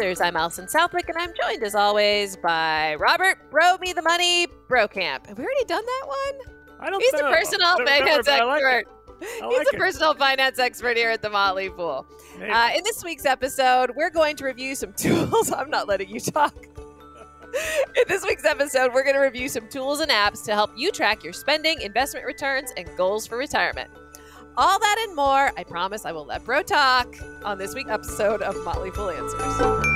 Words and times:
I'm 0.00 0.36
Alison 0.36 0.68
Southwick, 0.68 1.10
and 1.10 1.18
I'm 1.18 1.32
joined 1.38 1.62
as 1.62 1.74
always 1.74 2.34
by 2.38 2.94
Robert 2.94 3.50
Bro 3.50 3.76
Me 3.76 3.92
the 3.92 4.00
Money 4.00 4.46
Brokamp. 4.66 5.26
Have 5.26 5.36
we 5.36 5.44
already 5.44 5.64
done 5.66 5.84
that 5.84 6.06
one? 6.06 6.56
I 6.80 6.88
don't 6.88 7.02
He's 7.02 7.12
know. 7.12 7.28
a 7.28 7.34
personal 7.34 7.76
finance 7.76 8.26
I 8.26 8.42
like 8.42 8.62
expert. 8.62 8.88
He's 9.20 9.68
a 9.68 9.74
it. 9.74 9.78
personal 9.78 10.14
finance 10.14 10.58
expert 10.58 10.96
here 10.96 11.10
at 11.10 11.20
the 11.20 11.28
Motley 11.28 11.68
Fool. 11.68 12.06
Uh, 12.40 12.70
in 12.74 12.82
this 12.84 13.04
week's 13.04 13.26
episode, 13.26 13.90
we're 13.94 14.08
going 14.08 14.34
to 14.36 14.46
review 14.46 14.74
some 14.74 14.92
tools. 14.96 15.52
I'm 15.52 15.68
not 15.68 15.88
letting 15.88 16.08
you 16.08 16.20
talk. 16.20 16.54
in 17.94 18.04
this 18.08 18.24
week's 18.24 18.46
episode, 18.46 18.94
we're 18.94 19.04
going 19.04 19.14
to 19.16 19.20
review 19.20 19.50
some 19.50 19.68
tools 19.68 20.00
and 20.00 20.10
apps 20.10 20.42
to 20.46 20.54
help 20.54 20.70
you 20.74 20.90
track 20.90 21.22
your 21.22 21.34
spending, 21.34 21.82
investment 21.82 22.24
returns, 22.24 22.72
and 22.78 22.88
goals 22.96 23.26
for 23.26 23.36
retirement. 23.36 23.90
All 24.56 24.78
that 24.78 25.04
and 25.06 25.16
more, 25.16 25.50
I 25.56 25.64
promise 25.64 26.04
I 26.04 26.12
will 26.12 26.26
let 26.26 26.44
Bro 26.44 26.64
talk 26.64 27.14
on 27.42 27.56
this 27.56 27.74
week's 27.74 27.90
episode 27.90 28.42
of 28.42 28.54
Motley 28.64 28.90
Fool 28.90 29.08
Answers. 29.08 29.91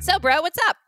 So, 0.00 0.18
Bro, 0.18 0.40
what's 0.40 0.58
up? 0.66 0.78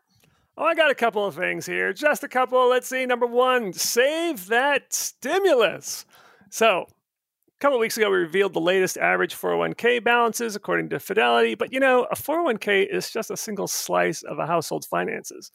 Oh, 0.57 0.65
I 0.65 0.73
got 0.73 0.89
a 0.89 0.95
couple 0.95 1.23
of 1.23 1.35
things 1.35 1.67
here. 1.67 1.93
Just 1.93 2.23
a 2.23 2.27
couple. 2.27 2.67
Let's 2.67 2.87
see. 2.87 3.05
Number 3.05 3.27
one, 3.27 3.71
save 3.71 4.47
that 4.47 4.91
stimulus. 4.91 6.05
So, 6.49 6.87
a 6.87 7.59
couple 7.59 7.77
weeks 7.77 7.95
ago, 7.95 8.09
we 8.09 8.17
revealed 8.17 8.53
the 8.53 8.59
latest 8.59 8.97
average 8.97 9.35
401k 9.35 10.03
balances 10.03 10.55
according 10.55 10.89
to 10.89 10.99
Fidelity. 10.99 11.53
But 11.53 11.71
you 11.71 11.79
know, 11.79 12.07
a 12.09 12.15
401k 12.15 12.87
is 12.91 13.11
just 13.11 13.29
a 13.29 13.37
single 13.37 13.67
slice 13.67 14.23
of 14.23 14.39
a 14.39 14.47
household's 14.47 14.87
finances. 14.87 15.51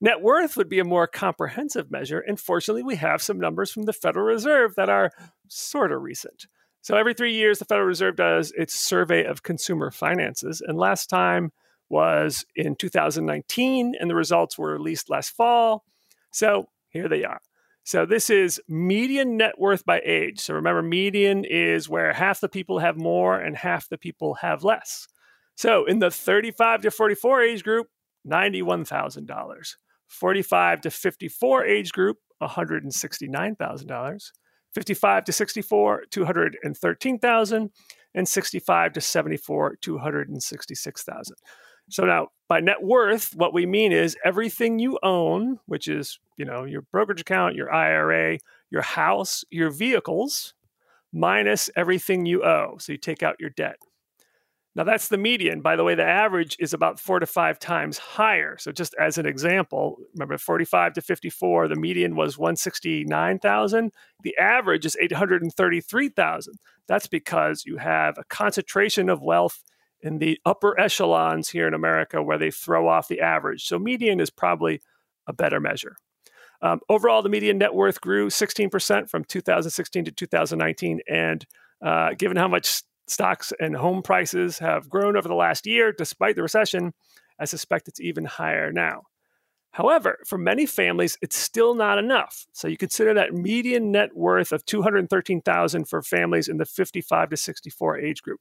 Net 0.00 0.22
worth 0.22 0.56
would 0.56 0.70
be 0.70 0.78
a 0.78 0.84
more 0.84 1.06
comprehensive 1.06 1.90
measure. 1.90 2.20
And 2.20 2.40
fortunately, 2.40 2.82
we 2.82 2.96
have 2.96 3.20
some 3.20 3.38
numbers 3.38 3.70
from 3.70 3.82
the 3.82 3.92
Federal 3.92 4.24
Reserve 4.24 4.76
that 4.76 4.88
are 4.88 5.10
sort 5.48 5.92
of 5.92 6.00
recent. 6.00 6.46
So, 6.80 6.96
every 6.96 7.12
three 7.12 7.34
years, 7.34 7.58
the 7.58 7.66
Federal 7.66 7.86
Reserve 7.86 8.16
does 8.16 8.50
its 8.56 8.74
survey 8.74 9.24
of 9.24 9.42
consumer 9.42 9.90
finances. 9.90 10.62
And 10.66 10.78
last 10.78 11.10
time, 11.10 11.52
was 11.88 12.44
in 12.56 12.76
2019, 12.76 13.94
and 13.98 14.10
the 14.10 14.14
results 14.14 14.58
were 14.58 14.72
released 14.72 15.10
last 15.10 15.30
fall. 15.30 15.84
So 16.32 16.68
here 16.90 17.08
they 17.08 17.24
are. 17.24 17.40
So 17.84 18.06
this 18.06 18.30
is 18.30 18.60
median 18.66 19.36
net 19.36 19.58
worth 19.58 19.84
by 19.84 20.00
age. 20.04 20.40
So 20.40 20.54
remember, 20.54 20.82
median 20.82 21.44
is 21.44 21.88
where 21.88 22.14
half 22.14 22.40
the 22.40 22.48
people 22.48 22.78
have 22.78 22.96
more 22.96 23.38
and 23.38 23.56
half 23.56 23.88
the 23.88 23.98
people 23.98 24.34
have 24.34 24.64
less. 24.64 25.06
So 25.56 25.84
in 25.84 25.98
the 25.98 26.10
35 26.10 26.80
to 26.82 26.90
44 26.90 27.42
age 27.42 27.62
group, 27.62 27.88
$91,000. 28.26 29.76
45 30.08 30.80
to 30.80 30.90
54 30.90 31.64
age 31.66 31.92
group, 31.92 32.16
$169,000. 32.42 34.30
55 34.74 35.24
to 35.24 35.32
64, 35.32 36.04
213,000 36.10 37.70
and 38.14 38.28
65 38.28 38.92
to 38.92 39.00
74, 39.00 39.76
266,000. 39.80 41.36
So 41.90 42.04
now 42.04 42.28
by 42.48 42.60
net 42.60 42.82
worth, 42.82 43.34
what 43.34 43.54
we 43.54 43.66
mean 43.66 43.92
is 43.92 44.16
everything 44.24 44.78
you 44.78 44.98
own, 45.02 45.58
which 45.66 45.88
is, 45.88 46.18
you 46.36 46.44
know, 46.44 46.64
your 46.64 46.82
brokerage 46.82 47.20
account, 47.20 47.54
your 47.54 47.72
IRA, 47.72 48.38
your 48.70 48.82
house, 48.82 49.44
your 49.50 49.70
vehicles, 49.70 50.54
minus 51.12 51.70
everything 51.76 52.26
you 52.26 52.44
owe. 52.44 52.76
So 52.78 52.92
you 52.92 52.98
take 52.98 53.22
out 53.22 53.36
your 53.38 53.50
debt. 53.50 53.76
Now 54.76 54.82
that's 54.82 55.06
the 55.06 55.18
median. 55.18 55.60
By 55.60 55.76
the 55.76 55.84
way, 55.84 55.94
the 55.94 56.04
average 56.04 56.56
is 56.58 56.74
about 56.74 56.98
four 56.98 57.20
to 57.20 57.26
five 57.26 57.60
times 57.60 57.96
higher. 57.96 58.56
So 58.58 58.72
just 58.72 58.92
as 58.98 59.18
an 59.18 59.26
example, 59.26 59.98
remember 60.14 60.36
45 60.36 60.94
to 60.94 61.00
54, 61.00 61.68
the 61.68 61.76
median 61.76 62.16
was 62.16 62.36
169,000. 62.36 63.92
The 64.24 64.36
average 64.36 64.84
is 64.84 64.96
833,000. 65.00 66.54
That's 66.88 67.06
because 67.06 67.64
you 67.64 67.76
have 67.76 68.18
a 68.18 68.24
concentration 68.24 69.08
of 69.08 69.22
wealth 69.22 69.62
in 70.04 70.18
the 70.18 70.38
upper 70.44 70.78
echelons 70.78 71.48
here 71.48 71.66
in 71.66 71.74
America 71.74 72.22
where 72.22 72.38
they 72.38 72.50
throw 72.50 72.86
off 72.88 73.08
the 73.08 73.20
average. 73.20 73.64
So 73.64 73.78
median 73.78 74.20
is 74.20 74.30
probably 74.30 74.82
a 75.26 75.32
better 75.32 75.58
measure. 75.58 75.96
Um, 76.60 76.80
overall, 76.88 77.22
the 77.22 77.30
median 77.30 77.58
net 77.58 77.74
worth 77.74 78.00
grew 78.00 78.28
16% 78.28 79.08
from 79.08 79.24
2016 79.24 80.04
to 80.04 80.12
2019. 80.12 81.00
And 81.08 81.46
uh, 81.84 82.10
given 82.16 82.36
how 82.36 82.48
much 82.48 82.82
stocks 83.08 83.52
and 83.58 83.74
home 83.74 84.02
prices 84.02 84.58
have 84.58 84.88
grown 84.88 85.16
over 85.16 85.26
the 85.26 85.34
last 85.34 85.66
year, 85.66 85.90
despite 85.92 86.36
the 86.36 86.42
recession, 86.42 86.92
I 87.40 87.46
suspect 87.46 87.88
it's 87.88 88.00
even 88.00 88.26
higher 88.26 88.72
now. 88.72 89.02
However, 89.72 90.20
for 90.24 90.38
many 90.38 90.66
families, 90.66 91.18
it's 91.20 91.36
still 91.36 91.74
not 91.74 91.98
enough. 91.98 92.46
So 92.52 92.68
you 92.68 92.76
consider 92.76 93.12
that 93.14 93.34
median 93.34 93.90
net 93.90 94.14
worth 94.14 94.52
of 94.52 94.64
213,000 94.66 95.88
for 95.88 96.00
families 96.00 96.46
in 96.46 96.58
the 96.58 96.64
55 96.64 97.30
to 97.30 97.36
64 97.36 97.98
age 97.98 98.22
group. 98.22 98.40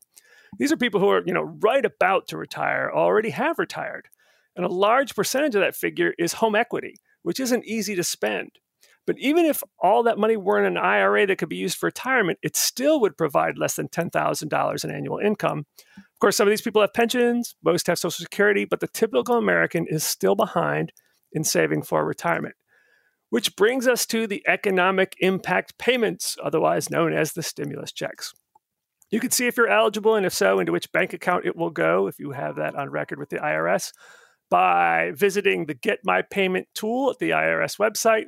These 0.59 0.72
are 0.72 0.78
people 0.78 1.00
who 1.00 1.09
are, 1.09 1.24
you 1.25 1.34
know, 1.34 1.56
right 1.62 1.84
about 1.84 2.28
to 2.30 2.38
retire, 2.38 2.91
already 2.94 3.31
have 3.31 3.59
retired. 3.59 4.08
And 4.56 4.66
a 4.66 4.69
large 4.69 5.16
percentage 5.16 5.56
of 5.56 5.62
that 5.62 5.75
figure 5.75 6.14
is 6.18 6.34
home 6.34 6.56
equity, 6.56 6.96
which 7.24 7.40
isn't 7.40 7.66
easy 7.66 7.96
to 7.96 8.03
spend. 8.03 8.59
But 9.06 9.18
even 9.19 9.46
if 9.46 9.63
all 9.80 10.03
that 10.03 10.18
money 10.18 10.38
were 10.38 10.59
in 10.59 10.66
an 10.66 10.78
IRA 10.78 11.28
that 11.28 11.38
could 11.38 11.50
be 11.50 11.58
used 11.58 11.78
for 11.78 11.88
retirement, 11.88 12.40
it 12.42 12.56
still 12.56 13.02
would 13.02 13.18
provide 13.18 13.58
less 13.58 13.75
than 13.75 13.90
$10,000 13.90 14.84
in 14.84 14.92
annual 14.92 15.18
income. 15.18 15.66
Of 15.97 16.19
course, 16.19 16.38
some 16.38 16.47
of 16.47 16.52
these 16.52 16.62
people 16.62 16.81
have 16.81 16.94
pensions, 16.94 17.56
most 17.63 17.88
have 17.88 18.00
Social 18.00 18.24
Security, 18.24 18.63
but 18.63 18.80
the 18.80 18.88
typical 18.88 19.36
American 19.36 19.88
is 19.90 20.03
still 20.03 20.36
behind 20.36 20.94
in 21.34 21.44
saving 21.44 21.84
for 21.84 22.06
retirement. 22.06 22.56
Which 23.30 23.56
brings 23.56 23.88
us 23.88 24.06
to 24.06 24.28
the 24.28 24.44
economic 24.47 25.16
impact 25.19 25.78
payments, 25.78 26.38
otherwise 26.42 26.90
known 26.90 27.13
as 27.13 27.34
the 27.34 27.44
stimulus 27.44 27.92
checks. 27.92 28.34
You 29.13 29.19
can 29.19 29.29
see 29.29 29.46
if 29.46 29.57
you're 29.57 29.68
eligible 29.68 30.16
and 30.16 30.25
if 30.25 30.34
so, 30.34 30.57
into 30.57 30.72
which 30.72 30.91
bank 30.91 31.13
account 31.13 31.46
it 31.46 31.56
will 31.56 31.69
go 31.69 32.07
if 32.07 32.18
you 32.18 32.31
have 32.31 32.56
that 32.56 32.74
on 32.74 32.90
record 32.90 33.19
with 33.19 33.29
the 33.29 33.38
IRS 33.38 33.91
by 34.50 35.12
visiting 35.13 35.68
the 35.68 35.75
Get 35.75 36.00
My 36.03 36.24
Payment 36.24 36.68
tool 36.74 37.12
at 37.12 37.19
the 37.19 37.29
IRS 37.29 37.78
website. 37.78 38.25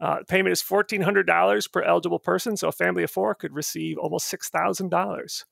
Uh, 0.00 0.18
payment 0.28 0.52
is 0.52 0.62
$1,400 0.62 1.72
per 1.72 1.82
eligible 1.82 2.20
person, 2.20 2.56
so 2.56 2.68
a 2.68 2.72
family 2.72 3.02
of 3.02 3.10
four 3.10 3.34
could 3.34 3.52
receive 3.52 3.98
almost 3.98 4.32
$6,000. 4.32 5.44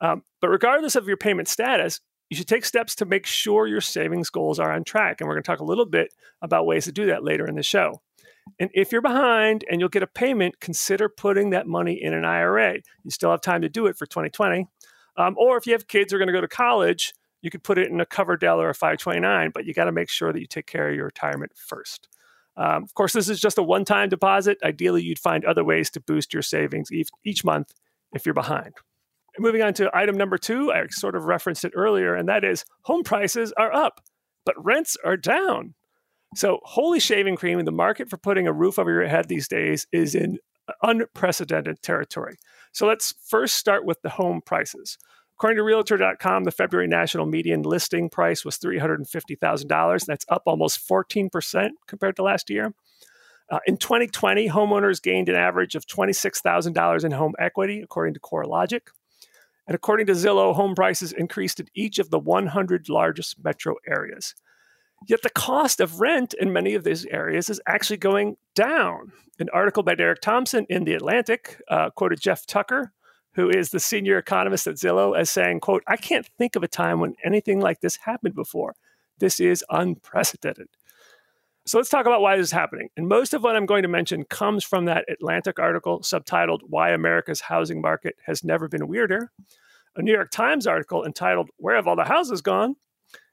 Um, 0.00 0.24
but 0.40 0.48
regardless 0.48 0.96
of 0.96 1.06
your 1.06 1.16
payment 1.16 1.46
status, 1.46 2.00
you 2.28 2.36
should 2.36 2.48
take 2.48 2.64
steps 2.64 2.96
to 2.96 3.04
make 3.04 3.26
sure 3.26 3.68
your 3.68 3.80
savings 3.80 4.28
goals 4.28 4.58
are 4.58 4.72
on 4.72 4.82
track. 4.82 5.20
And 5.20 5.28
we're 5.28 5.34
going 5.34 5.44
to 5.44 5.46
talk 5.46 5.60
a 5.60 5.64
little 5.64 5.86
bit 5.86 6.12
about 6.42 6.66
ways 6.66 6.86
to 6.86 6.92
do 6.92 7.06
that 7.06 7.22
later 7.22 7.46
in 7.46 7.54
the 7.54 7.62
show. 7.62 8.02
And 8.58 8.70
if 8.74 8.92
you're 8.92 9.02
behind 9.02 9.64
and 9.70 9.80
you'll 9.80 9.88
get 9.88 10.02
a 10.02 10.06
payment, 10.06 10.60
consider 10.60 11.08
putting 11.08 11.50
that 11.50 11.66
money 11.66 12.00
in 12.00 12.12
an 12.12 12.24
IRA. 12.24 12.78
You 13.04 13.10
still 13.10 13.30
have 13.30 13.40
time 13.40 13.62
to 13.62 13.68
do 13.68 13.86
it 13.86 13.96
for 13.96 14.06
2020. 14.06 14.66
Um, 15.16 15.36
or 15.38 15.56
if 15.56 15.66
you 15.66 15.72
have 15.72 15.88
kids 15.88 16.12
who 16.12 16.16
are 16.16 16.18
going 16.18 16.28
to 16.28 16.32
go 16.32 16.40
to 16.40 16.48
college, 16.48 17.12
you 17.42 17.50
could 17.50 17.62
put 17.62 17.78
it 17.78 17.90
in 17.90 18.00
a 18.00 18.06
Coverdell 18.06 18.58
or 18.58 18.70
a 18.70 18.74
529, 18.74 19.50
but 19.52 19.66
you 19.66 19.74
got 19.74 19.84
to 19.84 19.92
make 19.92 20.08
sure 20.08 20.32
that 20.32 20.40
you 20.40 20.46
take 20.46 20.66
care 20.66 20.88
of 20.88 20.94
your 20.94 21.06
retirement 21.06 21.52
first. 21.54 22.08
Um, 22.56 22.82
of 22.82 22.94
course, 22.94 23.12
this 23.12 23.28
is 23.28 23.40
just 23.40 23.58
a 23.58 23.62
one 23.62 23.84
time 23.84 24.08
deposit. 24.08 24.58
Ideally, 24.62 25.02
you'd 25.02 25.18
find 25.18 25.44
other 25.44 25.64
ways 25.64 25.90
to 25.90 26.00
boost 26.00 26.32
your 26.32 26.42
savings 26.42 26.92
each, 26.92 27.08
each 27.24 27.44
month 27.44 27.72
if 28.12 28.26
you're 28.26 28.34
behind. 28.34 28.74
And 29.34 29.44
moving 29.44 29.62
on 29.62 29.74
to 29.74 29.90
item 29.94 30.16
number 30.16 30.38
two, 30.38 30.72
I 30.72 30.86
sort 30.90 31.16
of 31.16 31.24
referenced 31.24 31.64
it 31.64 31.72
earlier, 31.74 32.14
and 32.14 32.28
that 32.28 32.44
is 32.44 32.64
home 32.82 33.02
prices 33.02 33.52
are 33.56 33.72
up, 33.72 34.00
but 34.44 34.62
rents 34.62 34.96
are 35.04 35.16
down. 35.16 35.74
So, 36.34 36.60
holy 36.64 37.00
shaving 37.00 37.36
cream, 37.36 37.62
the 37.64 37.72
market 37.72 38.08
for 38.08 38.16
putting 38.16 38.46
a 38.46 38.52
roof 38.52 38.78
over 38.78 38.90
your 38.90 39.06
head 39.06 39.28
these 39.28 39.48
days 39.48 39.86
is 39.92 40.14
in 40.14 40.38
unprecedented 40.82 41.82
territory. 41.82 42.36
So, 42.72 42.86
let's 42.86 43.14
first 43.26 43.56
start 43.56 43.84
with 43.84 44.00
the 44.02 44.10
home 44.10 44.40
prices. 44.44 44.96
According 45.34 45.56
to 45.56 45.64
Realtor.com, 45.64 46.44
the 46.44 46.50
February 46.50 46.86
national 46.88 47.26
median 47.26 47.62
listing 47.62 48.08
price 48.08 48.44
was 48.44 48.58
$350,000. 48.58 50.06
That's 50.06 50.24
up 50.28 50.42
almost 50.46 50.88
14% 50.88 51.70
compared 51.86 52.16
to 52.16 52.22
last 52.22 52.48
year. 52.48 52.72
Uh, 53.50 53.58
in 53.66 53.76
2020, 53.76 54.48
homeowners 54.48 55.02
gained 55.02 55.28
an 55.28 55.34
average 55.34 55.74
of 55.74 55.86
$26,000 55.86 57.04
in 57.04 57.10
home 57.10 57.34
equity, 57.38 57.82
according 57.82 58.14
to 58.14 58.20
CoreLogic. 58.20 58.82
And 59.66 59.74
according 59.74 60.06
to 60.06 60.12
Zillow, 60.12 60.54
home 60.54 60.74
prices 60.74 61.12
increased 61.12 61.60
in 61.60 61.68
each 61.74 61.98
of 61.98 62.10
the 62.10 62.18
100 62.18 62.88
largest 62.88 63.42
metro 63.42 63.76
areas. 63.86 64.34
Yet 65.08 65.22
the 65.22 65.30
cost 65.30 65.80
of 65.80 66.00
rent 66.00 66.34
in 66.34 66.52
many 66.52 66.74
of 66.74 66.84
these 66.84 67.04
areas 67.06 67.50
is 67.50 67.60
actually 67.66 67.96
going 67.96 68.36
down. 68.54 69.12
An 69.38 69.48
article 69.52 69.82
by 69.82 69.94
Derek 69.94 70.20
Thompson 70.20 70.66
in 70.68 70.84
The 70.84 70.94
Atlantic 70.94 71.60
uh, 71.68 71.90
quoted 71.90 72.20
Jeff 72.20 72.46
Tucker, 72.46 72.92
who 73.32 73.48
is 73.48 73.70
the 73.70 73.80
senior 73.80 74.18
economist 74.18 74.66
at 74.66 74.76
Zillow, 74.76 75.18
as 75.18 75.30
saying, 75.30 75.60
quote, 75.60 75.82
I 75.86 75.96
can't 75.96 76.26
think 76.38 76.54
of 76.54 76.62
a 76.62 76.68
time 76.68 77.00
when 77.00 77.14
anything 77.24 77.60
like 77.60 77.80
this 77.80 77.96
happened 77.96 78.34
before. 78.34 78.74
This 79.18 79.40
is 79.40 79.64
unprecedented. 79.70 80.68
So 81.64 81.78
let's 81.78 81.90
talk 81.90 82.06
about 82.06 82.20
why 82.20 82.36
this 82.36 82.48
is 82.48 82.52
happening. 82.52 82.88
And 82.96 83.08
most 83.08 83.34
of 83.34 83.42
what 83.42 83.54
I'm 83.56 83.66
going 83.66 83.82
to 83.82 83.88
mention 83.88 84.24
comes 84.24 84.64
from 84.64 84.84
that 84.86 85.04
Atlantic 85.08 85.58
article 85.58 86.00
subtitled 86.00 86.60
Why 86.68 86.90
America's 86.90 87.40
Housing 87.40 87.80
Market 87.80 88.16
Has 88.26 88.42
Never 88.42 88.68
Been 88.68 88.88
Weirder, 88.88 89.30
a 89.94 90.02
New 90.02 90.12
York 90.12 90.30
Times 90.30 90.66
article 90.66 91.04
entitled 91.04 91.50
Where 91.58 91.76
Have 91.76 91.86
All 91.86 91.96
the 91.96 92.04
Houses 92.04 92.42
Gone? 92.42 92.76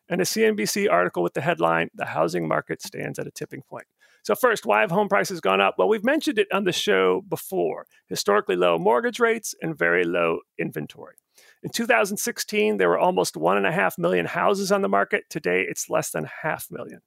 And 0.10 0.22
a 0.22 0.26
CNBC 0.26 0.92
article 0.92 1.24
with 1.24 1.34
the 1.34 1.42
headline 1.42 1.90
The 1.94 2.06
Housing 2.06 2.48
Market 2.48 2.82
Stands 2.82 3.20
at 3.20 3.28
a 3.28 3.32
Tipping 3.32 3.62
Point. 3.62 3.86
So, 4.24 4.36
first, 4.36 4.66
why 4.66 4.82
have 4.82 4.92
home 4.92 5.08
prices 5.08 5.40
gone 5.40 5.62
up? 5.62 5.76
Well, 5.78 5.88
we've 5.88 6.04
mentioned 6.04 6.40
it 6.40 6.48
on 6.52 6.66
the 6.66 6.74
show 6.74 7.24
before 7.30 7.86
historically 8.08 8.56
low 8.56 8.78
mortgage 8.78 9.20
rates 9.20 9.56
and 9.62 9.78
very 9.78 10.04
low 10.04 10.40
inventory. 10.58 11.16
In 11.64 11.70
2016, 11.70 12.78
there 12.78 12.90
were 12.90 13.00
almost 13.00 13.38
one 13.38 13.58
and 13.58 13.66
a 13.66 13.72
half 13.72 13.98
million 13.98 14.26
houses 14.26 14.72
on 14.72 14.82
the 14.82 14.90
market. 14.90 15.24
Today, 15.30 15.66
it's 15.68 15.90
less 15.90 16.12
than 16.12 16.28
half 16.42 16.68
million. 16.70 17.02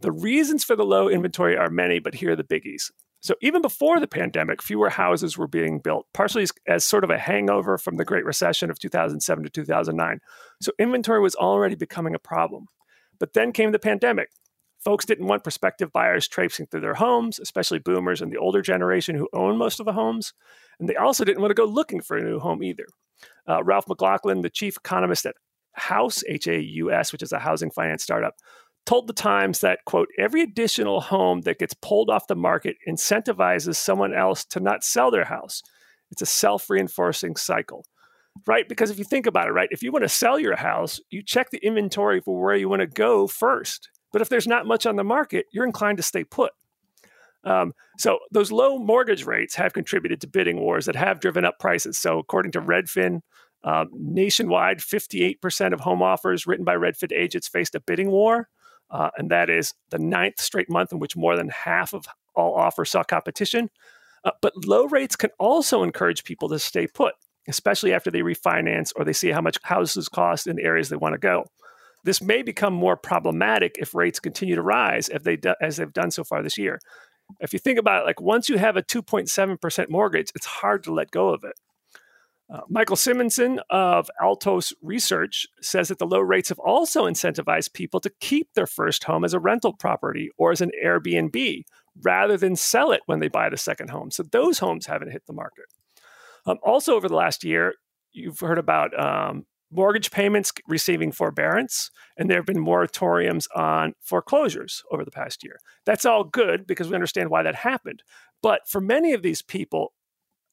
The 0.00 0.12
reasons 0.12 0.64
for 0.64 0.76
the 0.76 0.84
low 0.84 1.08
inventory 1.08 1.56
are 1.56 1.68
many, 1.68 1.98
but 1.98 2.14
here 2.14 2.32
are 2.32 2.36
the 2.36 2.44
biggies. 2.44 2.90
So, 3.22 3.34
even 3.42 3.60
before 3.60 4.00
the 4.00 4.06
pandemic, 4.06 4.62
fewer 4.62 4.88
houses 4.88 5.36
were 5.36 5.46
being 5.46 5.78
built, 5.78 6.06
partially 6.14 6.42
as, 6.42 6.52
as, 6.66 6.84
sort 6.84 7.04
of 7.04 7.10
a 7.10 7.18
hangover 7.18 7.76
from 7.76 7.96
the 7.96 8.04
Great 8.04 8.24
Recession 8.24 8.70
of 8.70 8.78
2007 8.78 9.44
to 9.44 9.50
2009. 9.50 10.20
So, 10.62 10.72
inventory 10.78 11.20
was 11.20 11.34
already 11.34 11.74
becoming 11.74 12.14
a 12.14 12.18
problem. 12.18 12.66
But 13.18 13.34
then 13.34 13.52
came 13.52 13.72
the 13.72 13.78
pandemic. 13.78 14.30
Folks 14.82 15.04
didn't 15.04 15.26
want 15.26 15.44
prospective 15.44 15.92
buyers 15.92 16.26
traipsing 16.26 16.66
through 16.66 16.80
their 16.80 16.94
homes, 16.94 17.38
especially 17.38 17.78
boomers 17.78 18.22
and 18.22 18.32
the 18.32 18.38
older 18.38 18.62
generation 18.62 19.14
who 19.14 19.28
own 19.34 19.58
most 19.58 19.78
of 19.78 19.84
the 19.84 19.92
homes. 19.92 20.32
And 20.78 20.88
they 20.88 20.96
also 20.96 21.22
didn't 21.22 21.42
want 21.42 21.50
to 21.50 21.54
go 21.54 21.66
looking 21.66 22.00
for 22.00 22.16
a 22.16 22.24
new 22.24 22.38
home 22.38 22.62
either. 22.62 22.86
Uh, 23.46 23.62
Ralph 23.62 23.86
McLaughlin, 23.86 24.40
the 24.40 24.48
chief 24.48 24.78
economist 24.78 25.26
at 25.26 25.34
House, 25.72 26.24
H 26.26 26.46
A 26.46 26.58
U 26.58 26.90
S, 26.90 27.12
which 27.12 27.22
is 27.22 27.32
a 27.32 27.38
housing 27.38 27.70
finance 27.70 28.02
startup, 28.02 28.34
told 28.86 29.06
the 29.06 29.12
Times 29.12 29.60
that, 29.60 29.84
quote, 29.84 30.08
every 30.18 30.42
additional 30.42 31.00
home 31.00 31.42
that 31.42 31.58
gets 31.58 31.74
pulled 31.74 32.10
off 32.10 32.26
the 32.26 32.34
market 32.34 32.76
incentivizes 32.88 33.76
someone 33.76 34.14
else 34.14 34.44
to 34.46 34.60
not 34.60 34.84
sell 34.84 35.10
their 35.10 35.24
house. 35.24 35.62
It's 36.10 36.22
a 36.22 36.26
self 36.26 36.68
reinforcing 36.68 37.36
cycle, 37.36 37.84
right? 38.46 38.68
Because 38.68 38.90
if 38.90 38.98
you 38.98 39.04
think 39.04 39.26
about 39.26 39.48
it, 39.48 39.52
right, 39.52 39.68
if 39.70 39.82
you 39.82 39.92
want 39.92 40.04
to 40.04 40.08
sell 40.08 40.38
your 40.38 40.56
house, 40.56 41.00
you 41.10 41.22
check 41.22 41.50
the 41.50 41.64
inventory 41.64 42.20
for 42.20 42.40
where 42.40 42.56
you 42.56 42.68
want 42.68 42.80
to 42.80 42.86
go 42.86 43.26
first. 43.26 43.90
But 44.12 44.22
if 44.22 44.28
there's 44.28 44.46
not 44.46 44.66
much 44.66 44.86
on 44.86 44.96
the 44.96 45.04
market, 45.04 45.46
you're 45.52 45.66
inclined 45.66 45.98
to 45.98 46.02
stay 46.02 46.24
put. 46.24 46.52
Um, 47.44 47.72
so 47.96 48.18
those 48.30 48.52
low 48.52 48.78
mortgage 48.78 49.24
rates 49.24 49.54
have 49.54 49.72
contributed 49.72 50.20
to 50.20 50.26
bidding 50.26 50.60
wars 50.60 50.86
that 50.86 50.96
have 50.96 51.20
driven 51.20 51.44
up 51.44 51.58
prices. 51.58 51.98
So 51.98 52.18
according 52.18 52.52
to 52.52 52.60
Redfin, 52.60 53.20
um, 53.62 53.88
nationwide, 53.92 54.78
58% 54.78 55.72
of 55.72 55.80
home 55.80 56.02
offers 56.02 56.46
written 56.46 56.64
by 56.64 56.74
Redfin 56.74 57.12
agents 57.12 57.48
faced 57.48 57.74
a 57.74 57.80
bidding 57.80 58.10
war. 58.10 58.48
Uh, 58.90 59.10
and 59.16 59.30
that 59.30 59.48
is 59.48 59.74
the 59.90 59.98
ninth 59.98 60.40
straight 60.40 60.68
month 60.68 60.92
in 60.92 60.98
which 60.98 61.16
more 61.16 61.36
than 61.36 61.48
half 61.48 61.94
of 61.94 62.06
all 62.34 62.54
offers 62.54 62.90
saw 62.90 63.02
competition. 63.02 63.70
Uh, 64.24 64.32
but 64.42 64.52
low 64.66 64.86
rates 64.86 65.16
can 65.16 65.30
also 65.38 65.82
encourage 65.82 66.24
people 66.24 66.48
to 66.48 66.58
stay 66.58 66.86
put, 66.86 67.14
especially 67.48 67.92
after 67.92 68.10
they 68.10 68.20
refinance 68.20 68.92
or 68.96 69.04
they 69.04 69.12
see 69.12 69.30
how 69.30 69.40
much 69.40 69.58
houses 69.62 70.08
cost 70.08 70.46
in 70.46 70.56
the 70.56 70.62
areas 70.62 70.88
they 70.88 70.96
want 70.96 71.14
to 71.14 71.18
go. 71.18 71.44
This 72.04 72.22
may 72.22 72.42
become 72.42 72.72
more 72.72 72.96
problematic 72.96 73.76
if 73.78 73.94
rates 73.94 74.20
continue 74.20 74.54
to 74.54 74.62
rise 74.62 75.08
as, 75.08 75.22
they 75.22 75.36
do, 75.36 75.54
as 75.60 75.76
they've 75.76 75.92
done 75.92 76.10
so 76.10 76.24
far 76.24 76.42
this 76.42 76.58
year. 76.58 76.78
If 77.40 77.52
you 77.52 77.58
think 77.58 77.78
about 77.78 78.02
it, 78.02 78.06
like 78.06 78.20
once 78.20 78.48
you 78.48 78.58
have 78.58 78.76
a 78.76 78.82
2.7% 78.82 79.90
mortgage, 79.90 80.32
it's 80.34 80.46
hard 80.46 80.82
to 80.84 80.92
let 80.92 81.10
go 81.10 81.28
of 81.28 81.44
it. 81.44 81.54
Uh, 82.52 82.60
Michael 82.68 82.96
Simonsen 82.96 83.60
of 83.70 84.10
Altos 84.20 84.72
Research 84.82 85.46
says 85.60 85.88
that 85.88 85.98
the 85.98 86.06
low 86.06 86.18
rates 86.20 86.48
have 86.48 86.58
also 86.58 87.04
incentivized 87.04 87.74
people 87.74 88.00
to 88.00 88.10
keep 88.18 88.54
their 88.54 88.66
first 88.66 89.04
home 89.04 89.24
as 89.24 89.34
a 89.34 89.38
rental 89.38 89.72
property 89.72 90.30
or 90.36 90.50
as 90.50 90.60
an 90.60 90.72
Airbnb 90.84 91.62
rather 92.02 92.36
than 92.36 92.56
sell 92.56 92.90
it 92.90 93.02
when 93.06 93.20
they 93.20 93.28
buy 93.28 93.48
the 93.48 93.56
second 93.56 93.90
home. 93.90 94.10
So 94.10 94.24
those 94.24 94.58
homes 94.58 94.86
haven't 94.86 95.12
hit 95.12 95.26
the 95.26 95.32
market. 95.32 95.66
Um, 96.46 96.58
also, 96.62 96.96
over 96.96 97.08
the 97.08 97.14
last 97.14 97.44
year, 97.44 97.74
you've 98.12 98.40
heard 98.40 98.58
about 98.58 98.98
um, 98.98 99.46
mortgage 99.70 100.10
payments 100.10 100.52
receiving 100.66 101.12
forbearance, 101.12 101.90
and 102.16 102.28
there 102.28 102.38
have 102.38 102.46
been 102.46 102.64
moratoriums 102.64 103.46
on 103.54 103.94
foreclosures 104.00 104.82
over 104.90 105.04
the 105.04 105.10
past 105.10 105.44
year. 105.44 105.58
That's 105.84 106.04
all 106.04 106.24
good 106.24 106.66
because 106.66 106.88
we 106.88 106.94
understand 106.94 107.30
why 107.30 107.42
that 107.42 107.54
happened. 107.54 108.02
But 108.42 108.62
for 108.66 108.80
many 108.80 109.12
of 109.12 109.22
these 109.22 109.42
people, 109.42 109.92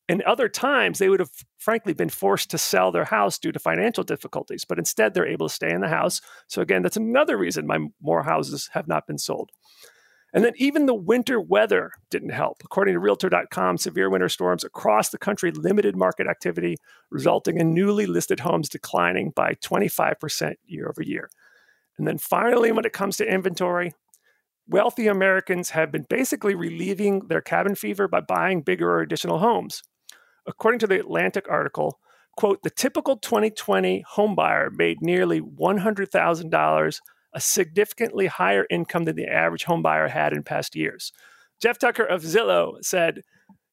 in 0.10 0.24
other 0.26 0.48
times, 0.48 1.00
they 1.00 1.10
would 1.10 1.20
have 1.20 1.32
frankly 1.58 1.94
been 1.94 2.10
forced 2.10 2.50
to 2.52 2.58
sell 2.58 2.92
their 2.92 3.06
house 3.06 3.38
due 3.38 3.52
to 3.52 3.60
financial 3.60 4.04
difficulties, 4.04 4.64
but 4.64 4.80
instead 4.80 5.14
they're 5.14 5.28
able 5.28 5.50
to 5.50 5.54
stay 5.54 5.72
in 5.72 5.82
the 5.82 5.90
house. 5.90 6.22
So, 6.48 6.62
again, 6.62 6.82
that's 6.82 6.98
another 6.98 7.38
reason 7.38 7.68
my 7.68 7.80
more 8.02 8.24
houses 8.24 8.70
have 8.74 8.88
not 8.88 9.06
been 9.06 9.18
sold. 9.18 9.52
And 10.34 10.44
then 10.44 10.54
even 10.58 10.86
the 10.86 10.94
winter 10.94 11.40
weather 11.40 11.92
didn't 12.10 12.30
help. 12.30 12.58
According 12.64 12.94
to 12.94 13.00
Realtor.com, 13.00 13.78
severe 13.78 14.10
winter 14.10 14.30
storms 14.30 14.64
across 14.64 15.10
the 15.10 15.18
country 15.18 15.52
limited 15.52 15.96
market 15.96 16.28
activity, 16.28 16.78
resulting 17.10 17.58
in 17.58 17.74
newly 17.74 18.06
listed 18.06 18.42
homes 18.42 18.70
declining 18.70 19.32
by 19.36 19.54
25% 19.56 20.56
year 20.66 20.90
over 20.90 21.02
year. 21.02 21.30
And 21.98 22.08
then 22.08 22.18
finally, 22.18 22.72
when 22.72 22.86
it 22.86 22.94
comes 22.94 23.18
to 23.18 23.26
inventory, 23.26 23.94
wealthy 24.68 25.08
Americans 25.08 25.72
have 25.72 25.92
been 25.92 26.06
basically 26.10 26.56
relieving 26.56 27.28
their 27.28 27.42
cabin 27.42 27.76
fever 27.76 28.08
by 28.08 28.22
buying 28.22 28.62
bigger 28.62 28.92
or 28.92 29.02
additional 29.02 29.40
homes. 29.40 29.82
According 30.48 30.80
to 30.80 30.88
the 30.88 31.00
Atlantic 31.00 31.46
article, 31.50 32.00
quote, 32.38 32.64
the 32.64 32.70
typical 32.70 33.18
2020 33.18 34.04
homebuyer 34.16 34.72
made 34.72 35.02
nearly 35.02 35.42
$100,000, 35.42 37.00
a 37.34 37.42
significantly 37.42 38.28
higher 38.28 38.66
income 38.70 39.04
than 39.04 39.16
the 39.16 39.28
average 39.28 39.66
homebuyer 39.66 40.10
had 40.10 40.34
in 40.34 40.44
past 40.44 40.76
years. 40.76 41.12
Jeff 41.62 41.78
Tucker 41.78 42.06
of 42.06 42.22
Zillow 42.22 42.84
said, 42.84 43.22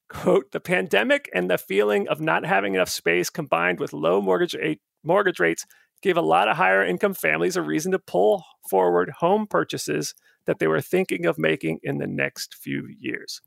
quote, 0.08 0.50
the 0.52 0.60
pandemic 0.60 1.30
and 1.34 1.50
the 1.50 1.58
feeling 1.58 2.08
of 2.08 2.20
not 2.20 2.44
having 2.44 2.74
enough 2.74 2.88
space 2.88 3.30
combined 3.30 3.78
with 3.78 3.92
low 3.92 4.20
mortgage, 4.20 4.56
mortgage 5.02 5.38
rates 5.38 5.66
gave 6.02 6.16
a 6.16 6.22
lot 6.22 6.48
of 6.48 6.56
higher 6.56 6.84
income 6.84 7.14
families 7.14 7.56
a 7.56 7.62
reason 7.62 7.92
to 7.92 7.98
pull 7.98 8.44
forward 8.68 9.10
home 9.20 9.46
purchases 9.46 10.14
that 10.46 10.58
they 10.58 10.66
were 10.66 10.80
thinking 10.80 11.24
of 11.24 11.38
making 11.38 11.78
in 11.82 11.98
the 11.98 12.06
next 12.06 12.54
few 12.54 12.88
years. 13.00 13.40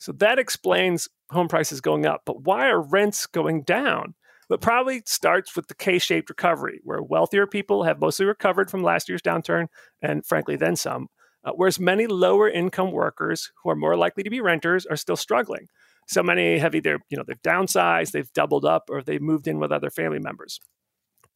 So 0.00 0.12
that 0.12 0.38
explains 0.38 1.08
home 1.30 1.46
prices 1.46 1.80
going 1.80 2.06
up. 2.06 2.22
But 2.24 2.42
why 2.42 2.68
are 2.68 2.80
rents 2.80 3.26
going 3.26 3.62
down? 3.62 4.14
But 4.48 4.62
probably 4.62 5.02
starts 5.04 5.54
with 5.54 5.68
the 5.68 5.74
K 5.74 5.98
shaped 5.98 6.30
recovery, 6.30 6.80
where 6.82 7.02
wealthier 7.02 7.46
people 7.46 7.84
have 7.84 8.00
mostly 8.00 8.26
recovered 8.26 8.70
from 8.70 8.82
last 8.82 9.08
year's 9.08 9.22
downturn 9.22 9.66
and, 10.02 10.26
frankly, 10.26 10.56
then 10.56 10.74
some. 10.74 11.08
Uh, 11.44 11.52
whereas 11.54 11.78
many 11.78 12.06
lower 12.06 12.48
income 12.48 12.92
workers 12.92 13.52
who 13.62 13.70
are 13.70 13.76
more 13.76 13.96
likely 13.96 14.22
to 14.22 14.30
be 14.30 14.40
renters 14.40 14.86
are 14.86 14.96
still 14.96 15.16
struggling. 15.16 15.68
So 16.08 16.22
many 16.22 16.58
have 16.58 16.74
either, 16.74 16.98
you 17.10 17.16
know, 17.16 17.22
they've 17.24 17.40
downsized, 17.42 18.10
they've 18.10 18.32
doubled 18.32 18.64
up, 18.64 18.84
or 18.90 19.02
they've 19.02 19.22
moved 19.22 19.46
in 19.46 19.60
with 19.60 19.70
other 19.70 19.90
family 19.90 20.18
members. 20.18 20.58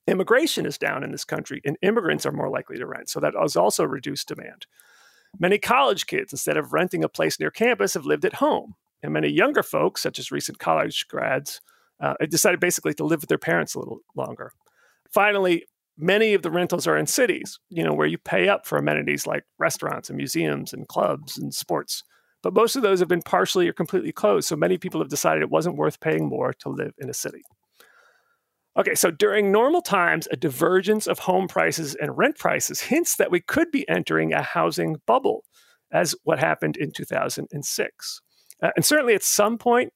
Immigration 0.07 0.67
is 0.67 0.79
down 0.79 1.05
in 1.05 1.13
this 1.13 1.25
country, 1.25 1.61
and 1.65 1.77
immigrants 1.81 2.27
are 2.27 2.33
more 2.33 2.51
likely 2.51 2.79
to 2.79 2.87
rent. 2.87 3.09
So 3.09 3.21
that 3.21 3.35
has 3.41 3.57
also 3.57 3.85
reduced 3.85 4.29
demand. 4.29 4.67
Many 5.39 5.59
college 5.59 6.07
kids, 6.07 6.33
instead 6.33 6.57
of 6.57 6.73
renting 6.73 7.05
a 7.05 7.09
place 7.09 7.39
near 7.39 7.51
campus, 7.51 7.95
have 7.95 8.07
lived 8.07 8.25
at 8.25 8.35
home. 8.35 8.75
And 9.03 9.13
many 9.13 9.29
younger 9.29 9.63
folks, 9.63 10.03
such 10.03 10.19
as 10.19 10.33
recent 10.33 10.59
college 10.59 11.07
grads, 11.09 11.61
uh, 12.01 12.15
decided 12.29 12.61
basically 12.61 12.95
to 12.95 13.05
live 13.05 13.21
with 13.21 13.29
their 13.29 13.39
parents 13.39 13.75
a 13.75 13.79
little 13.79 14.01
longer. 14.17 14.53
Finally, 15.13 15.65
many 15.97 16.35
of 16.35 16.43
the 16.43 16.51
rentals 16.51 16.87
are 16.87 16.97
in 16.97 17.07
cities, 17.07 17.59
you 17.69 17.85
know, 17.85 17.93
where 17.93 18.07
you 18.07 18.19
pay 18.19 18.49
up 18.49 18.67
for 18.67 18.79
amenities 18.79 19.27
like 19.27 19.45
restaurants 19.59 20.09
and 20.09 20.17
museums 20.17 20.73
and 20.73 20.89
clubs 20.89 21.39
and 21.39 21.55
sports. 21.55 22.03
But 22.43 22.55
most 22.55 22.77
of 22.77 22.83
those 22.83 22.99
have 23.01 23.09
been 23.09 23.23
partially 23.23 23.69
or 23.69 23.73
completely 23.73 24.13
closed. 24.13 24.49
So 24.49 24.57
many 24.57 24.77
people 24.77 25.01
have 25.01 25.09
decided 25.09 25.43
it 25.43 25.51
wasn't 25.51 25.77
worth 25.77 26.01
paying 26.01 26.29
more 26.29 26.53
to 26.61 26.69
live 26.69 26.93
in 26.99 27.09
a 27.09 27.15
city. 27.15 27.43
Okay, 28.77 28.95
so 28.97 29.11
during 29.11 29.53
normal 29.53 29.83
times, 29.83 30.27
a 30.33 30.37
divergence 30.37 31.07
of 31.07 31.21
home 31.21 31.47
prices 31.47 31.95
and 31.95 32.19
rent 32.19 32.39
prices 32.39 32.81
hints 32.81 33.17
that 33.17 33.31
we 33.31 33.41
could 33.41 33.71
be 33.71 33.89
entering 33.89 34.33
a 34.33 34.43
housing 34.43 34.97
bubble, 35.07 35.45
as 35.93 36.15
what 36.25 36.41
happened 36.41 36.77
in 36.77 36.91
2006. 36.91 38.21
Uh, 38.63 38.71
and 38.75 38.85
certainly 38.85 39.15
at 39.15 39.23
some 39.23 39.59
point, 39.59 39.93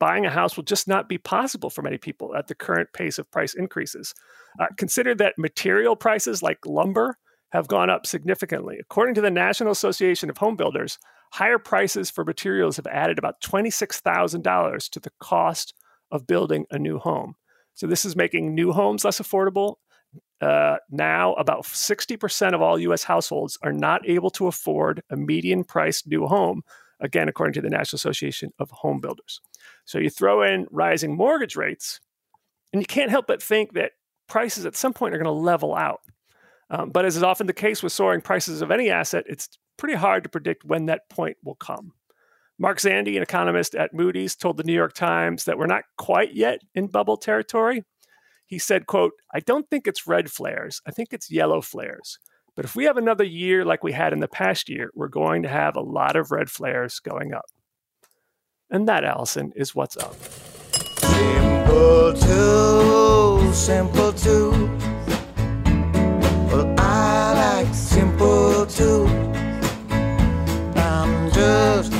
buying 0.00 0.24
a 0.24 0.30
house 0.30 0.56
will 0.56 0.64
just 0.64 0.88
not 0.88 1.08
be 1.08 1.18
possible 1.18 1.68
for 1.68 1.82
many 1.82 1.98
people 1.98 2.34
at 2.34 2.48
the 2.48 2.54
current 2.54 2.88
pace 2.94 3.18
of 3.18 3.30
price 3.30 3.54
increases. 3.54 4.14
Uh, 4.58 4.66
consider 4.78 5.14
that 5.14 5.34
material 5.36 5.94
prices 5.94 6.42
like 6.42 6.58
lumber 6.64 7.18
have 7.52 7.68
gone 7.68 7.90
up 7.90 8.06
significantly. 8.06 8.78
According 8.80 9.14
to 9.16 9.20
the 9.20 9.30
National 9.30 9.72
Association 9.72 10.30
of 10.30 10.38
Home 10.38 10.56
Builders, 10.56 10.98
higher 11.32 11.58
prices 11.58 12.10
for 12.10 12.24
materials 12.24 12.76
have 12.76 12.86
added 12.86 13.18
about 13.18 13.42
$26,000 13.42 14.90
to 14.90 15.00
the 15.00 15.12
cost 15.20 15.74
of 16.10 16.26
building 16.26 16.64
a 16.70 16.78
new 16.78 16.98
home. 16.98 17.34
So 17.74 17.86
this 17.86 18.04
is 18.04 18.16
making 18.16 18.54
new 18.54 18.72
homes 18.72 19.04
less 19.04 19.20
affordable. 19.20 19.76
Uh, 20.40 20.76
now, 20.90 21.34
about 21.34 21.64
60% 21.64 22.54
of 22.54 22.60
all 22.60 22.78
US 22.78 23.04
households 23.04 23.58
are 23.62 23.72
not 23.72 24.06
able 24.08 24.30
to 24.30 24.48
afford 24.48 25.02
a 25.10 25.16
median 25.16 25.64
priced 25.64 26.06
new 26.06 26.26
home, 26.26 26.62
again, 27.00 27.28
according 27.28 27.54
to 27.54 27.60
the 27.60 27.70
National 27.70 27.96
Association 27.96 28.52
of 28.58 28.70
Home 28.70 29.00
Builders. 29.00 29.40
So 29.84 29.98
you 29.98 30.10
throw 30.10 30.42
in 30.42 30.66
rising 30.70 31.16
mortgage 31.16 31.56
rates, 31.56 32.00
and 32.72 32.82
you 32.82 32.86
can't 32.86 33.10
help 33.10 33.26
but 33.26 33.42
think 33.42 33.74
that 33.74 33.92
prices 34.28 34.66
at 34.66 34.76
some 34.76 34.92
point 34.92 35.14
are 35.14 35.18
going 35.18 35.24
to 35.26 35.30
level 35.30 35.74
out. 35.74 36.00
Um, 36.70 36.90
but 36.90 37.04
as 37.04 37.16
is 37.16 37.22
often 37.22 37.46
the 37.46 37.52
case 37.52 37.82
with 37.82 37.92
soaring 37.92 38.22
prices 38.22 38.62
of 38.62 38.70
any 38.70 38.90
asset, 38.90 39.24
it's 39.28 39.48
pretty 39.76 39.94
hard 39.94 40.22
to 40.22 40.28
predict 40.28 40.64
when 40.64 40.86
that 40.86 41.08
point 41.08 41.36
will 41.44 41.54
come. 41.54 41.92
Mark 42.58 42.78
Zandi, 42.78 43.16
an 43.16 43.22
economist 43.22 43.74
at 43.74 43.94
Moody's, 43.94 44.36
told 44.36 44.56
the 44.56 44.64
New 44.64 44.72
York 44.72 44.94
Times 44.94 45.44
that 45.44 45.58
we're 45.58 45.66
not 45.66 45.84
quite 45.98 46.34
yet 46.34 46.60
in 46.74 46.86
bubble 46.86 47.16
territory. 47.16 47.84
He 48.46 48.58
said, 48.58 48.86
quote, 48.86 49.12
I 49.34 49.40
don't 49.40 49.68
think 49.70 49.86
it's 49.86 50.06
red 50.06 50.30
flares. 50.30 50.80
I 50.86 50.90
think 50.90 51.08
it's 51.12 51.30
yellow 51.30 51.60
flares. 51.60 52.18
But 52.54 52.66
if 52.66 52.76
we 52.76 52.84
have 52.84 52.98
another 52.98 53.24
year 53.24 53.64
like 53.64 53.82
we 53.82 53.92
had 53.92 54.12
in 54.12 54.20
the 54.20 54.28
past 54.28 54.68
year, 54.68 54.90
we're 54.94 55.08
going 55.08 55.42
to 55.44 55.48
have 55.48 55.74
a 55.74 55.80
lot 55.80 56.16
of 56.16 56.30
red 56.30 56.50
flares 56.50 57.00
going 57.00 57.32
up. 57.32 57.46
And 58.70 58.86
that, 58.88 59.04
Alison, 59.04 59.52
is 59.56 59.74
what's 59.74 59.96
up. 59.96 60.14
Simple 61.02 62.12
simple. 63.52 64.12
Well, 66.50 66.74
I 66.78 67.64
like 67.64 67.74
simple. 67.74 68.66
I'm 70.76 71.30
just 71.32 71.92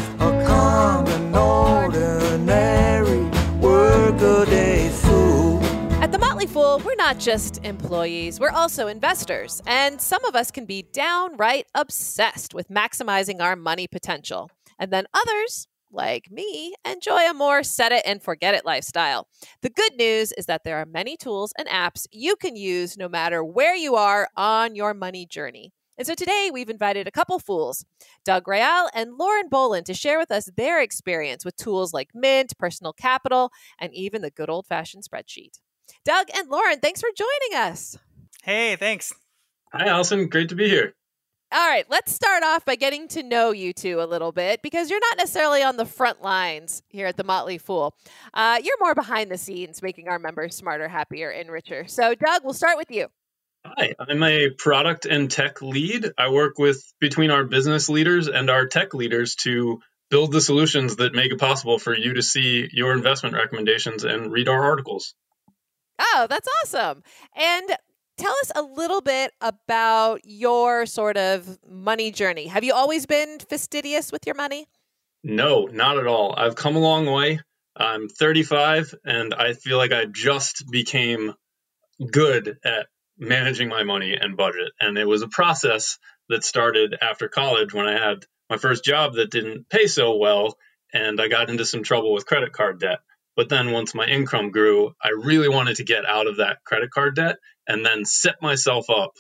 not 7.13 7.21
just 7.21 7.63
employees, 7.63 8.41
we're 8.41 8.49
also 8.49 8.87
investors. 8.87 9.61
And 9.67 10.01
some 10.01 10.25
of 10.25 10.35
us 10.35 10.51
can 10.51 10.65
be 10.65 10.87
downright 10.95 11.67
obsessed 11.75 12.55
with 12.55 12.71
maximizing 12.71 13.43
our 13.43 13.55
money 13.55 13.87
potential. 13.87 14.51
And 14.79 14.91
then 14.91 15.05
others 15.13 15.69
like 15.91 16.31
me, 16.31 16.75
enjoy 16.87 17.29
a 17.29 17.35
more 17.35 17.65
set 17.65 17.93
it 17.93 18.03
and 18.07 18.23
forget 18.23 18.55
it 18.55 18.65
lifestyle. 18.65 19.29
The 19.61 19.69
good 19.69 19.95
news 19.99 20.33
is 20.39 20.47
that 20.47 20.65
there 20.65 20.79
are 20.79 20.87
many 20.87 21.19
tools 21.19 21.53
and 21.59 21.69
apps 21.69 22.07
you 22.13 22.35
can 22.35 22.57
use 22.57 22.97
no 22.97 23.11
matter 23.11 23.45
where 23.45 23.77
you 23.77 23.95
are 23.95 24.31
on 24.35 24.75
your 24.75 24.95
money 24.95 25.27
journey. 25.27 25.71
And 25.99 26.07
so 26.07 26.15
today 26.15 26.51
we've 26.51 26.71
invited 26.71 27.07
a 27.07 27.13
couple 27.13 27.39
fools, 27.39 27.85
Doug 28.25 28.49
Real 28.49 28.89
and 28.95 29.19
Lauren 29.19 29.51
Boland, 29.51 29.85
to 29.85 29.93
share 29.93 30.19
with 30.19 30.31
us 30.31 30.49
their 30.57 30.81
experience 30.81 31.45
with 31.45 31.57
tools 31.57 31.93
like 31.93 32.09
Mint, 32.15 32.57
Personal 32.59 32.95
Capital, 32.95 33.51
and 33.79 33.93
even 33.93 34.23
the 34.23 34.31
good 34.31 34.49
old 34.49 34.67
fashioned 34.67 35.05
spreadsheet. 35.05 35.59
Doug 36.05 36.27
and 36.35 36.49
Lauren, 36.49 36.81
thanks 36.81 37.01
for 37.01 37.11
joining 37.17 37.69
us. 37.69 37.99
Hey, 38.43 38.77
thanks. 38.77 39.13
Hi, 39.73 39.87
Alison. 39.87 40.29
Great 40.29 40.51
to 40.51 40.55
be 40.55 40.69
here. 40.69 40.95
All 41.55 41.69
right, 41.69 41.85
let's 41.91 42.11
start 42.13 42.43
off 42.43 42.65
by 42.65 42.77
getting 42.77 43.09
to 43.09 43.23
know 43.23 43.51
you 43.51 43.75
two 43.75 44.01
a 44.01 44.07
little 44.07 44.33
bit 44.33 44.63
because 44.63 44.89
you're 44.89 45.01
not 45.01 45.19
necessarily 45.19 45.63
on 45.63 45.77
the 45.77 45.85
front 45.85 46.23
lines 46.23 46.83
here 46.89 47.07
at 47.07 47.19
the 47.19 47.25
Motley 47.25 47.59
Fool. 47.59 47.95
Uh, 48.33 48.59
you're 48.63 48.79
more 48.81 48.95
behind 48.95 49.31
the 49.31 49.37
scenes, 49.37 49.83
making 49.83 50.09
our 50.09 50.19
members 50.19 50.57
smarter, 50.57 50.89
happier, 50.89 51.29
and 51.29 51.51
richer. 51.51 51.87
So, 51.89 52.15
Doug, 52.15 52.43
we'll 52.43 52.55
start 52.55 52.79
with 52.79 52.91
you. 52.91 53.09
Hi, 53.67 53.95
I'm 53.99 54.23
a 54.23 54.49
product 54.49 55.05
and 55.05 55.31
tech 55.31 55.61
lead. 55.61 56.11
I 56.17 56.31
work 56.31 56.59
with 56.59 56.83
between 57.01 57.31
our 57.31 57.45
business 57.45 57.91
leaders 57.91 58.29
and 58.29 58.49
our 58.49 58.67
tech 58.67 58.95
leaders 58.95 59.35
to 59.43 59.81
build 60.11 60.33
the 60.33 60.41
solutions 60.41 60.97
that 60.97 61.15
make 61.15 61.33
it 61.33 61.39
possible 61.39 61.79
for 61.79 61.95
you 61.95 62.15
to 62.15 62.23
see 62.23 62.67
your 62.73 62.93
investment 62.93 63.35
recommendations 63.35 64.05
and 64.05 64.33
read 64.33 64.49
our 64.49 64.65
articles. 64.65 65.15
Oh, 66.03 66.27
that's 66.29 66.49
awesome. 66.63 67.03
And 67.37 67.77
tell 68.19 68.35
us 68.43 68.53
a 68.55 68.63
little 68.63 69.01
bit 69.01 69.33
about 69.41 70.21
your 70.25 70.85
sort 70.87 71.17
of 71.17 71.59
money 71.69 72.11
journey. 72.11 72.47
Have 72.47 72.65
you 72.65 72.75
always 72.75 73.07
been 73.07 73.39
fastidious 73.39 74.11
with 74.11 74.27
your 74.27 74.35
money? 74.35 74.67
No, 75.23 75.67
not 75.67 75.99
at 75.99 76.07
all. 76.07 76.35
I've 76.37 76.57
come 76.57 76.77
a 76.77 76.81
long 76.81 77.07
way. 77.07 77.41
I'm 77.77 78.09
35 78.09 78.95
and 79.05 79.33
I 79.33 79.55
feel 79.55 79.79
like 79.79 79.93
I 79.93 80.05
just 80.05 80.65
became 80.71 81.35
good 82.11 82.59
at 82.65 82.87
managing 83.17 83.69
my 83.69 83.85
money 83.85 84.17
and 84.21 84.37
budget. 84.37 84.73
And 84.81 84.99
it 84.99 85.07
was 85.07 85.23
a 85.23 85.29
process 85.29 85.99
that 86.29 86.45
started 86.45 86.97
after 87.01 87.29
college 87.29 87.73
when 87.73 87.87
I 87.87 87.93
had 87.93 88.27
my 88.51 88.57
first 88.59 88.85
job 88.85 89.15
that 89.15 89.31
didn't 89.31 89.69
pay 89.69 89.87
so 89.87 90.17
well 90.17 90.57
and 90.93 91.21
I 91.21 91.29
got 91.29 91.49
into 91.49 91.65
some 91.65 91.83
trouble 91.83 92.13
with 92.13 92.27
credit 92.27 92.53
card 92.53 92.81
debt. 92.81 92.99
But 93.37 93.49
then 93.49 93.73
once 93.73 93.95
my 93.95 94.07
income 94.07 94.51
grew, 94.51 94.95
I 95.03 95.11
really 95.11 95.49
wanted 95.49 95.77
to 95.77 95.85
get 95.85 96.05
out 96.05 96.27
of 96.27 96.37
that 96.37 96.59
credit 96.65 96.91
card 96.91 97.17
debt 97.17 97.37
and 97.67 97.85
then 97.85 98.05
set 98.05 98.43
myself 98.43 98.91
up 98.91 99.13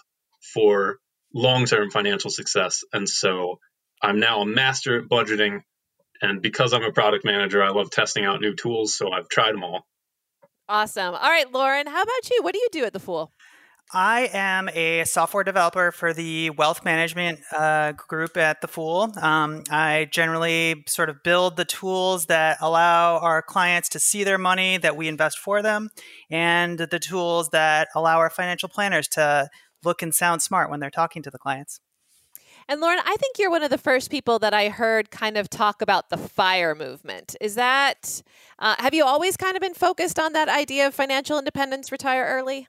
for 0.55 0.99
long 1.35 1.65
term 1.65 1.91
financial 1.91 2.31
success. 2.31 2.85
And 2.93 3.09
so 3.09 3.59
I'm 4.03 4.21
now 4.21 4.43
a 4.43 4.47
master 4.47 4.99
at 5.01 5.09
budgeting. 5.09 5.63
And 6.21 6.43
because 6.43 6.73
I'm 6.73 6.85
a 6.85 6.93
product 6.93 7.25
manager, 7.25 7.63
I 7.63 7.71
love 7.71 7.91
testing 7.91 8.25
out 8.25 8.41
new 8.41 8.55
tools. 8.55 8.95
So 8.95 9.11
I've 9.11 9.29
tried 9.29 9.53
them 9.53 9.65
all. 9.65 9.87
Awesome. 10.69 11.15
All 11.15 11.31
right, 11.31 11.51
Lauren, 11.53 11.87
how 11.87 12.03
about 12.03 12.31
you? 12.31 12.43
What 12.43 12.55
do 12.55 12.61
you 12.61 12.69
do 12.71 12.85
at 12.85 12.93
the 12.93 13.01
Fool? 13.01 13.31
I 13.95 14.31
am 14.33 14.71
a 14.71 15.05
software 15.05 15.45
developer 15.45 15.93
for 15.93 16.15
the 16.15 16.49
wealth 16.51 16.83
management 16.83 17.41
uh, 17.55 17.93
group 17.93 18.39
at 18.39 18.63
The 18.63 18.69
Fool. 18.69 19.13
Um, 19.21 19.65
I 19.71 20.09
generally 20.11 20.83
sort 20.89 21.11
of 21.11 21.23
build 21.23 21.57
the 21.57 21.67
tools 21.67 22.27
that 22.27 22.57
allow 22.63 23.19
our 23.19 23.43
clients 23.43 23.91
to 23.91 24.01
see 24.01 24.25
their 24.25 24.39
money 24.39 24.79
that 24.79 24.97
we 24.97 25.09
invest 25.09 25.39
for 25.39 25.61
them, 25.61 25.91
and 26.31 26.79
the 26.79 26.99
tools 26.99 27.51
that 27.51 27.89
allow 27.95 28.19
our 28.19 28.31
financial 28.31 28.71
planners 28.71 29.09
to 29.09 29.51
look 29.85 30.01
and 30.01 30.15
sound 30.15 30.41
smart 30.41 30.71
when 30.71 30.81
they're 30.81 30.89
talking 30.89 31.23
to 31.25 31.31
the 31.31 31.39
clients. 31.39 31.81
And 32.69 32.81
Lauren, 32.81 33.01
I 33.05 33.17
think 33.17 33.39
you're 33.39 33.51
one 33.51 33.63
of 33.63 33.71
the 33.71 33.77
first 33.77 34.11
people 34.11 34.39
that 34.39 34.55
I 34.55 34.71
heard 34.71 35.11
kind 35.11 35.37
of 35.37 35.51
talk 35.51 35.83
about 35.83 36.09
the 36.09 36.17
FIRE 36.17 36.75
movement. 36.75 37.37
Is 37.43 37.57
that, 37.57 38.23
uh, 38.59 38.77
have 38.79 38.95
you 38.95 39.05
always 39.05 39.37
kind 39.37 39.55
of 39.55 39.61
been 39.61 39.75
focused 39.75 40.19
on 40.19 40.33
that 40.33 40.49
idea 40.49 40.87
of 40.87 40.95
financial 40.95 41.39
independence, 41.39 41.93
retire 41.93 42.25
early? 42.25 42.69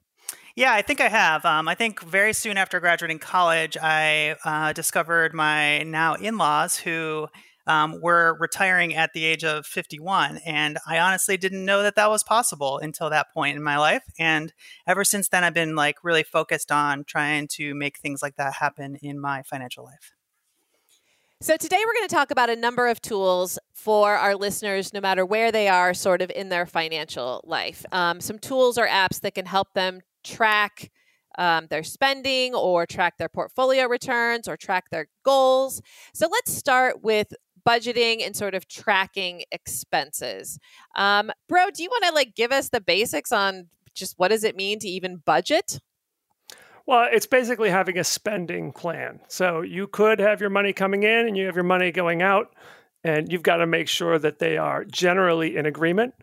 Yeah, 0.56 0.74
I 0.74 0.84
think 0.84 1.02
I 1.02 1.08
have. 1.08 1.46
Um, 1.46 1.68
I 1.68 1.74
think 1.74 2.02
very 2.02 2.32
soon 2.32 2.58
after 2.58 2.80
graduating 2.80 3.18
college, 3.18 3.76
I 3.82 4.36
uh, 4.46 4.72
discovered 4.74 5.34
my 5.34 5.80
now 5.80 6.14
in 6.14 6.38
laws 6.38 6.78
who 6.78 7.28
um, 7.66 8.00
were 8.02 8.38
retiring 8.40 8.94
at 8.94 9.14
the 9.14 9.26
age 9.26 9.44
of 9.44 9.66
51. 9.66 10.40
And 10.46 10.78
I 10.88 11.00
honestly 11.00 11.38
didn't 11.38 11.66
know 11.66 11.82
that 11.82 11.96
that 11.96 12.10
was 12.10 12.24
possible 12.24 12.78
until 12.78 13.10
that 13.10 13.34
point 13.34 13.58
in 13.58 13.64
my 13.64 13.78
life. 13.78 14.04
And 14.20 14.54
ever 14.86 15.04
since 15.04 15.30
then, 15.30 15.44
I've 15.44 15.56
been 15.56 15.76
like 15.76 16.04
really 16.04 16.24
focused 16.24 16.72
on 16.72 17.04
trying 17.04 17.48
to 17.54 17.74
make 17.74 17.98
things 17.98 18.22
like 18.22 18.36
that 18.36 18.54
happen 18.54 18.98
in 19.02 19.20
my 19.20 19.42
financial 19.44 19.86
life. 19.86 20.14
So, 21.42 21.58
today 21.58 21.82
we're 21.86 21.94
going 21.94 22.08
to 22.08 22.16
talk 22.16 22.32
about 22.32 22.50
a 22.50 22.56
number 22.56 22.88
of 22.88 23.02
tools 23.02 23.60
for 23.74 24.16
our 24.16 24.34
listeners, 24.34 24.94
no 24.94 25.02
matter 25.02 25.26
where 25.26 25.52
they 25.52 25.68
are, 25.68 25.94
sort 25.94 26.22
of 26.22 26.32
in 26.32 26.48
their 26.48 26.66
financial 26.66 27.42
life. 27.44 27.84
Um, 27.92 28.22
some 28.22 28.40
tools 28.40 28.78
or 28.78 28.88
apps 28.88 29.20
that 29.22 29.36
can 29.36 29.46
help 29.46 29.74
them 29.74 30.02
track 30.24 30.92
um, 31.38 31.68
their 31.70 31.84
spending 31.84 32.54
or 32.54 32.86
track 32.86 33.18
their 33.18 33.30
portfolio 33.30 33.88
returns 33.88 34.48
or 34.48 34.56
track 34.56 34.90
their 34.92 35.08
goals. 35.24 35.82
So 36.14 36.28
let's 36.32 36.54
start 36.54 37.04
with 37.04 37.34
budgeting 37.68 38.26
and 38.26 38.36
sort 38.36 38.54
of 38.54 38.68
tracking 38.68 39.44
expenses. 39.52 40.60
Um, 40.96 41.32
bro, 41.48 41.70
do 41.74 41.82
you 41.82 41.90
want 41.90 42.06
to 42.06 42.14
like 42.14 42.36
give 42.36 42.52
us 42.52 42.70
the 42.70 42.82
basics 42.82 43.32
on 43.32 43.70
just 43.96 44.16
what 44.18 44.30
does 44.30 44.44
it 44.44 44.56
mean 44.56 44.80
to 44.80 44.88
even 44.88 45.18
budget? 45.18 45.80
Well, 46.86 47.08
it's 47.12 47.28
basically 47.28 47.70
having 47.70 47.98
a 47.98 48.04
spending 48.04 48.74
plan. 48.74 49.22
So 49.30 49.62
you 49.62 49.88
could 49.88 50.20
have 50.20 50.42
your 50.42 50.50
money 50.50 50.74
coming 50.74 51.04
in 51.04 51.28
and 51.28 51.38
you 51.38 51.46
have 51.46 51.56
your 51.56 51.64
money 51.64 51.92
going 51.92 52.22
out, 52.22 52.54
and 53.06 53.32
you've 53.32 53.44
got 53.44 53.58
to 53.58 53.66
make 53.68 53.88
sure 53.88 54.20
that 54.20 54.40
they 54.40 54.58
are 54.58 54.84
generally 54.84 55.56
in 55.56 55.66
agreement. 55.66 56.14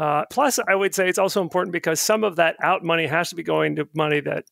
Uh, 0.00 0.24
plus, 0.30 0.58
I 0.66 0.74
would 0.74 0.94
say 0.94 1.10
it's 1.10 1.18
also 1.18 1.42
important 1.42 1.74
because 1.74 2.00
some 2.00 2.24
of 2.24 2.36
that 2.36 2.56
out 2.62 2.82
money 2.82 3.06
has 3.06 3.28
to 3.28 3.36
be 3.36 3.42
going 3.42 3.76
to 3.76 3.86
money 3.94 4.20
that 4.20 4.46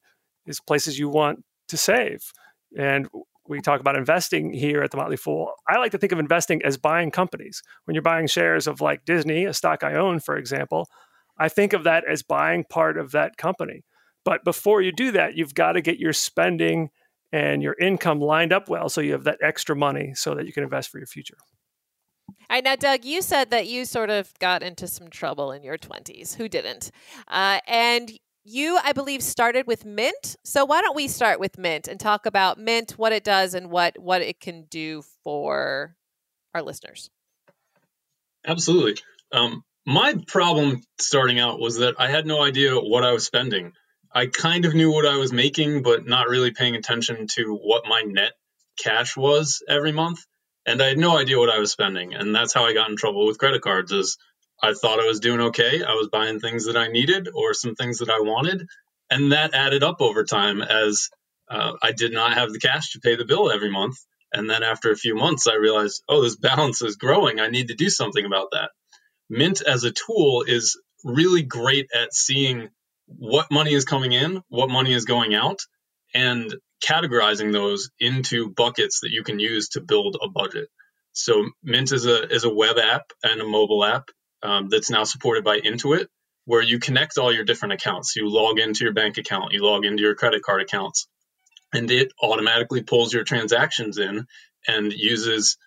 is 0.44 0.60
places 0.60 0.98
you 0.98 1.08
want 1.08 1.42
to 1.68 1.78
save. 1.78 2.32
And 2.76 3.08
we 3.48 3.62
talk 3.62 3.80
about 3.80 3.96
investing 3.96 4.52
here 4.52 4.82
at 4.82 4.90
the 4.90 4.98
Motley 4.98 5.16
Fool. 5.16 5.50
I 5.66 5.78
like 5.78 5.92
to 5.92 5.98
think 5.98 6.12
of 6.12 6.18
investing 6.18 6.60
as 6.64 6.76
buying 6.76 7.10
companies. 7.10 7.62
When 7.86 7.94
you're 7.94 8.02
buying 8.02 8.26
shares 8.26 8.66
of 8.66 8.82
like 8.82 9.06
Disney, 9.06 9.46
a 9.46 9.54
stock 9.54 9.82
I 9.82 9.94
own, 9.94 10.20
for 10.20 10.36
example, 10.36 10.86
I 11.38 11.48
think 11.48 11.72
of 11.72 11.84
that 11.84 12.04
as 12.06 12.22
buying 12.22 12.64
part 12.64 12.98
of 12.98 13.12
that 13.12 13.38
company. 13.38 13.84
But 14.26 14.44
before 14.44 14.82
you 14.82 14.92
do 14.92 15.12
that, 15.12 15.34
you've 15.34 15.54
got 15.54 15.72
to 15.72 15.80
get 15.80 15.98
your 15.98 16.12
spending 16.12 16.90
and 17.32 17.62
your 17.62 17.74
income 17.80 18.20
lined 18.20 18.52
up 18.52 18.68
well 18.68 18.90
so 18.90 19.00
you 19.00 19.12
have 19.12 19.24
that 19.24 19.38
extra 19.42 19.74
money 19.74 20.12
so 20.14 20.34
that 20.34 20.44
you 20.44 20.52
can 20.52 20.62
invest 20.62 20.90
for 20.90 20.98
your 20.98 21.06
future. 21.06 21.38
All 22.50 22.56
right, 22.56 22.64
now, 22.64 22.76
Doug, 22.76 23.04
you 23.04 23.20
said 23.20 23.50
that 23.50 23.66
you 23.66 23.84
sort 23.84 24.08
of 24.08 24.32
got 24.38 24.62
into 24.62 24.86
some 24.88 25.08
trouble 25.08 25.52
in 25.52 25.62
your 25.62 25.76
20s. 25.76 26.34
Who 26.36 26.48
didn't? 26.48 26.90
Uh, 27.26 27.60
and 27.66 28.10
you, 28.42 28.78
I 28.82 28.92
believe, 28.92 29.22
started 29.22 29.66
with 29.66 29.84
Mint. 29.84 30.36
So 30.44 30.64
why 30.64 30.80
don't 30.80 30.96
we 30.96 31.08
start 31.08 31.40
with 31.40 31.58
Mint 31.58 31.88
and 31.88 32.00
talk 32.00 32.24
about 32.24 32.58
Mint, 32.58 32.92
what 32.92 33.12
it 33.12 33.22
does, 33.22 33.52
and 33.52 33.70
what 33.70 33.98
what 33.98 34.22
it 34.22 34.40
can 34.40 34.62
do 34.70 35.02
for 35.22 35.94
our 36.54 36.62
listeners? 36.62 37.10
Absolutely. 38.46 38.96
Um, 39.30 39.62
my 39.84 40.14
problem 40.26 40.82
starting 40.98 41.38
out 41.38 41.60
was 41.60 41.78
that 41.78 41.96
I 41.98 42.08
had 42.08 42.24
no 42.24 42.42
idea 42.42 42.76
what 42.76 43.04
I 43.04 43.12
was 43.12 43.26
spending. 43.26 43.72
I 44.10 44.24
kind 44.24 44.64
of 44.64 44.74
knew 44.74 44.90
what 44.90 45.04
I 45.04 45.16
was 45.16 45.34
making, 45.34 45.82
but 45.82 46.06
not 46.06 46.28
really 46.28 46.52
paying 46.52 46.76
attention 46.76 47.26
to 47.32 47.54
what 47.54 47.84
my 47.86 48.00
net 48.06 48.32
cash 48.78 49.18
was 49.18 49.62
every 49.68 49.92
month 49.92 50.24
and 50.68 50.82
I 50.82 50.88
had 50.88 50.98
no 50.98 51.16
idea 51.16 51.38
what 51.38 51.50
I 51.50 51.58
was 51.58 51.72
spending. 51.72 52.14
And 52.14 52.34
that's 52.34 52.52
how 52.52 52.64
I 52.64 52.75
got 52.75 52.90
in 52.90 52.96
trouble 52.96 53.26
with 53.26 53.38
credit 53.38 53.62
cards. 53.62 53.90
Is 53.90 54.18
I 54.62 54.75
thought 54.75 55.00
I 55.00 55.06
was 55.06 55.20
doing 55.20 55.40
okay. 55.40 55.82
I 55.82 55.94
was 55.94 56.08
buying 56.08 56.40
things 56.40 56.66
that 56.66 56.76
I 56.76 56.88
needed 56.88 57.28
or 57.34 57.54
some 57.54 57.75
things 57.75 57.98
that 57.98 58.10
I 58.10 58.20
wanted, 58.20 58.66
and 59.10 59.32
that 59.32 59.54
added 59.54 59.82
up 59.82 60.00
over 60.00 60.25
time 60.25 60.60
as 60.60 61.08
uh, 61.50 61.72
I 61.82 61.92
did 61.92 62.12
not 62.12 62.34
have 62.34 62.52
the 62.52 62.58
cash 62.58 62.92
to 62.92 63.00
pay 63.00 63.16
the 63.16 63.25
bill 63.25 63.50
every 63.50 63.70
month. 63.70 63.96
And 64.30 64.48
then 64.48 64.62
after 64.62 64.90
a 64.90 64.96
few 64.96 65.14
months, 65.14 65.46
I 65.46 65.54
realized, 65.54 66.02
oh, 66.06 66.22
this 66.22 66.37
balance 66.50 66.82
is 66.82 66.96
growing. 66.96 67.40
I 67.40 67.48
need 67.48 67.68
to 67.68 67.75
do 67.75 67.88
something 67.88 68.25
about 68.25 68.48
that. 68.52 68.70
Mint 69.30 69.62
as 69.62 69.84
a 69.84 69.92
tool 69.92 70.44
is 70.46 70.78
really 71.02 71.42
great 71.42 71.88
at 71.94 72.12
seeing 72.12 72.68
what 73.06 73.50
money 73.50 73.72
is 73.72 73.87
coming 73.87 74.12
in, 74.12 74.42
what 74.48 74.68
money 74.68 74.92
is 74.92 75.06
going 75.06 75.34
out, 75.34 75.60
and 76.14 76.54
categorizing 76.85 77.52
those 77.52 77.90
into 77.99 78.50
buckets 78.50 79.00
that 79.00 79.11
you 79.11 79.23
can 79.23 79.38
use 79.38 79.70
to 79.70 79.80
build 79.80 80.16
a 80.23 80.28
budget. 80.28 80.68
So 81.12 81.49
Mint 81.62 81.92
is 81.92 82.06
a 82.06 82.32
is 82.32 82.44
a 82.44 82.54
web 82.54 82.78
app 82.78 83.11
and 83.23 83.40
a 83.40 83.47
mobile 83.47 83.85
app 83.85 84.11
um, 84.42 84.68
that's 84.68 84.90
now 84.90 85.04
supported 85.04 85.44
by 85.44 85.58
Intuit, 85.61 86.06
where 86.44 86.62
you 86.62 86.78
connect 86.78 87.18
all 87.18 87.32
your 87.32 87.44
different 87.44 87.75
accounts. 87.75 88.14
You 88.14 88.28
log 88.28 88.58
into 88.58 88.85
your 88.85 88.92
bank 88.92 89.18
account, 89.18 89.52
you 89.52 89.64
log 89.64 89.85
into 89.85 90.02
your 90.02 90.14
credit 90.14 90.42
card 90.42 90.62
accounts, 90.62 91.08
and 91.73 91.90
it 91.90 92.12
automatically 92.23 92.82
pulls 92.82 93.12
your 93.12 93.25
transactions 93.25 93.99
in 93.99 94.26
and 94.66 94.92
uses 94.92 95.58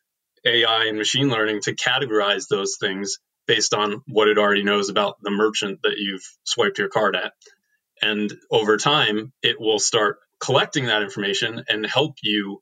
AI 0.45 0.85
and 0.85 0.97
machine 0.97 1.29
learning 1.29 1.61
to 1.61 1.75
categorize 1.75 2.47
those 2.47 2.77
things 2.79 3.19
based 3.47 3.73
on 3.73 4.01
what 4.07 4.27
it 4.27 4.37
already 4.37 4.63
knows 4.63 4.89
about 4.89 5.17
the 5.21 5.31
merchant 5.31 5.79
that 5.83 5.97
you've 5.97 6.23
swiped 6.43 6.77
your 6.77 6.89
card 6.89 7.15
at. 7.15 7.33
And 8.01 8.33
over 8.49 8.77
time, 8.77 9.33
it 9.43 9.59
will 9.59 9.79
start 9.79 10.17
collecting 10.41 10.85
that 10.85 11.03
information 11.03 11.63
and 11.69 11.85
help 11.85 12.15
you 12.23 12.61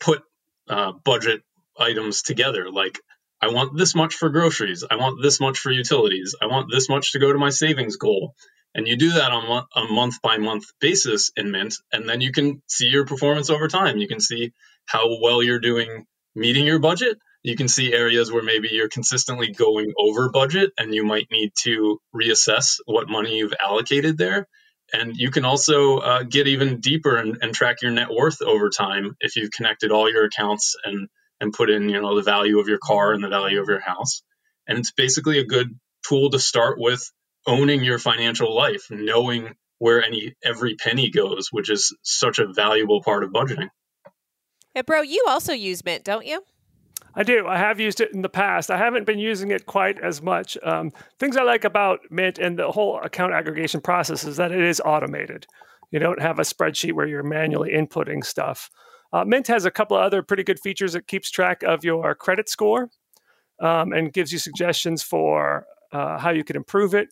put 0.00 0.22
uh, 0.68 0.92
budget 1.04 1.42
items 1.78 2.22
together. 2.22 2.70
Like, 2.70 2.98
I 3.40 3.48
want 3.48 3.76
this 3.76 3.94
much 3.94 4.14
for 4.14 4.30
groceries. 4.30 4.84
I 4.88 4.96
want 4.96 5.20
this 5.22 5.40
much 5.40 5.58
for 5.58 5.70
utilities. 5.70 6.34
I 6.40 6.46
want 6.46 6.70
this 6.70 6.88
much 6.88 7.12
to 7.12 7.18
go 7.18 7.32
to 7.32 7.38
my 7.38 7.50
savings 7.50 7.96
goal. 7.96 8.34
And 8.74 8.88
you 8.88 8.96
do 8.96 9.12
that 9.12 9.32
on 9.32 9.66
a 9.76 9.92
month 9.92 10.22
by 10.22 10.38
month 10.38 10.64
basis 10.80 11.30
in 11.36 11.50
Mint, 11.50 11.74
and 11.92 12.08
then 12.08 12.22
you 12.22 12.32
can 12.32 12.62
see 12.66 12.86
your 12.86 13.04
performance 13.04 13.50
over 13.50 13.68
time. 13.68 13.98
You 13.98 14.08
can 14.08 14.20
see 14.20 14.52
how 14.86 15.20
well 15.20 15.42
you're 15.42 15.58
doing 15.58 16.06
meeting 16.34 16.64
your 16.64 16.78
budget. 16.78 17.18
You 17.42 17.56
can 17.56 17.68
see 17.68 17.92
areas 17.92 18.32
where 18.32 18.42
maybe 18.42 18.68
you're 18.72 18.88
consistently 18.88 19.52
going 19.52 19.92
over 19.98 20.30
budget 20.30 20.70
and 20.78 20.94
you 20.94 21.04
might 21.04 21.26
need 21.30 21.52
to 21.64 22.00
reassess 22.14 22.76
what 22.86 23.10
money 23.10 23.36
you've 23.36 23.54
allocated 23.62 24.16
there. 24.16 24.46
And 24.92 25.16
you 25.16 25.30
can 25.30 25.44
also 25.44 25.98
uh, 25.98 26.22
get 26.22 26.46
even 26.46 26.80
deeper 26.80 27.16
and, 27.16 27.38
and 27.40 27.54
track 27.54 27.82
your 27.82 27.90
net 27.90 28.08
worth 28.10 28.42
over 28.42 28.68
time 28.68 29.16
if 29.20 29.36
you've 29.36 29.50
connected 29.50 29.90
all 29.90 30.10
your 30.10 30.24
accounts 30.24 30.76
and 30.84 31.08
and 31.40 31.52
put 31.52 31.70
in 31.70 31.88
you 31.88 32.00
know 32.00 32.14
the 32.14 32.22
value 32.22 32.60
of 32.60 32.68
your 32.68 32.78
car 32.78 33.12
and 33.12 33.24
the 33.24 33.28
value 33.28 33.60
of 33.60 33.68
your 33.68 33.80
house. 33.80 34.22
And 34.66 34.78
it's 34.78 34.92
basically 34.92 35.38
a 35.38 35.44
good 35.44 35.78
tool 36.06 36.30
to 36.30 36.38
start 36.38 36.78
with 36.78 37.10
owning 37.46 37.82
your 37.82 37.98
financial 37.98 38.54
life, 38.54 38.86
knowing 38.90 39.54
where 39.78 40.04
any 40.04 40.34
every 40.44 40.76
penny 40.76 41.10
goes, 41.10 41.48
which 41.50 41.70
is 41.70 41.96
such 42.02 42.38
a 42.38 42.52
valuable 42.52 43.02
part 43.02 43.24
of 43.24 43.30
budgeting. 43.30 43.68
Hey, 44.74 44.82
bro, 44.82 45.02
you 45.02 45.24
also 45.28 45.52
use 45.52 45.84
Mint, 45.84 46.04
don't 46.04 46.26
you? 46.26 46.42
I 47.14 47.22
do. 47.22 47.46
I 47.46 47.58
have 47.58 47.78
used 47.78 48.00
it 48.00 48.12
in 48.14 48.22
the 48.22 48.28
past. 48.28 48.70
I 48.70 48.78
haven't 48.78 49.04
been 49.04 49.18
using 49.18 49.50
it 49.50 49.66
quite 49.66 49.98
as 50.00 50.22
much. 50.22 50.56
Um, 50.62 50.92
things 51.18 51.36
I 51.36 51.42
like 51.42 51.64
about 51.64 52.00
Mint 52.10 52.38
and 52.38 52.58
the 52.58 52.70
whole 52.70 53.00
account 53.02 53.34
aggregation 53.34 53.80
process 53.80 54.24
is 54.24 54.36
that 54.38 54.52
it 54.52 54.62
is 54.62 54.80
automated. 54.84 55.46
You 55.90 55.98
don't 55.98 56.22
have 56.22 56.38
a 56.38 56.42
spreadsheet 56.42 56.94
where 56.94 57.06
you're 57.06 57.22
manually 57.22 57.72
inputting 57.72 58.24
stuff. 58.24 58.70
Uh, 59.12 59.24
Mint 59.26 59.46
has 59.48 59.66
a 59.66 59.70
couple 59.70 59.96
of 59.96 60.02
other 60.02 60.22
pretty 60.22 60.42
good 60.42 60.58
features. 60.58 60.94
It 60.94 61.06
keeps 61.06 61.30
track 61.30 61.62
of 61.62 61.84
your 61.84 62.14
credit 62.14 62.48
score 62.48 62.88
um, 63.60 63.92
and 63.92 64.12
gives 64.12 64.32
you 64.32 64.38
suggestions 64.38 65.02
for 65.02 65.66
uh, 65.92 66.18
how 66.18 66.30
you 66.30 66.44
can 66.44 66.56
improve 66.56 66.94
it. 66.94 67.08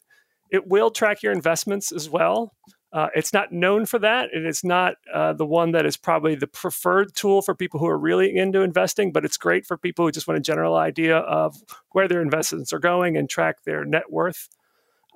It 0.51 0.67
will 0.67 0.91
track 0.91 1.23
your 1.23 1.33
investments 1.33 1.93
as 1.93 2.09
well. 2.09 2.55
Uh, 2.93 3.09
it's 3.15 3.33
not 3.33 3.53
known 3.53 3.87
for 3.87 3.99
that. 4.01 4.31
And 4.33 4.45
It 4.45 4.49
is 4.49 4.65
not 4.65 4.95
uh, 5.13 5.33
the 5.33 5.47
one 5.47 5.73
that 5.73 5.87
is 5.87 5.97
probably 5.97 6.35
the 6.35 6.49
preferred 6.49 7.15
tool 7.15 7.41
for 7.41 7.55
people 7.55 7.79
who 7.79 7.87
are 7.87 7.99
really 7.99 8.37
into 8.37 8.63
investing, 8.63 9.13
but 9.13 9.25
it's 9.25 9.37
great 9.37 9.65
for 9.65 9.77
people 9.77 10.05
who 10.05 10.11
just 10.11 10.27
want 10.27 10.39
a 10.39 10.43
general 10.43 10.77
idea 10.77 11.19
of 11.19 11.57
where 11.93 12.09
their 12.09 12.21
investments 12.21 12.73
are 12.73 12.81
going 12.81 13.17
and 13.17 13.31
track 13.31 13.63
their 13.65 13.85
net 13.85 14.11
worth. 14.11 14.49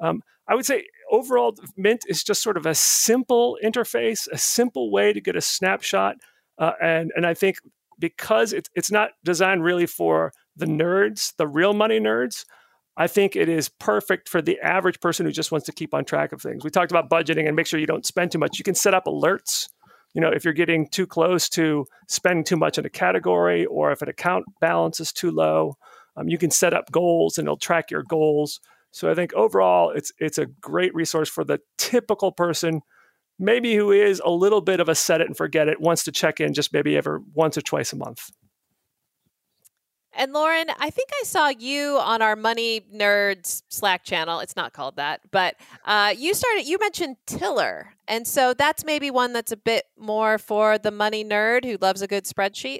Um, 0.00 0.22
I 0.46 0.54
would 0.54 0.66
say 0.66 0.84
overall, 1.10 1.56
Mint 1.76 2.04
is 2.06 2.22
just 2.22 2.42
sort 2.42 2.56
of 2.56 2.66
a 2.66 2.74
simple 2.74 3.58
interface, 3.64 4.28
a 4.30 4.38
simple 4.38 4.90
way 4.92 5.12
to 5.12 5.20
get 5.20 5.36
a 5.36 5.40
snapshot. 5.40 6.16
Uh, 6.58 6.72
and, 6.80 7.12
and 7.16 7.26
I 7.26 7.34
think 7.34 7.58
because 7.98 8.52
it's, 8.52 8.70
it's 8.74 8.90
not 8.90 9.10
designed 9.24 9.64
really 9.64 9.86
for 9.86 10.32
the 10.56 10.66
nerds, 10.66 11.34
the 11.36 11.48
real 11.48 11.72
money 11.72 11.98
nerds, 11.98 12.44
I 12.96 13.06
think 13.08 13.34
it 13.34 13.48
is 13.48 13.68
perfect 13.68 14.28
for 14.28 14.40
the 14.40 14.60
average 14.60 15.00
person 15.00 15.26
who 15.26 15.32
just 15.32 15.50
wants 15.50 15.66
to 15.66 15.72
keep 15.72 15.94
on 15.94 16.04
track 16.04 16.32
of 16.32 16.40
things. 16.40 16.62
We 16.62 16.70
talked 16.70 16.92
about 16.92 17.10
budgeting 17.10 17.46
and 17.46 17.56
make 17.56 17.66
sure 17.66 17.80
you 17.80 17.86
don't 17.86 18.06
spend 18.06 18.30
too 18.30 18.38
much. 18.38 18.58
You 18.58 18.64
can 18.64 18.74
set 18.74 18.94
up 18.94 19.06
alerts. 19.06 19.68
You 20.12 20.20
know, 20.20 20.28
if 20.28 20.44
you're 20.44 20.54
getting 20.54 20.88
too 20.88 21.06
close 21.06 21.48
to 21.50 21.86
spending 22.08 22.44
too 22.44 22.56
much 22.56 22.78
in 22.78 22.86
a 22.86 22.90
category 22.90 23.66
or 23.66 23.90
if 23.90 24.00
an 24.00 24.08
account 24.08 24.44
balance 24.60 25.00
is 25.00 25.12
too 25.12 25.32
low, 25.32 25.76
um, 26.16 26.28
you 26.28 26.38
can 26.38 26.52
set 26.52 26.72
up 26.72 26.92
goals 26.92 27.36
and 27.36 27.46
it'll 27.46 27.56
track 27.56 27.90
your 27.90 28.04
goals. 28.04 28.60
So 28.92 29.10
I 29.10 29.14
think 29.14 29.34
overall, 29.34 29.90
it's 29.90 30.12
it's 30.20 30.38
a 30.38 30.46
great 30.46 30.94
resource 30.94 31.28
for 31.28 31.42
the 31.42 31.58
typical 31.78 32.30
person, 32.30 32.82
maybe 33.40 33.74
who 33.74 33.90
is 33.90 34.22
a 34.24 34.30
little 34.30 34.60
bit 34.60 34.78
of 34.78 34.88
a 34.88 34.94
set 34.94 35.20
it 35.20 35.26
and 35.26 35.36
forget 35.36 35.66
it, 35.66 35.80
wants 35.80 36.04
to 36.04 36.12
check 36.12 36.38
in 36.38 36.54
just 36.54 36.72
maybe 36.72 36.96
ever 36.96 37.20
once 37.34 37.58
or 37.58 37.62
twice 37.62 37.92
a 37.92 37.96
month. 37.96 38.30
And 40.16 40.32
Lauren, 40.32 40.68
I 40.78 40.90
think 40.90 41.08
I 41.20 41.24
saw 41.24 41.48
you 41.48 41.98
on 41.98 42.22
our 42.22 42.36
Money 42.36 42.82
Nerds 42.94 43.62
Slack 43.68 44.04
channel. 44.04 44.40
It's 44.40 44.56
not 44.56 44.72
called 44.72 44.96
that, 44.96 45.20
but 45.30 45.56
uh, 45.84 46.14
you 46.16 46.34
started. 46.34 46.66
You 46.66 46.78
mentioned 46.78 47.16
Tiller, 47.26 47.94
and 48.06 48.26
so 48.26 48.54
that's 48.54 48.84
maybe 48.84 49.10
one 49.10 49.32
that's 49.32 49.52
a 49.52 49.56
bit 49.56 49.84
more 49.98 50.38
for 50.38 50.78
the 50.78 50.90
money 50.90 51.24
nerd 51.24 51.64
who 51.64 51.78
loves 51.80 52.00
a 52.00 52.06
good 52.06 52.24
spreadsheet. 52.24 52.78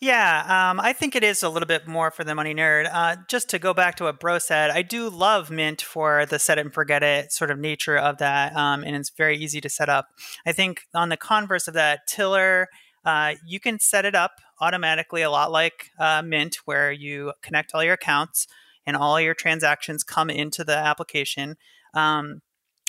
Yeah, 0.00 0.70
um, 0.70 0.80
I 0.80 0.94
think 0.94 1.14
it 1.14 1.22
is 1.22 1.42
a 1.42 1.50
little 1.50 1.66
bit 1.66 1.86
more 1.86 2.10
for 2.10 2.24
the 2.24 2.34
money 2.34 2.54
nerd. 2.54 2.88
Uh, 2.90 3.16
just 3.28 3.50
to 3.50 3.58
go 3.58 3.74
back 3.74 3.96
to 3.96 4.04
what 4.04 4.18
Bro 4.18 4.38
said, 4.38 4.70
I 4.70 4.80
do 4.80 5.10
love 5.10 5.50
Mint 5.50 5.82
for 5.82 6.24
the 6.24 6.38
set 6.38 6.56
it 6.56 6.62
and 6.62 6.72
forget 6.72 7.02
it 7.02 7.32
sort 7.32 7.50
of 7.50 7.58
nature 7.58 7.98
of 7.98 8.16
that, 8.16 8.56
um, 8.56 8.82
and 8.82 8.96
it's 8.96 9.10
very 9.10 9.36
easy 9.36 9.60
to 9.60 9.68
set 9.68 9.90
up. 9.90 10.06
I 10.46 10.52
think 10.52 10.86
on 10.94 11.10
the 11.10 11.18
converse 11.18 11.68
of 11.68 11.74
that, 11.74 12.06
Tiller 12.08 12.68
uh, 13.04 13.34
you 13.46 13.60
can 13.60 13.78
set 13.78 14.04
it 14.04 14.14
up 14.14 14.32
automatically, 14.60 15.22
a 15.22 15.30
lot 15.30 15.50
like 15.50 15.90
uh, 15.98 16.22
Mint, 16.22 16.58
where 16.64 16.92
you 16.92 17.32
connect 17.42 17.72
all 17.74 17.82
your 17.82 17.94
accounts 17.94 18.46
and 18.86 18.96
all 18.96 19.20
your 19.20 19.34
transactions 19.34 20.04
come 20.04 20.30
into 20.30 20.64
the 20.64 20.76
application. 20.76 21.56
Um, 21.94 22.42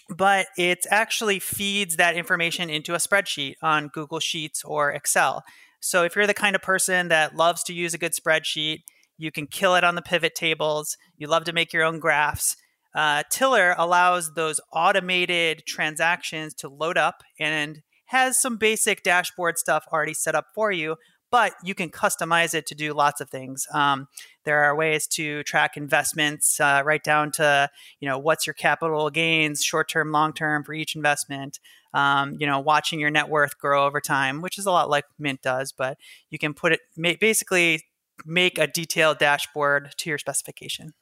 but 0.09 0.47
it 0.57 0.85
actually 0.89 1.39
feeds 1.39 1.95
that 1.95 2.15
information 2.15 2.69
into 2.69 2.93
a 2.93 2.97
spreadsheet 2.97 3.55
on 3.61 3.87
Google 3.87 4.19
Sheets 4.19 4.63
or 4.63 4.91
Excel. 4.91 5.43
So 5.79 6.03
if 6.03 6.15
you're 6.15 6.27
the 6.27 6.33
kind 6.33 6.55
of 6.55 6.61
person 6.61 7.07
that 7.07 7.35
loves 7.35 7.63
to 7.63 7.73
use 7.73 7.93
a 7.93 7.97
good 7.97 8.13
spreadsheet, 8.13 8.79
you 9.17 9.31
can 9.31 9.47
kill 9.47 9.75
it 9.75 9.83
on 9.83 9.95
the 9.95 10.01
pivot 10.01 10.35
tables. 10.35 10.97
You 11.17 11.27
love 11.27 11.45
to 11.45 11.53
make 11.53 11.71
your 11.71 11.83
own 11.83 11.99
graphs. 11.99 12.57
Uh, 12.93 13.23
Tiller 13.29 13.73
allows 13.77 14.33
those 14.33 14.59
automated 14.73 15.63
transactions 15.65 16.53
to 16.55 16.67
load 16.67 16.97
up 16.97 17.23
and 17.39 17.81
has 18.11 18.37
some 18.37 18.57
basic 18.57 19.03
dashboard 19.03 19.57
stuff 19.57 19.85
already 19.91 20.13
set 20.13 20.35
up 20.35 20.47
for 20.53 20.69
you, 20.69 20.97
but 21.31 21.53
you 21.63 21.73
can 21.73 21.89
customize 21.89 22.53
it 22.53 22.65
to 22.65 22.75
do 22.75 22.93
lots 22.93 23.21
of 23.21 23.29
things. 23.29 23.65
Um, 23.73 24.09
there 24.43 24.65
are 24.65 24.75
ways 24.75 25.07
to 25.13 25.43
track 25.43 25.77
investments 25.77 26.59
uh, 26.59 26.81
right 26.83 27.01
down 27.01 27.31
to 27.33 27.69
you 28.01 28.09
know 28.09 28.19
what's 28.19 28.45
your 28.45 28.53
capital 28.53 29.09
gains, 29.09 29.63
short 29.63 29.87
term, 29.87 30.11
long 30.11 30.33
term 30.33 30.65
for 30.65 30.73
each 30.73 30.93
investment. 30.93 31.61
Um, 31.93 32.35
you 32.37 32.45
know, 32.45 32.59
watching 32.59 32.99
your 32.99 33.11
net 33.11 33.29
worth 33.29 33.57
grow 33.57 33.85
over 33.85 34.01
time, 34.01 34.41
which 34.41 34.57
is 34.57 34.65
a 34.65 34.71
lot 34.71 34.89
like 34.89 35.05
Mint 35.17 35.41
does, 35.41 35.71
but 35.71 35.97
you 36.29 36.37
can 36.37 36.53
put 36.53 36.73
it 36.73 36.81
basically 37.21 37.81
make 38.25 38.57
a 38.57 38.67
detailed 38.67 39.19
dashboard 39.19 39.93
to 39.99 40.09
your 40.09 40.17
specification. 40.17 40.93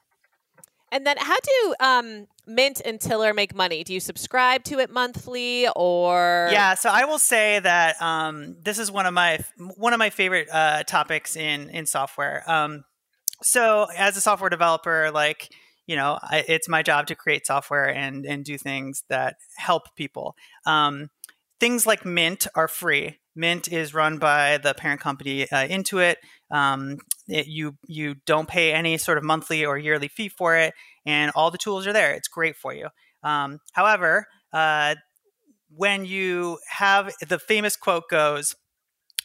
And 0.92 1.06
then, 1.06 1.16
how 1.18 1.36
do 1.42 1.74
um, 1.80 2.26
Mint 2.46 2.80
and 2.84 3.00
Tiller 3.00 3.32
make 3.32 3.54
money? 3.54 3.84
Do 3.84 3.94
you 3.94 4.00
subscribe 4.00 4.64
to 4.64 4.78
it 4.78 4.90
monthly, 4.90 5.68
or 5.76 6.48
yeah? 6.50 6.74
So 6.74 6.90
I 6.90 7.04
will 7.04 7.18
say 7.18 7.60
that 7.60 8.00
um, 8.02 8.56
this 8.62 8.78
is 8.78 8.90
one 8.90 9.06
of 9.06 9.14
my 9.14 9.38
one 9.76 9.92
of 9.92 9.98
my 9.98 10.10
favorite 10.10 10.48
uh, 10.50 10.82
topics 10.84 11.36
in 11.36 11.70
in 11.70 11.86
software. 11.86 12.42
Um, 12.50 12.84
so 13.42 13.86
as 13.96 14.16
a 14.16 14.20
software 14.20 14.50
developer, 14.50 15.10
like 15.12 15.48
you 15.86 15.96
know, 15.96 16.18
I, 16.22 16.44
it's 16.46 16.68
my 16.68 16.82
job 16.82 17.06
to 17.08 17.14
create 17.14 17.46
software 17.46 17.88
and 17.88 18.26
and 18.26 18.44
do 18.44 18.58
things 18.58 19.04
that 19.08 19.36
help 19.56 19.94
people. 19.96 20.34
Um, 20.66 21.10
things 21.60 21.86
like 21.86 22.04
Mint 22.04 22.46
are 22.54 22.68
free. 22.68 23.19
Mint 23.34 23.68
is 23.72 23.94
run 23.94 24.18
by 24.18 24.58
the 24.58 24.74
parent 24.74 25.00
company 25.00 25.42
uh, 25.50 25.66
Intuit. 25.68 26.16
Um, 26.50 26.98
it, 27.28 27.46
you 27.46 27.76
you 27.86 28.16
don't 28.26 28.48
pay 28.48 28.72
any 28.72 28.98
sort 28.98 29.18
of 29.18 29.24
monthly 29.24 29.64
or 29.64 29.78
yearly 29.78 30.08
fee 30.08 30.28
for 30.28 30.56
it, 30.56 30.74
and 31.06 31.30
all 31.34 31.50
the 31.50 31.58
tools 31.58 31.86
are 31.86 31.92
there. 31.92 32.12
It's 32.12 32.28
great 32.28 32.56
for 32.56 32.74
you. 32.74 32.88
Um, 33.22 33.60
however, 33.72 34.26
uh, 34.52 34.96
when 35.74 36.04
you 36.04 36.58
have 36.68 37.14
the 37.28 37.38
famous 37.38 37.76
quote 37.76 38.08
goes, 38.10 38.56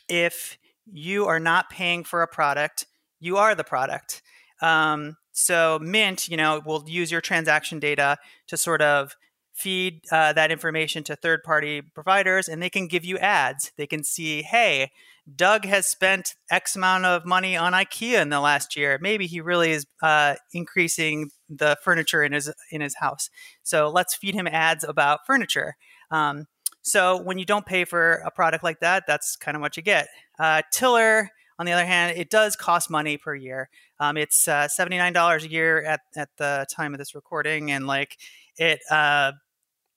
"If 0.07 0.57
you 0.85 1.25
are 1.25 1.39
not 1.39 1.69
paying 1.69 2.03
for 2.03 2.21
a 2.21 2.27
product, 2.27 2.85
you 3.19 3.37
are 3.37 3.55
the 3.55 3.63
product." 3.63 4.21
Um, 4.61 5.17
so 5.31 5.79
Mint, 5.81 6.29
you 6.29 6.37
know, 6.37 6.61
will 6.65 6.83
use 6.87 7.11
your 7.11 7.21
transaction 7.21 7.79
data 7.79 8.17
to 8.47 8.55
sort 8.55 8.81
of 8.81 9.15
feed 9.55 10.01
uh, 10.11 10.33
that 10.33 10.51
information 10.51 11.03
to 11.05 11.15
third 11.15 11.41
party 11.43 11.81
providers 11.81 12.47
and 12.47 12.61
they 12.61 12.69
can 12.69 12.87
give 12.87 13.05
you 13.05 13.17
ads. 13.17 13.71
They 13.77 13.87
can 13.87 14.03
see, 14.03 14.43
hey, 14.43 14.91
Doug 15.35 15.65
has 15.65 15.87
spent 15.87 16.35
X 16.51 16.75
amount 16.75 17.05
of 17.05 17.25
money 17.25 17.57
on 17.57 17.73
IKEA 17.73 18.21
in 18.21 18.29
the 18.29 18.41
last 18.41 18.75
year. 18.75 18.99
Maybe 19.01 19.25
he 19.25 19.41
really 19.41 19.71
is 19.71 19.87
uh, 20.03 20.35
increasing 20.53 21.31
the 21.49 21.77
furniture 21.83 22.23
in 22.23 22.33
his 22.33 22.53
in 22.69 22.81
his 22.81 22.95
house. 22.99 23.29
So 23.63 23.89
let's 23.89 24.13
feed 24.13 24.35
him 24.35 24.47
ads 24.47 24.83
about 24.83 25.25
furniture. 25.25 25.75
Um, 26.11 26.45
So 26.83 27.19
when 27.19 27.39
you 27.39 27.45
don't 27.45 27.65
pay 27.65 27.85
for 27.85 28.21
a 28.25 28.29
product 28.29 28.63
like 28.63 28.79
that, 28.81 29.05
that's 29.07 29.35
kind 29.37 29.57
of 29.57 29.61
what 29.61 29.75
you 29.75 29.81
get. 29.81 30.07
Uh, 30.37 30.61
Tiller, 30.71 31.31
on 31.57 31.65
the 31.65 31.71
other 31.71 31.85
hand, 31.85 32.15
it 32.15 32.29
does 32.29 32.55
cost 32.55 32.91
money 32.91 33.17
per 33.17 33.33
year. 33.33 33.69
Um, 33.99 34.17
it's 34.17 34.47
uh, 34.47 34.67
seventy 34.67 34.97
nine 34.97 35.13
dollars 35.13 35.43
a 35.45 35.49
year 35.49 35.83
at 35.83 36.01
at 36.15 36.29
the 36.37 36.67
time 36.69 36.93
of 36.93 36.99
this 36.99 37.15
recording, 37.15 37.71
and 37.71 37.87
like 37.87 38.17
it, 38.57 38.81
uh, 38.91 39.31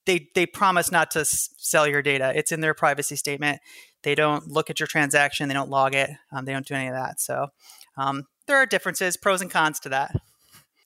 they 0.08 0.28
they 0.34 0.46
promise 0.46 0.90
not 0.90 1.10
to 1.12 1.20
s- 1.20 1.50
sell 1.58 1.86
your 1.86 2.02
data. 2.02 2.32
It's 2.34 2.50
in 2.50 2.60
their 2.60 2.74
privacy 2.74 3.14
statement. 3.14 3.60
They 4.02 4.14
don't 4.14 4.48
look 4.48 4.70
at 4.70 4.80
your 4.80 4.86
transaction. 4.86 5.48
They 5.48 5.54
don't 5.54 5.70
log 5.70 5.94
it. 5.94 6.10
Um, 6.32 6.44
they 6.44 6.52
don't 6.52 6.66
do 6.66 6.74
any 6.74 6.88
of 6.88 6.94
that. 6.94 7.20
So 7.20 7.48
um, 7.96 8.24
there 8.46 8.56
are 8.56 8.66
differences, 8.66 9.16
pros 9.16 9.42
and 9.42 9.50
cons 9.50 9.78
to 9.80 9.90
that. 9.90 10.12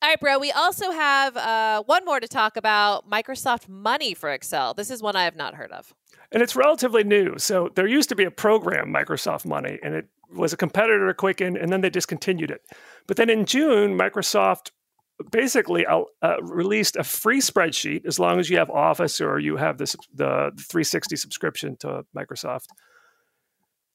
All 0.02 0.08
right, 0.08 0.18
bro. 0.18 0.38
We 0.38 0.50
also 0.50 0.90
have 0.90 1.36
uh, 1.36 1.84
one 1.84 2.04
more 2.04 2.18
to 2.18 2.26
talk 2.26 2.56
about 2.56 3.08
Microsoft 3.08 3.68
Money 3.68 4.14
for 4.14 4.30
Excel. 4.30 4.74
This 4.74 4.90
is 4.90 5.00
one 5.00 5.14
I 5.14 5.22
have 5.24 5.36
not 5.36 5.54
heard 5.54 5.70
of. 5.70 5.94
And 6.32 6.42
it's 6.42 6.56
relatively 6.56 7.04
new. 7.04 7.38
So 7.38 7.70
there 7.76 7.86
used 7.86 8.08
to 8.08 8.16
be 8.16 8.24
a 8.24 8.30
program, 8.30 8.92
Microsoft 8.92 9.44
Money, 9.46 9.78
and 9.82 9.94
it 9.94 10.06
was 10.34 10.52
a 10.52 10.56
competitor 10.56 11.06
to 11.06 11.14
Quicken, 11.14 11.56
and 11.56 11.72
then 11.72 11.82
they 11.82 11.90
discontinued 11.90 12.50
it. 12.50 12.62
But 13.06 13.16
then 13.16 13.30
in 13.30 13.44
June, 13.44 13.96
Microsoft 13.96 14.72
basically 15.30 15.86
uh, 15.86 16.02
released 16.40 16.96
a 16.96 17.04
free 17.04 17.40
spreadsheet 17.40 18.06
as 18.06 18.18
long 18.18 18.38
as 18.40 18.50
you 18.50 18.58
have 18.58 18.70
Office 18.70 19.20
or 19.20 19.38
you 19.38 19.56
have 19.56 19.78
this 19.78 19.96
the 20.14 20.50
360 20.58 21.16
subscription 21.16 21.76
to 21.78 22.04
Microsoft. 22.16 22.66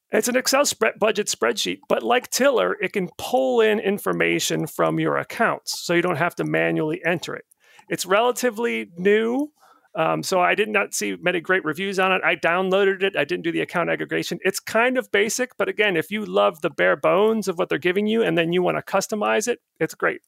It's 0.09 0.29
an 0.29 0.37
Excel 0.37 0.65
spread, 0.65 0.93
budget 0.99 1.27
spreadsheet, 1.27 1.79
but 1.89 2.01
like 2.01 2.29
Tiller, 2.29 2.77
it 2.81 2.93
can 2.93 3.09
pull 3.17 3.59
in 3.59 3.79
information 3.79 4.65
from 4.65 4.99
your 4.99 5.17
accounts, 5.17 5.81
so 5.81 5.93
you 5.93 6.01
don't 6.01 6.15
have 6.15 6.35
to 6.35 6.45
manually 6.45 7.01
enter 7.05 7.35
it. 7.35 7.43
It's 7.89 8.05
relatively 8.05 8.89
new, 8.97 9.51
um, 9.95 10.23
so 10.23 10.39
I 10.39 10.55
did 10.55 10.69
not 10.69 10.93
see 10.93 11.17
many 11.19 11.41
great 11.41 11.65
reviews 11.65 11.99
on 11.99 12.13
it. 12.13 12.21
I 12.23 12.35
downloaded 12.35 13.03
it. 13.03 13.17
I 13.17 13.25
didn't 13.25 13.43
do 13.43 13.51
the 13.51 13.61
account 13.61 13.89
aggregation. 13.89 14.39
It's 14.43 14.59
kind 14.59 14.97
of 14.97 15.11
basic, 15.11 15.57
but 15.57 15.67
again, 15.67 15.97
if 15.97 16.09
you 16.09 16.23
love 16.23 16.61
the 16.61 16.69
bare 16.69 16.95
bones 16.95 17.47
of 17.47 17.57
what 17.57 17.67
they're 17.67 17.77
giving 17.77 18.07
you 18.07 18.23
and 18.23 18.37
then 18.37 18.53
you 18.53 18.61
want 18.61 18.77
to 18.77 18.83
customize 18.83 19.47
it, 19.47 19.59
it's 19.79 19.95
great. 19.95 20.21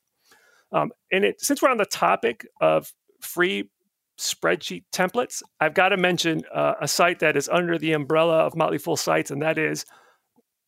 Um, 0.71 0.91
and 1.11 1.25
it, 1.25 1.41
since 1.41 1.61
we're 1.61 1.69
on 1.69 1.77
the 1.77 1.85
topic 1.85 2.45
of 2.61 2.91
free 3.21 3.69
spreadsheet 4.19 4.83
templates, 4.93 5.41
I've 5.59 5.73
got 5.73 5.89
to 5.89 5.97
mention 5.97 6.43
uh, 6.53 6.73
a 6.81 6.87
site 6.87 7.19
that 7.19 7.37
is 7.37 7.49
under 7.49 7.77
the 7.77 7.93
umbrella 7.93 8.39
of 8.39 8.55
Motley 8.55 8.77
Fool 8.77 8.97
sites, 8.97 9.31
and 9.31 9.41
that 9.41 9.57
is 9.57 9.85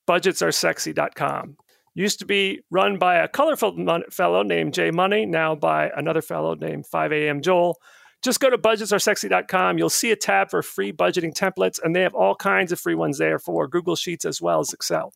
budgetsaresexy.com. 0.09 1.57
Used 1.93 2.19
to 2.19 2.25
be 2.25 2.61
run 2.71 2.97
by 2.97 3.17
a 3.17 3.27
colorful 3.27 3.75
fellow 4.09 4.43
named 4.43 4.73
Jay 4.73 4.91
Money, 4.91 5.25
now 5.25 5.55
by 5.55 5.91
another 5.95 6.21
fellow 6.21 6.55
named 6.55 6.85
5am 6.91 7.41
Joel. 7.41 7.77
Just 8.21 8.39
go 8.39 8.49
to 8.49 8.57
budgetsaresexy.com. 8.57 9.77
You'll 9.77 9.89
see 9.89 10.11
a 10.11 10.15
tab 10.15 10.51
for 10.51 10.61
free 10.61 10.93
budgeting 10.93 11.33
templates, 11.33 11.79
and 11.83 11.95
they 11.95 12.01
have 12.01 12.13
all 12.13 12.35
kinds 12.35 12.71
of 12.71 12.79
free 12.79 12.95
ones 12.95 13.17
there 13.17 13.39
for 13.39 13.67
Google 13.67 13.95
Sheets 13.95 14.25
as 14.25 14.41
well 14.41 14.59
as 14.59 14.71
Excel. 14.71 15.11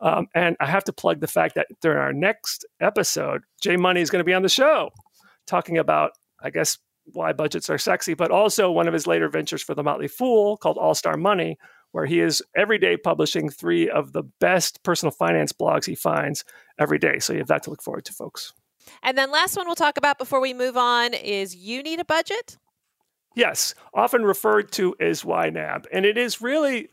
Um, 0.00 0.26
and 0.34 0.56
I 0.60 0.66
have 0.66 0.84
to 0.84 0.92
plug 0.92 1.20
the 1.20 1.26
fact 1.26 1.54
that 1.54 1.68
during 1.80 1.98
our 1.98 2.12
next 2.12 2.64
episode, 2.80 3.42
Jay 3.62 3.76
Money 3.76 4.00
is 4.00 4.10
going 4.10 4.20
to 4.20 4.24
be 4.24 4.34
on 4.34 4.42
the 4.42 4.48
show 4.48 4.90
talking 5.46 5.78
about, 5.78 6.12
I 6.42 6.50
guess, 6.50 6.78
why 7.12 7.32
budgets 7.32 7.70
are 7.70 7.78
sexy, 7.78 8.14
but 8.14 8.30
also 8.30 8.70
one 8.70 8.88
of 8.88 8.92
his 8.92 9.06
later 9.06 9.28
ventures 9.28 9.62
for 9.62 9.74
the 9.74 9.82
Motley 9.82 10.08
Fool 10.08 10.56
called 10.56 10.76
All 10.76 10.94
Star 10.94 11.16
Money, 11.16 11.56
where 11.92 12.04
he 12.04 12.20
is 12.20 12.42
every 12.56 12.78
day 12.78 12.96
publishing 12.96 13.48
three 13.48 13.88
of 13.88 14.12
the 14.12 14.24
best 14.40 14.82
personal 14.82 15.12
finance 15.12 15.52
blogs 15.52 15.86
he 15.86 15.94
finds 15.94 16.44
every 16.78 16.98
day. 16.98 17.18
So 17.18 17.32
you 17.32 17.38
have 17.38 17.48
that 17.48 17.62
to 17.64 17.70
look 17.70 17.82
forward 17.82 18.04
to, 18.06 18.12
folks. 18.12 18.52
And 19.02 19.16
then 19.16 19.30
last 19.30 19.56
one 19.56 19.66
we'll 19.66 19.76
talk 19.76 19.96
about 19.96 20.18
before 20.18 20.40
we 20.40 20.52
move 20.52 20.76
on 20.76 21.14
is 21.14 21.54
you 21.54 21.82
need 21.82 22.00
a 22.00 22.04
budget? 22.04 22.58
Yes, 23.34 23.74
often 23.94 24.24
referred 24.24 24.72
to 24.72 24.94
as 24.98 25.22
YNAB. 25.22 25.86
And 25.92 26.06
it 26.06 26.16
is 26.16 26.40
really 26.40 26.88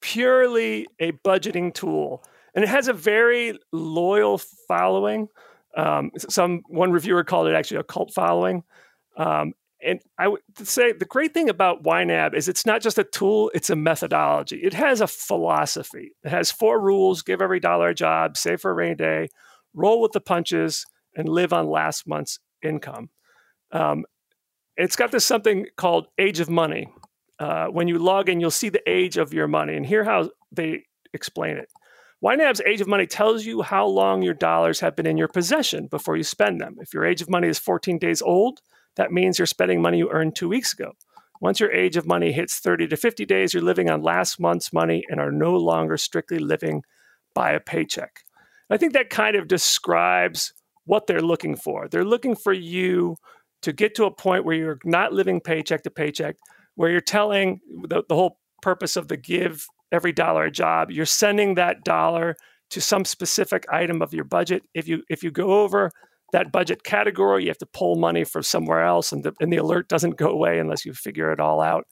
purely 0.00 0.86
a 1.00 1.12
budgeting 1.12 1.72
tool. 1.72 2.22
And 2.56 2.64
it 2.64 2.68
has 2.68 2.88
a 2.88 2.92
very 2.92 3.58
loyal 3.70 4.38
following. 4.66 5.28
Um, 5.76 6.10
some 6.16 6.62
one 6.68 6.90
reviewer 6.90 7.22
called 7.22 7.46
it 7.48 7.54
actually 7.54 7.76
a 7.80 7.84
cult 7.84 8.12
following. 8.12 8.64
Um, 9.16 9.52
and 9.84 10.00
I 10.18 10.28
would 10.28 10.40
say 10.62 10.92
the 10.92 11.04
great 11.04 11.34
thing 11.34 11.50
about 11.50 11.84
YNAB 11.84 12.34
is 12.34 12.48
it's 12.48 12.64
not 12.64 12.80
just 12.80 12.98
a 12.98 13.04
tool, 13.04 13.50
it's 13.54 13.68
a 13.68 13.76
methodology. 13.76 14.56
It 14.56 14.72
has 14.72 15.02
a 15.02 15.06
philosophy. 15.06 16.12
It 16.24 16.30
has 16.30 16.50
four 16.50 16.80
rules 16.80 17.22
give 17.22 17.42
every 17.42 17.60
dollar 17.60 17.88
a 17.88 17.94
job, 17.94 18.38
save 18.38 18.62
for 18.62 18.70
a 18.70 18.74
rainy 18.74 18.94
day, 18.94 19.28
roll 19.74 20.00
with 20.00 20.12
the 20.12 20.20
punches, 20.20 20.86
and 21.14 21.28
live 21.28 21.52
on 21.52 21.68
last 21.68 22.06
month's 22.06 22.38
income. 22.62 23.10
Um, 23.70 24.06
it's 24.78 24.96
got 24.96 25.12
this 25.12 25.26
something 25.26 25.66
called 25.76 26.08
age 26.18 26.40
of 26.40 26.48
money. 26.48 26.90
Uh, 27.38 27.66
when 27.66 27.86
you 27.86 27.98
log 27.98 28.30
in, 28.30 28.40
you'll 28.40 28.50
see 28.50 28.70
the 28.70 28.82
age 28.90 29.18
of 29.18 29.34
your 29.34 29.46
money, 29.46 29.76
and 29.76 29.84
hear 29.84 30.04
how 30.04 30.30
they 30.50 30.84
explain 31.12 31.58
it. 31.58 31.70
YNAB's 32.24 32.62
age 32.62 32.80
of 32.80 32.88
money 32.88 33.06
tells 33.06 33.44
you 33.44 33.62
how 33.62 33.86
long 33.86 34.22
your 34.22 34.34
dollars 34.34 34.80
have 34.80 34.96
been 34.96 35.06
in 35.06 35.18
your 35.18 35.28
possession 35.28 35.86
before 35.86 36.16
you 36.16 36.22
spend 36.22 36.60
them. 36.60 36.76
If 36.80 36.94
your 36.94 37.04
age 37.04 37.20
of 37.20 37.28
money 37.28 37.48
is 37.48 37.58
14 37.58 37.98
days 37.98 38.22
old, 38.22 38.60
that 38.96 39.12
means 39.12 39.38
you're 39.38 39.46
spending 39.46 39.82
money 39.82 39.98
you 39.98 40.10
earned 40.10 40.34
two 40.34 40.48
weeks 40.48 40.72
ago. 40.72 40.92
Once 41.40 41.60
your 41.60 41.70
age 41.72 41.96
of 41.96 42.06
money 42.06 42.32
hits 42.32 42.58
30 42.58 42.88
to 42.88 42.96
50 42.96 43.26
days, 43.26 43.52
you're 43.52 43.62
living 43.62 43.90
on 43.90 44.00
last 44.00 44.40
month's 44.40 44.72
money 44.72 45.04
and 45.08 45.20
are 45.20 45.30
no 45.30 45.54
longer 45.54 45.98
strictly 45.98 46.38
living 46.38 46.82
by 47.34 47.52
a 47.52 47.60
paycheck. 47.60 48.20
I 48.70 48.78
think 48.78 48.94
that 48.94 49.10
kind 49.10 49.36
of 49.36 49.46
describes 49.46 50.54
what 50.84 51.06
they're 51.06 51.20
looking 51.20 51.54
for. 51.54 51.88
They're 51.88 52.04
looking 52.04 52.34
for 52.34 52.52
you 52.52 53.16
to 53.62 53.72
get 53.72 53.94
to 53.96 54.06
a 54.06 54.10
point 54.10 54.44
where 54.44 54.56
you're 54.56 54.78
not 54.84 55.12
living 55.12 55.40
paycheck 55.40 55.82
to 55.82 55.90
paycheck, 55.90 56.36
where 56.76 56.90
you're 56.90 57.00
telling 57.00 57.60
the, 57.88 58.02
the 58.08 58.14
whole 58.14 58.38
purpose 58.62 58.96
of 58.96 59.08
the 59.08 59.16
give 59.16 59.66
every 59.92 60.12
dollar 60.12 60.44
a 60.44 60.50
job, 60.50 60.90
you're 60.90 61.06
sending 61.06 61.54
that 61.54 61.84
dollar 61.84 62.36
to 62.70 62.80
some 62.80 63.04
specific 63.04 63.64
item 63.70 64.02
of 64.02 64.12
your 64.12 64.24
budget. 64.24 64.62
If 64.74 64.88
you 64.88 65.02
if 65.08 65.22
you 65.22 65.30
go 65.30 65.62
over 65.62 65.90
that 66.32 66.50
budget 66.52 66.82
category, 66.82 67.44
you 67.44 67.48
have 67.48 67.58
to 67.58 67.66
pull 67.66 67.96
money 67.96 68.24
from 68.24 68.42
somewhere 68.42 68.84
else, 68.84 69.12
and 69.12 69.22
the, 69.22 69.32
and 69.40 69.52
the 69.52 69.58
alert 69.58 69.88
doesn't 69.88 70.16
go 70.16 70.28
away 70.28 70.58
unless 70.58 70.84
you 70.84 70.92
figure 70.92 71.32
it 71.32 71.40
all 71.40 71.60
out. 71.60 71.86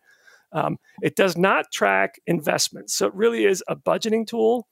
Um, 0.53 0.79
it 1.03 1.17
does 1.17 1.37
not 1.37 1.67
track 1.73 2.21
investments, 2.27 2.95
so 2.95 3.07
it 3.07 3.15
really 3.15 3.45
is 3.45 3.63
a 3.69 3.77
budgeting 3.77 4.27
tool, 4.27 4.67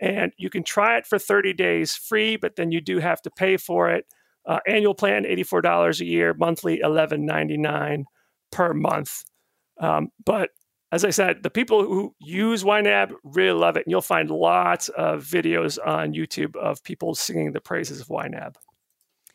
and 0.00 0.32
you 0.38 0.50
can 0.50 0.64
try 0.64 0.96
it 0.96 1.06
for 1.06 1.18
30 1.18 1.52
days 1.52 1.94
free, 1.94 2.36
but 2.36 2.56
then 2.56 2.72
you 2.72 2.80
do 2.80 2.98
have 2.98 3.22
to 3.22 3.30
pay 3.30 3.56
for 3.56 3.90
it. 3.90 4.06
Uh, 4.44 4.58
annual 4.66 4.94
plan 4.94 5.24
$84 5.24 6.00
a 6.00 6.04
year, 6.04 6.34
monthly 6.34 6.80
$11.99 6.84 8.04
per 8.50 8.74
month. 8.74 9.22
Um, 9.80 10.08
but 10.24 10.50
as 10.92 11.06
I 11.06 11.10
said, 11.10 11.42
the 11.42 11.50
people 11.50 11.82
who 11.82 12.14
use 12.20 12.64
YNAB 12.64 13.14
really 13.24 13.58
love 13.58 13.78
it, 13.78 13.86
and 13.86 13.90
you'll 13.90 14.02
find 14.02 14.30
lots 14.30 14.90
of 14.90 15.24
videos 15.24 15.78
on 15.84 16.12
YouTube 16.12 16.54
of 16.56 16.84
people 16.84 17.14
singing 17.14 17.52
the 17.52 17.62
praises 17.62 18.02
of 18.02 18.08
YNAB. 18.08 18.56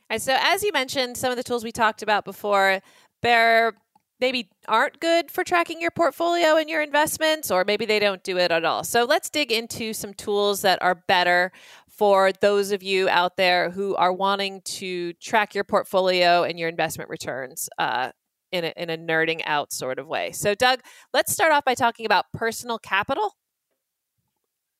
And 0.09 0.21
so, 0.21 0.37
as 0.39 0.61
you 0.61 0.71
mentioned, 0.71 1.17
some 1.17 1.31
of 1.31 1.37
the 1.37 1.43
tools 1.43 1.63
we 1.63 1.71
talked 1.71 2.03
about 2.03 2.25
before, 2.25 2.79
they're 3.23 3.73
maybe 4.19 4.49
aren't 4.67 4.99
good 4.99 5.31
for 5.31 5.43
tracking 5.43 5.81
your 5.81 5.91
portfolio 5.91 6.57
and 6.57 6.69
your 6.69 6.81
investments, 6.81 7.49
or 7.49 7.65
maybe 7.65 7.85
they 7.85 7.99
don't 7.99 8.23
do 8.23 8.37
it 8.37 8.51
at 8.51 8.63
all. 8.63 8.83
So, 8.83 9.05
let's 9.05 9.29
dig 9.31 9.51
into 9.51 9.93
some 9.93 10.13
tools 10.13 10.61
that 10.61 10.79
are 10.83 11.03
better 11.07 11.51
for 11.89 12.31
those 12.39 12.71
of 12.71 12.83
you 12.83 13.09
out 13.09 13.35
there 13.35 13.71
who 13.71 13.95
are 13.95 14.13
wanting 14.13 14.61
to 14.61 15.13
track 15.13 15.55
your 15.55 15.63
portfolio 15.63 16.43
and 16.43 16.59
your 16.59 16.69
investment 16.69 17.09
returns 17.09 17.67
uh, 17.79 18.11
in, 18.51 18.65
a, 18.65 18.73
in 18.77 18.89
a 18.89 18.97
nerding 18.97 19.41
out 19.45 19.71
sort 19.71 19.99
of 19.99 20.07
way. 20.07 20.31
So, 20.31 20.55
Doug, 20.55 20.79
let's 21.13 21.31
start 21.31 21.51
off 21.51 21.65
by 21.65 21.75
talking 21.75 22.05
about 22.05 22.25
personal 22.33 22.79
capital. 22.79 23.35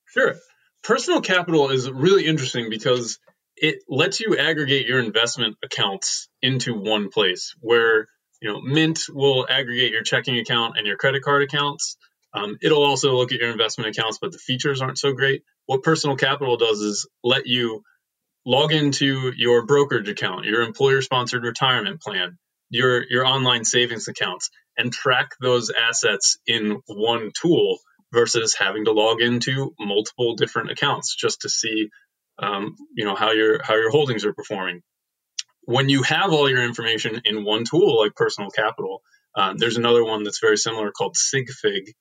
Sure. 0.05 0.35
Personal 0.83 1.21
capital 1.21 1.69
is 1.69 1.89
really 1.91 2.25
interesting 2.25 2.69
because 2.69 3.19
it 3.57 3.79
lets 3.89 4.19
you 4.19 4.37
aggregate 4.37 4.87
your 4.87 4.99
investment 4.99 5.57
accounts 5.63 6.29
into 6.41 6.75
one 6.75 7.09
place 7.09 7.55
where 7.59 8.07
you 8.41 8.51
know 8.51 8.61
mint 8.61 9.05
will 9.09 9.47
aggregate 9.49 9.91
your 9.91 10.03
checking 10.03 10.37
account 10.37 10.77
and 10.77 10.85
your 10.85 10.95
credit 10.95 11.23
card 11.23 11.43
accounts 11.43 11.97
um, 12.33 12.57
it'll 12.61 12.83
also 12.83 13.15
look 13.15 13.31
at 13.31 13.39
your 13.39 13.51
investment 13.51 13.89
accounts 13.89 14.19
but 14.21 14.31
the 14.31 14.37
features 14.37 14.81
aren't 14.81 14.99
so 14.99 15.11
great 15.13 15.43
what 15.65 15.81
personal 15.81 16.15
capital 16.15 16.55
does 16.55 16.79
is 16.79 17.09
let 17.23 17.47
you 17.47 17.81
log 18.45 18.71
into 18.71 19.33
your 19.35 19.65
brokerage 19.65 20.07
account 20.07 20.45
your 20.45 20.61
employer 20.61 21.01
sponsored 21.01 21.43
retirement 21.43 21.99
plan 21.99 22.37
your 22.69 23.03
your 23.09 23.25
online 23.25 23.65
savings 23.65 24.07
accounts 24.07 24.49
and 24.77 24.91
track 24.93 25.31
those 25.41 25.69
assets 25.71 26.37
in 26.45 26.81
one 26.87 27.31
tool 27.39 27.79
versus 28.13 28.55
having 28.55 28.85
to 28.85 28.91
log 28.91 29.21
into 29.21 29.73
multiple 29.79 30.35
different 30.35 30.71
accounts 30.71 31.15
just 31.15 31.41
to 31.41 31.49
see 31.49 31.89
um, 32.39 32.75
you 32.95 33.05
know 33.05 33.15
how 33.15 33.31
your 33.31 33.61
how 33.63 33.75
your 33.75 33.91
holdings 33.91 34.25
are 34.25 34.33
performing. 34.33 34.81
When 35.63 35.89
you 35.89 36.03
have 36.03 36.31
all 36.31 36.49
your 36.49 36.63
information 36.63 37.21
in 37.25 37.43
one 37.43 37.65
tool 37.65 37.99
like 37.99 38.15
Personal 38.15 38.49
Capital, 38.49 39.01
uh, 39.35 39.53
there's 39.57 39.77
another 39.77 40.03
one 40.03 40.23
that's 40.23 40.39
very 40.39 40.57
similar 40.57 40.91
called 40.91 41.15
SigFig. 41.15 41.93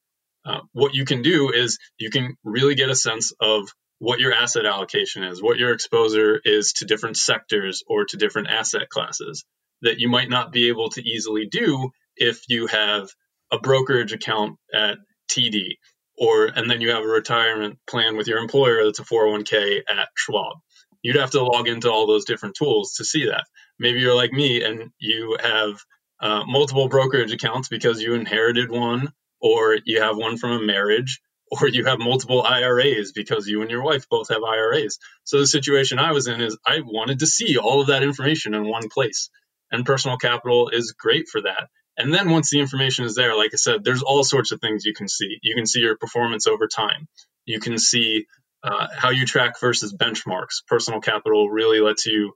Uh, 0.44 0.60
what 0.72 0.94
you 0.94 1.04
can 1.04 1.22
do 1.22 1.50
is 1.52 1.78
you 1.98 2.10
can 2.10 2.36
really 2.44 2.76
get 2.76 2.90
a 2.90 2.94
sense 2.94 3.32
of 3.40 3.68
what 3.98 4.20
your 4.20 4.32
asset 4.32 4.66
allocation 4.66 5.24
is, 5.24 5.42
what 5.42 5.58
your 5.58 5.72
exposure 5.72 6.40
is 6.44 6.74
to 6.74 6.84
different 6.84 7.16
sectors 7.16 7.82
or 7.88 8.04
to 8.04 8.16
different 8.16 8.48
asset 8.48 8.88
classes 8.88 9.44
that 9.82 9.98
you 9.98 10.08
might 10.08 10.28
not 10.28 10.52
be 10.52 10.68
able 10.68 10.90
to 10.90 11.02
easily 11.02 11.46
do 11.46 11.90
if 12.16 12.42
you 12.48 12.66
have 12.66 13.08
a 13.52 13.58
brokerage 13.58 14.12
account 14.12 14.56
at 14.74 14.98
TD, 15.30 15.76
or 16.18 16.46
and 16.46 16.70
then 16.70 16.80
you 16.80 16.90
have 16.90 17.04
a 17.04 17.08
retirement 17.08 17.78
plan 17.88 18.16
with 18.16 18.26
your 18.26 18.38
employer 18.38 18.84
that's 18.84 18.98
a 18.98 19.04
401k 19.04 19.82
at 19.88 20.08
Schwab. 20.16 20.56
You'd 21.02 21.16
have 21.16 21.32
to 21.32 21.42
log 21.42 21.68
into 21.68 21.90
all 21.90 22.06
those 22.06 22.24
different 22.24 22.56
tools 22.56 22.94
to 22.94 23.04
see 23.04 23.26
that. 23.26 23.44
Maybe 23.78 24.00
you're 24.00 24.16
like 24.16 24.32
me 24.32 24.62
and 24.64 24.90
you 24.98 25.36
have 25.40 25.78
uh, 26.20 26.44
multiple 26.46 26.88
brokerage 26.88 27.32
accounts 27.32 27.68
because 27.68 28.00
you 28.00 28.14
inherited 28.14 28.70
one, 28.70 29.12
or 29.40 29.78
you 29.84 30.00
have 30.00 30.16
one 30.16 30.38
from 30.38 30.52
a 30.52 30.64
marriage, 30.64 31.20
or 31.50 31.68
you 31.68 31.84
have 31.84 31.98
multiple 31.98 32.42
IRAs 32.42 33.12
because 33.12 33.46
you 33.46 33.62
and 33.62 33.70
your 33.70 33.82
wife 33.82 34.08
both 34.08 34.28
have 34.30 34.42
IRAs. 34.42 34.98
So 35.24 35.38
the 35.38 35.46
situation 35.46 35.98
I 35.98 36.12
was 36.12 36.26
in 36.26 36.40
is 36.40 36.56
I 36.66 36.80
wanted 36.80 37.20
to 37.20 37.26
see 37.26 37.58
all 37.58 37.82
of 37.82 37.88
that 37.88 38.02
information 38.02 38.54
in 38.54 38.66
one 38.66 38.88
place. 38.88 39.30
And 39.76 39.84
personal 39.84 40.16
capital 40.16 40.70
is 40.70 40.92
great 40.92 41.28
for 41.28 41.42
that. 41.42 41.68
And 41.98 42.12
then 42.12 42.30
once 42.30 42.48
the 42.48 42.60
information 42.60 43.04
is 43.04 43.14
there, 43.14 43.36
like 43.36 43.50
I 43.52 43.56
said, 43.56 43.84
there's 43.84 44.02
all 44.02 44.24
sorts 44.24 44.50
of 44.50 44.60
things 44.60 44.86
you 44.86 44.94
can 44.94 45.06
see. 45.06 45.36
You 45.42 45.54
can 45.54 45.66
see 45.66 45.80
your 45.80 45.98
performance 45.98 46.46
over 46.46 46.66
time. 46.66 47.08
You 47.44 47.60
can 47.60 47.76
see 47.78 48.24
uh, 48.62 48.86
how 48.90 49.10
you 49.10 49.26
track 49.26 49.60
versus 49.60 49.94
benchmarks. 49.94 50.64
Personal 50.66 51.02
capital 51.02 51.50
really 51.50 51.80
lets 51.80 52.06
you 52.06 52.32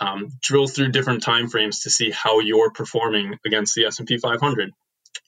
um, 0.00 0.28
drill 0.40 0.68
through 0.68 0.92
different 0.92 1.24
time 1.24 1.48
frames 1.48 1.80
to 1.80 1.90
see 1.90 2.12
how 2.12 2.38
you're 2.38 2.70
performing 2.70 3.38
against 3.44 3.74
the 3.74 3.86
S&P 3.86 4.18
500 4.18 4.70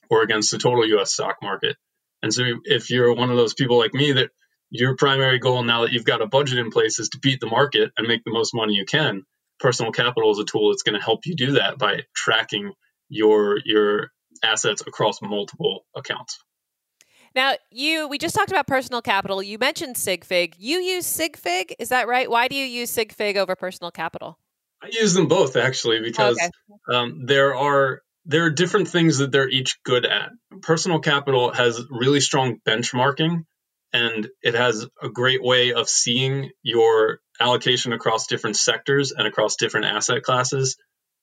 or 0.09 0.21
against 0.21 0.51
the 0.51 0.57
total 0.57 0.87
U.S. 0.87 1.11
stock 1.11 1.37
market. 1.43 1.75
And 2.23 2.33
so 2.33 2.43
if 2.63 2.89
you're 2.89 3.13
one 3.13 3.29
of 3.29 3.35
those 3.35 3.53
people 3.53 3.77
like 3.77 3.93
me 3.93 4.13
that 4.13 4.29
your 4.69 4.95
primary 4.95 5.39
goal 5.39 5.63
now 5.63 5.81
that 5.81 5.91
you've 5.91 6.05
got 6.05 6.21
a 6.21 6.27
budget 6.27 6.59
in 6.59 6.71
place 6.71 6.97
is 6.97 7.09
to 7.09 7.19
beat 7.19 7.41
the 7.41 7.47
market 7.47 7.91
and 7.97 8.07
make 8.07 8.23
the 8.23 8.31
most 8.31 8.53
money 8.53 8.73
you 8.73 8.85
can, 8.85 9.23
personal 9.61 9.91
capital 9.91 10.31
is 10.31 10.39
a 10.39 10.43
tool 10.43 10.69
that's 10.71 10.83
going 10.83 10.99
to 10.99 11.03
help 11.03 11.25
you 11.25 11.35
do 11.35 11.53
that 11.53 11.77
by 11.77 12.01
tracking 12.13 12.73
your 13.07 13.59
your 13.63 14.11
assets 14.43 14.81
across 14.85 15.21
multiple 15.21 15.85
accounts. 15.95 16.43
Now, 17.33 17.53
you 17.71 18.07
we 18.07 18.17
just 18.17 18.35
talked 18.35 18.51
about 18.51 18.67
personal 18.67 19.01
capital. 19.01 19.41
You 19.41 19.57
mentioned 19.57 19.95
SigFig. 19.95 20.55
You 20.57 20.79
use 20.79 21.05
SigFig, 21.05 21.73
is 21.79 21.89
that 21.89 22.07
right? 22.07 22.29
Why 22.29 22.47
do 22.47 22.55
you 22.55 22.65
use 22.65 22.93
SigFig 22.93 23.37
over 23.37 23.55
personal 23.55 23.91
capital? 23.91 24.37
I 24.81 24.89
use 24.91 25.13
them 25.13 25.27
both 25.27 25.55
actually 25.55 26.01
because 26.01 26.37
okay. 26.37 26.49
um, 26.93 27.25
there 27.25 27.55
are 27.55 28.01
there 28.25 28.45
are 28.45 28.49
different 28.49 28.87
things 28.87 29.19
that 29.19 29.31
they're 29.31 29.49
each 29.49 29.81
good 29.83 30.05
at. 30.05 30.31
Personal 30.61 30.99
capital 30.99 31.53
has 31.53 31.81
really 31.89 32.19
strong 32.19 32.57
benchmarking 32.67 33.45
and 33.93 34.27
it 34.41 34.55
has 34.55 34.85
a 35.01 35.09
great 35.09 35.43
way 35.43 35.73
of 35.73 35.89
seeing 35.89 36.51
your 36.63 37.19
allocation 37.41 37.93
across 37.93 38.27
different 38.27 38.57
sectors 38.57 39.11
and 39.11 39.27
across 39.27 39.55
different 39.55 39.87
asset 39.87 40.23
classes. 40.23 40.77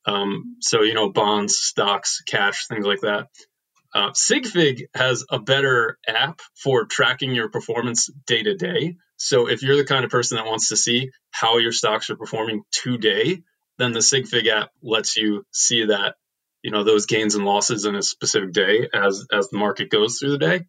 Um, 0.07 0.57
so, 0.61 0.83
you 0.83 0.94
know, 0.94 1.11
bonds, 1.11 1.57
stocks, 1.57 2.22
cash, 2.26 2.66
things 2.66 2.87
like 2.87 3.00
that. 3.00 3.28
Uh, 3.94 4.11
SigFig 4.11 4.83
has 4.94 5.24
a 5.31 5.38
better 5.38 5.98
app 6.07 6.40
for 6.62 6.85
tracking 6.85 7.35
your 7.35 7.48
performance 7.48 8.11
day 8.26 8.42
to 8.42 8.54
day. 8.54 8.96
So, 9.16 9.48
if 9.48 9.62
you're 9.62 9.76
the 9.76 9.85
kind 9.85 10.04
of 10.04 10.11
person 10.11 10.37
that 10.37 10.46
wants 10.46 10.68
to 10.68 10.76
see 10.76 11.11
how 11.31 11.59
your 11.59 11.72
stocks 11.72 12.11
are 12.11 12.16
performing 12.16 12.62
today, 12.70 13.42
then 13.78 13.92
the 13.92 14.00
SigFig 14.00 14.46
app 14.48 14.70
lets 14.83 15.16
you 15.16 15.44
see 15.52 15.87
that 15.87 16.16
you 16.62 16.70
know 16.70 16.85
those 16.85 17.07
gains 17.07 17.35
and 17.35 17.44
losses 17.44 17.85
in 17.85 17.94
a 17.94 18.02
specific 18.02 18.52
day 18.52 18.88
as 18.92 19.26
as 19.33 19.48
the 19.48 19.59
market 19.59 19.90
goes 19.90 20.18
through 20.18 20.33
the 20.33 20.38
day. 20.38 20.61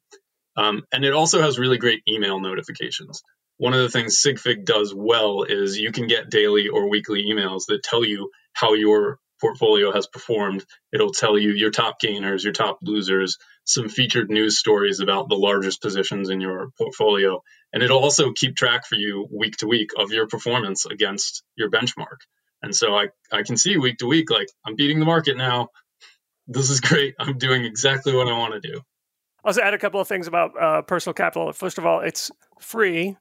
Um, 0.56 0.84
and 0.92 1.06
it 1.06 1.14
also 1.14 1.42
has 1.42 1.60
really 1.60 1.78
great 1.78 2.02
email 2.08 2.40
notifications. 2.40 3.22
One 3.60 3.74
of 3.74 3.82
the 3.82 3.90
things 3.90 4.24
SigFig 4.26 4.66
does 4.66 4.94
well 4.96 5.44
is 5.44 5.78
you 5.78 5.92
can 5.92 6.08
get 6.08 6.32
daily 6.32 6.70
or 6.70 6.90
weekly 6.90 7.26
emails 7.32 7.68
that 7.68 7.84
tell 7.84 8.04
you 8.04 8.32
how 8.54 8.74
your 8.74 9.20
portfolio 9.40 9.92
has 9.92 10.08
performed. 10.08 10.66
It'll 10.92 11.12
tell 11.12 11.38
you 11.38 11.52
your 11.52 11.70
top 11.70 12.00
gainers, 12.00 12.44
your 12.44 12.54
top 12.54 12.80
losers, 12.82 13.38
some 13.66 13.88
featured 13.88 14.32
news 14.32 14.58
stories 14.58 15.00
about 15.00 15.30
the 15.30 15.36
largest 15.36 15.82
positions 15.82 16.30
in 16.30 16.42
your 16.42 16.72
portfolio. 16.78 17.44
And 17.72 17.84
it'll 17.84 18.00
also 18.00 18.32
keep 18.34 18.56
track 18.56 18.88
for 18.88 18.96
you 18.96 19.28
week 19.32 19.58
to 19.58 19.68
week 19.68 19.92
of 19.96 20.12
your 20.12 20.28
performance 20.28 20.88
against 20.88 21.44
your 21.56 21.70
benchmark. 21.70 22.18
And 22.64 22.76
so 22.76 22.96
I, 22.96 23.10
I 23.32 23.44
can 23.44 23.56
see 23.56 23.78
week 23.78 24.00
to 24.00 24.08
week, 24.08 24.32
like 24.32 24.48
I'm 24.66 24.76
beating 24.76 25.00
the 25.00 25.06
market 25.06 25.38
now 25.38 25.70
this 26.50 26.70
is 26.70 26.82
great. 26.82 27.16
I'm 27.20 27.38
doing 27.38 27.64
exactly 27.64 28.14
what 28.14 28.28
I 28.28 28.38
want 28.38 28.54
to 28.54 28.60
do. 28.60 28.82
I'll 29.46 29.54
just 29.54 29.60
add 29.60 29.74
a 29.74 29.78
couple 29.78 30.02
of 30.02 30.08
things 30.08 30.28
about 30.28 30.52
uh, 30.62 30.82
personal 30.82 31.14
capital. 31.14 31.54
First 31.54 31.78
of 31.78 31.86
all, 31.86 32.02
it's 32.02 32.30
free, 32.60 33.16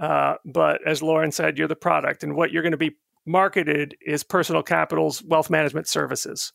uh, 0.00 0.34
but 0.44 0.80
as 0.86 1.02
Lauren 1.02 1.30
said, 1.30 1.58
you're 1.58 1.68
the 1.68 1.76
product, 1.76 2.22
and 2.24 2.34
what 2.34 2.50
you're 2.50 2.62
going 2.62 2.72
to 2.72 2.78
be 2.78 2.96
marketed 3.26 3.94
is 4.04 4.24
personal 4.24 4.62
capital's 4.62 5.22
wealth 5.22 5.50
management 5.50 5.86
services. 5.86 6.52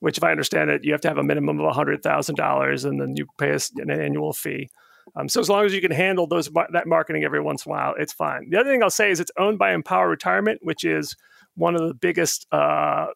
Which, 0.00 0.18
if 0.18 0.24
I 0.24 0.32
understand 0.32 0.68
it, 0.70 0.84
you 0.84 0.92
have 0.92 1.00
to 1.02 1.08
have 1.08 1.18
a 1.18 1.22
minimum 1.22 1.60
of 1.60 1.74
hundred 1.74 2.02
thousand 2.02 2.34
dollars, 2.34 2.84
and 2.84 3.00
then 3.00 3.14
you 3.16 3.26
pay 3.38 3.52
us 3.52 3.70
an 3.76 3.90
annual 3.90 4.32
fee. 4.32 4.68
Um, 5.16 5.28
so 5.28 5.40
as 5.40 5.48
long 5.48 5.64
as 5.64 5.74
you 5.74 5.80
can 5.80 5.90
handle 5.92 6.26
those 6.26 6.50
that 6.72 6.86
marketing 6.86 7.24
every 7.24 7.40
once 7.40 7.66
in 7.66 7.70
a 7.70 7.74
while, 7.74 7.94
it's 7.98 8.12
fine. 8.12 8.50
The 8.50 8.58
other 8.58 8.70
thing 8.70 8.82
I'll 8.82 8.90
say 8.90 9.10
is 9.10 9.20
it's 9.20 9.30
owned 9.38 9.58
by 9.58 9.72
Empower 9.72 10.08
Retirement, 10.08 10.60
which 10.62 10.84
is 10.84 11.16
one 11.54 11.74
of 11.74 11.86
the 11.86 11.94
biggest 11.94 12.46
uh, 12.52 13.06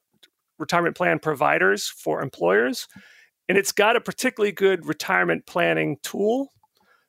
retirement 0.58 0.96
plan 0.96 1.18
providers 1.18 1.88
for 1.88 2.22
employers. 2.22 2.86
And 3.48 3.56
it's 3.56 3.72
got 3.72 3.96
a 3.96 4.00
particularly 4.00 4.52
good 4.52 4.86
retirement 4.86 5.46
planning 5.46 5.96
tool. 6.02 6.52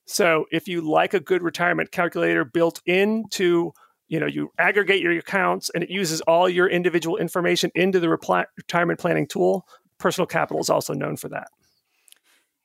So 0.07 0.45
if 0.51 0.67
you 0.67 0.81
like 0.81 1.13
a 1.13 1.19
good 1.19 1.43
retirement 1.43 1.91
calculator 1.91 2.45
built 2.45 2.81
into, 2.85 3.73
you 4.07 4.19
know, 4.19 4.25
you 4.25 4.49
aggregate 4.57 5.01
your 5.01 5.11
accounts 5.11 5.69
and 5.75 5.83
it 5.83 5.89
uses 5.89 6.21
all 6.21 6.47
your 6.47 6.67
individual 6.67 7.17
information 7.17 7.71
into 7.75 7.99
the 7.99 8.09
retirement 8.09 8.99
planning 8.99 9.27
tool, 9.27 9.67
Personal 9.99 10.25
Capital 10.25 10.61
is 10.61 10.69
also 10.69 10.93
known 10.93 11.17
for 11.17 11.27
that. 11.29 11.49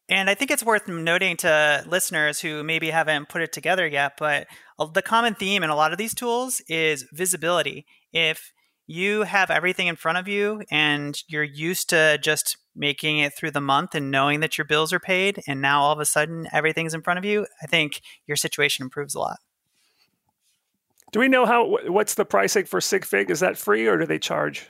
And 0.08 0.30
I 0.30 0.34
think 0.34 0.50
it's 0.50 0.64
worth 0.64 0.86
noting 0.86 1.36
to 1.38 1.84
listeners 1.86 2.40
who 2.40 2.62
maybe 2.62 2.90
haven't 2.90 3.28
put 3.28 3.42
it 3.42 3.52
together 3.52 3.86
yet, 3.86 4.12
but 4.18 4.46
uh, 4.78 4.86
the 4.86 5.02
common 5.02 5.34
theme 5.34 5.62
in 5.62 5.70
a 5.70 5.76
lot 5.76 5.92
of 5.92 5.98
these 5.98 6.14
tools 6.14 6.60
is 6.68 7.06
visibility. 7.12 7.86
If 8.12 8.52
you 8.86 9.22
have 9.22 9.50
everything 9.50 9.86
in 9.86 9.96
front 9.96 10.18
of 10.18 10.28
you 10.28 10.62
and 10.70 11.22
you're 11.28 11.42
used 11.42 11.90
to 11.90 12.18
just 12.18 12.56
making 12.74 13.18
it 13.18 13.34
through 13.36 13.50
the 13.50 13.60
month 13.60 13.94
and 13.94 14.10
knowing 14.10 14.40
that 14.40 14.58
your 14.58 14.64
bills 14.64 14.92
are 14.92 15.00
paid 15.00 15.40
and 15.46 15.60
now 15.60 15.82
all 15.82 15.92
of 15.92 16.00
a 16.00 16.04
sudden 16.04 16.48
everything's 16.52 16.94
in 16.94 17.02
front 17.02 17.18
of 17.18 17.24
you 17.24 17.46
i 17.62 17.66
think 17.66 18.00
your 18.26 18.36
situation 18.36 18.84
improves 18.84 19.14
a 19.14 19.18
lot. 19.18 19.38
Do 21.12 21.20
we 21.20 21.28
know 21.28 21.44
how 21.44 21.76
what's 21.86 22.14
the 22.14 22.24
pricing 22.24 22.64
for 22.64 22.80
sigfig 22.80 23.30
is 23.30 23.40
that 23.40 23.58
free 23.58 23.86
or 23.86 23.98
do 23.98 24.06
they 24.06 24.18
charge? 24.18 24.68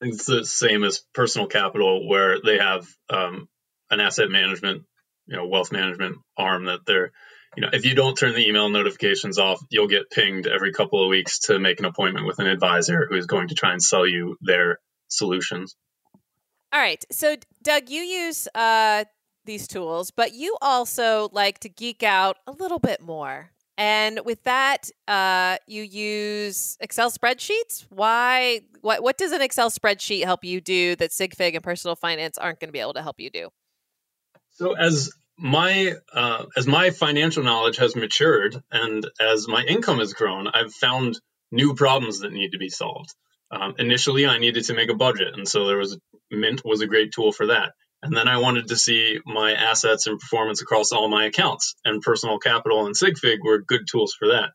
It's 0.00 0.24
the 0.24 0.44
same 0.46 0.82
as 0.82 1.04
personal 1.12 1.46
capital 1.46 2.08
where 2.08 2.40
they 2.40 2.58
have 2.58 2.88
um, 3.10 3.48
an 3.90 4.00
asset 4.00 4.30
management 4.30 4.84
you 5.26 5.36
know 5.36 5.46
wealth 5.46 5.70
management 5.70 6.18
arm 6.36 6.64
that 6.64 6.80
they're 6.86 7.12
you 7.56 7.62
know, 7.62 7.68
if 7.72 7.84
you 7.84 7.94
don't 7.94 8.16
turn 8.16 8.34
the 8.34 8.46
email 8.46 8.68
notifications 8.68 9.38
off, 9.38 9.60
you'll 9.68 9.88
get 9.88 10.10
pinged 10.10 10.46
every 10.46 10.72
couple 10.72 11.02
of 11.02 11.08
weeks 11.08 11.40
to 11.40 11.58
make 11.58 11.80
an 11.80 11.84
appointment 11.84 12.26
with 12.26 12.38
an 12.38 12.46
advisor 12.46 13.06
who 13.08 13.16
is 13.16 13.26
going 13.26 13.48
to 13.48 13.54
try 13.54 13.72
and 13.72 13.82
sell 13.82 14.06
you 14.06 14.36
their 14.40 14.78
solutions. 15.08 15.76
All 16.72 16.80
right. 16.80 17.04
So, 17.10 17.36
Doug, 17.62 17.90
you 17.90 18.00
use 18.00 18.48
uh, 18.54 19.04
these 19.44 19.68
tools, 19.68 20.10
but 20.10 20.32
you 20.32 20.56
also 20.62 21.28
like 21.32 21.58
to 21.60 21.68
geek 21.68 22.02
out 22.02 22.38
a 22.46 22.52
little 22.52 22.78
bit 22.78 23.02
more. 23.02 23.50
And 23.76 24.20
with 24.24 24.42
that, 24.44 24.90
uh, 25.08 25.56
you 25.66 25.82
use 25.82 26.76
Excel 26.80 27.10
spreadsheets. 27.10 27.86
Why? 27.90 28.60
What? 28.80 29.02
What 29.02 29.18
does 29.18 29.32
an 29.32 29.42
Excel 29.42 29.70
spreadsheet 29.70 30.24
help 30.24 30.44
you 30.44 30.60
do 30.60 30.94
that 30.96 31.10
Sigfig 31.10 31.54
and 31.54 31.64
Personal 31.64 31.96
Finance 31.96 32.38
aren't 32.38 32.60
going 32.60 32.68
to 32.68 32.72
be 32.72 32.80
able 32.80 32.94
to 32.94 33.02
help 33.02 33.18
you 33.18 33.30
do? 33.30 33.48
So, 34.50 34.74
as 34.74 35.10
my 35.42 35.94
uh, 36.14 36.46
as 36.56 36.68
my 36.68 36.90
financial 36.90 37.42
knowledge 37.42 37.76
has 37.78 37.96
matured 37.96 38.62
and 38.70 39.04
as 39.20 39.48
my 39.48 39.62
income 39.64 39.98
has 39.98 40.12
grown, 40.12 40.46
I've 40.46 40.72
found 40.72 41.20
new 41.50 41.74
problems 41.74 42.20
that 42.20 42.32
need 42.32 42.52
to 42.52 42.58
be 42.58 42.68
solved. 42.68 43.12
Um, 43.50 43.74
initially, 43.78 44.24
I 44.24 44.38
needed 44.38 44.64
to 44.66 44.74
make 44.74 44.88
a 44.88 44.94
budget, 44.94 45.34
and 45.36 45.46
so 45.46 45.66
there 45.66 45.76
was 45.76 45.98
Mint 46.30 46.62
was 46.64 46.80
a 46.80 46.86
great 46.86 47.12
tool 47.12 47.32
for 47.32 47.48
that. 47.48 47.72
And 48.02 48.16
then 48.16 48.28
I 48.28 48.38
wanted 48.38 48.68
to 48.68 48.76
see 48.76 49.20
my 49.26 49.52
assets 49.52 50.06
and 50.06 50.18
performance 50.18 50.62
across 50.62 50.92
all 50.92 51.08
my 51.08 51.26
accounts, 51.26 51.74
and 51.84 52.00
Personal 52.00 52.38
Capital 52.38 52.86
and 52.86 52.94
Sigfig 52.94 53.38
were 53.44 53.58
good 53.58 53.86
tools 53.90 54.14
for 54.16 54.28
that. 54.28 54.50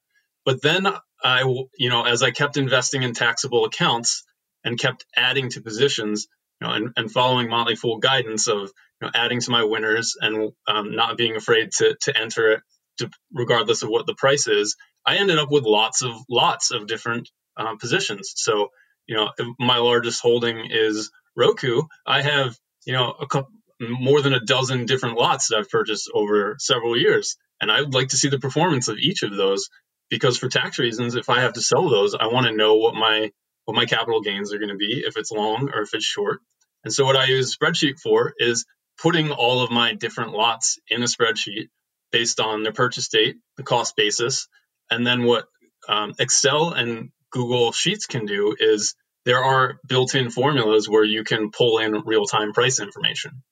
But 0.45 0.61
then 0.61 0.87
I, 1.21 1.41
you 1.77 1.89
know, 1.89 2.03
as 2.03 2.23
I 2.23 2.31
kept 2.31 2.55
investing 2.55 3.03
in 3.03 3.13
taxable 3.13 3.65
accounts 3.65 4.23
and 4.63 4.79
kept 4.79 5.05
adding 5.15 5.49
to 5.49 5.61
positions, 5.61 6.27
you 6.61 6.67
know, 6.67 6.73
and, 6.73 6.93
and 6.95 7.11
following 7.11 7.49
Motley 7.49 7.75
Fool 7.75 7.99
guidance 7.99 8.47
of 8.47 8.71
know, 9.05 9.11
adding 9.13 9.41
to 9.41 9.51
my 9.51 9.63
winners 9.63 10.15
and 10.19 10.51
um, 10.67 10.95
not 10.95 11.17
being 11.17 11.35
afraid 11.35 11.71
to 11.77 11.95
to 12.01 12.17
enter 12.17 12.51
it, 12.53 12.61
to, 12.99 13.09
regardless 13.33 13.83
of 13.83 13.89
what 13.89 14.05
the 14.05 14.15
price 14.15 14.47
is. 14.47 14.75
I 15.05 15.17
ended 15.17 15.37
up 15.37 15.51
with 15.51 15.63
lots 15.63 16.01
of 16.01 16.13
lots 16.29 16.71
of 16.71 16.87
different 16.87 17.29
uh, 17.55 17.75
positions. 17.75 18.33
So 18.35 18.69
you 19.07 19.15
know, 19.15 19.29
my 19.59 19.77
largest 19.77 20.21
holding 20.21 20.69
is 20.69 21.11
Roku. 21.35 21.83
I 22.05 22.21
have 22.21 22.57
you 22.85 22.93
know 22.93 23.13
a 23.19 23.27
couple 23.27 23.51
more 23.79 24.21
than 24.21 24.33
a 24.33 24.39
dozen 24.39 24.85
different 24.85 25.17
lots 25.17 25.49
that 25.49 25.57
I've 25.57 25.69
purchased 25.69 26.09
over 26.13 26.55
several 26.59 26.97
years, 26.97 27.37
and 27.61 27.71
I 27.71 27.81
would 27.81 27.93
like 27.93 28.09
to 28.09 28.17
see 28.17 28.29
the 28.29 28.39
performance 28.39 28.87
of 28.87 28.97
each 28.97 29.23
of 29.23 29.35
those 29.35 29.69
because 30.09 30.37
for 30.37 30.49
tax 30.49 30.79
reasons, 30.79 31.15
if 31.15 31.29
I 31.29 31.41
have 31.41 31.53
to 31.53 31.61
sell 31.61 31.89
those, 31.89 32.15
I 32.15 32.27
want 32.27 32.47
to 32.47 32.55
know 32.55 32.75
what 32.75 32.95
my 32.95 33.31
what 33.65 33.75
my 33.75 33.85
capital 33.85 34.21
gains 34.21 34.53
are 34.53 34.59
going 34.59 34.69
to 34.69 34.75
be 34.75 35.03
if 35.05 35.17
it's 35.17 35.31
long 35.31 35.69
or 35.73 35.81
if 35.81 35.93
it's 35.93 36.05
short. 36.05 36.39
And 36.83 36.93
so 36.93 37.05
what 37.05 37.17
I 37.17 37.25
use 37.25 37.55
spreadsheet 37.55 37.99
for 37.99 38.33
is 38.37 38.65
putting 39.01 39.31
all 39.31 39.61
of 39.61 39.71
my 39.71 39.93
different 39.93 40.31
lots 40.31 40.79
in 40.89 41.01
a 41.01 41.05
spreadsheet 41.05 41.69
based 42.11 42.39
on 42.39 42.63
their 42.63 42.73
purchase 42.73 43.09
date, 43.09 43.37
the 43.57 43.63
cost 43.63 43.95
basis, 43.95 44.47
and 44.89 45.05
then 45.05 45.23
what 45.23 45.45
um, 45.87 46.13
Excel 46.19 46.71
and 46.71 47.11
Google 47.31 47.71
Sheets 47.71 48.05
can 48.05 48.25
do 48.25 48.55
is 48.57 48.95
there 49.25 49.43
are 49.43 49.79
built-in 49.87 50.29
formulas 50.29 50.87
where 50.87 51.03
you 51.03 51.23
can 51.23 51.51
pull 51.51 51.79
in 51.79 52.01
real-time 52.05 52.53
price 52.53 52.79
information. 52.79 53.43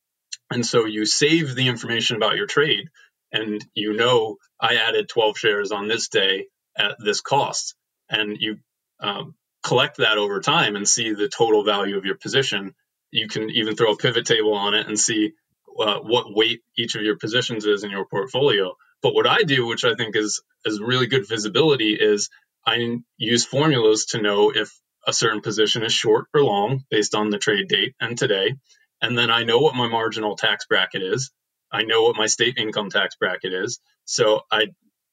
And 0.50 0.64
so 0.64 0.86
you 0.86 1.04
save 1.04 1.54
the 1.54 1.68
information 1.68 2.16
about 2.16 2.36
your 2.36 2.46
trade 2.46 2.88
and 3.32 3.64
you 3.74 3.94
know 3.94 4.36
I 4.60 4.76
added 4.76 5.08
12 5.08 5.38
shares 5.38 5.72
on 5.72 5.88
this 5.88 6.08
day 6.08 6.46
at 6.76 6.96
this 6.98 7.20
cost. 7.20 7.74
And 8.08 8.36
you 8.40 8.58
um, 9.00 9.34
collect 9.64 9.98
that 9.98 10.18
over 10.18 10.40
time 10.40 10.76
and 10.76 10.88
see 10.88 11.12
the 11.12 11.28
total 11.28 11.64
value 11.64 11.98
of 11.98 12.04
your 12.04 12.16
position. 12.16 12.74
You 13.10 13.28
can 13.28 13.50
even 13.50 13.76
throw 13.76 13.92
a 13.92 13.96
pivot 13.96 14.26
table 14.26 14.54
on 14.54 14.74
it 14.74 14.86
and 14.86 14.98
see 14.98 15.32
uh, 15.78 15.98
what 16.00 16.34
weight 16.34 16.62
each 16.76 16.94
of 16.94 17.02
your 17.02 17.16
positions 17.16 17.64
is 17.64 17.84
in 17.84 17.90
your 17.90 18.06
portfolio. 18.06 18.74
But 19.02 19.14
what 19.14 19.26
I 19.26 19.42
do, 19.42 19.66
which 19.66 19.84
I 19.84 19.94
think 19.94 20.16
is 20.16 20.42
is 20.64 20.80
really 20.80 21.06
good 21.06 21.28
visibility, 21.28 21.94
is 21.94 22.30
I 22.66 22.98
use 23.16 23.44
formulas 23.44 24.06
to 24.06 24.22
know 24.22 24.50
if 24.50 24.72
a 25.06 25.12
certain 25.12 25.40
position 25.40 25.84
is 25.84 25.92
short 25.92 26.26
or 26.34 26.42
long 26.42 26.84
based 26.90 27.14
on 27.14 27.30
the 27.30 27.38
trade 27.38 27.68
date 27.68 27.94
and 28.00 28.18
today. 28.18 28.56
And 29.00 29.16
then 29.16 29.30
I 29.30 29.44
know 29.44 29.58
what 29.58 29.74
my 29.74 29.88
marginal 29.88 30.36
tax 30.36 30.66
bracket 30.66 31.02
is. 31.02 31.30
I 31.70 31.82
know 31.82 32.02
what 32.02 32.16
my 32.16 32.26
state 32.26 32.58
income 32.58 32.90
tax 32.90 33.14
bracket 33.16 33.52
is. 33.52 33.78
So 34.04 34.40
I, 34.50 34.68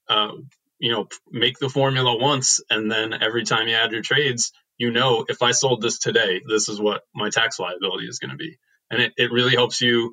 uh, 0.10 0.32
you 0.80 0.92
know, 0.92 1.08
make 1.30 1.60
the 1.60 1.70
formula 1.70 2.18
once, 2.18 2.60
and 2.70 2.92
then 2.92 3.14
every 3.14 3.44
time 3.44 3.68
you 3.68 3.76
add 3.76 3.92
your 3.92 4.02
trades, 4.02 4.52
you 4.78 4.92
know, 4.92 5.26
if 5.28 5.42
I 5.42 5.52
sold 5.52 5.82
this 5.82 6.00
today, 6.00 6.42
this 6.48 6.70
is 6.70 6.80
what 6.80 7.04
my 7.14 7.30
tax 7.30 7.60
liability 7.60 8.08
is 8.08 8.20
going 8.20 8.32
to 8.32 8.38
be. 8.38 8.58
And 8.90 9.02
it, 9.02 9.14
it 9.18 9.32
really 9.32 9.56
helps 9.56 9.82
you 9.82 10.12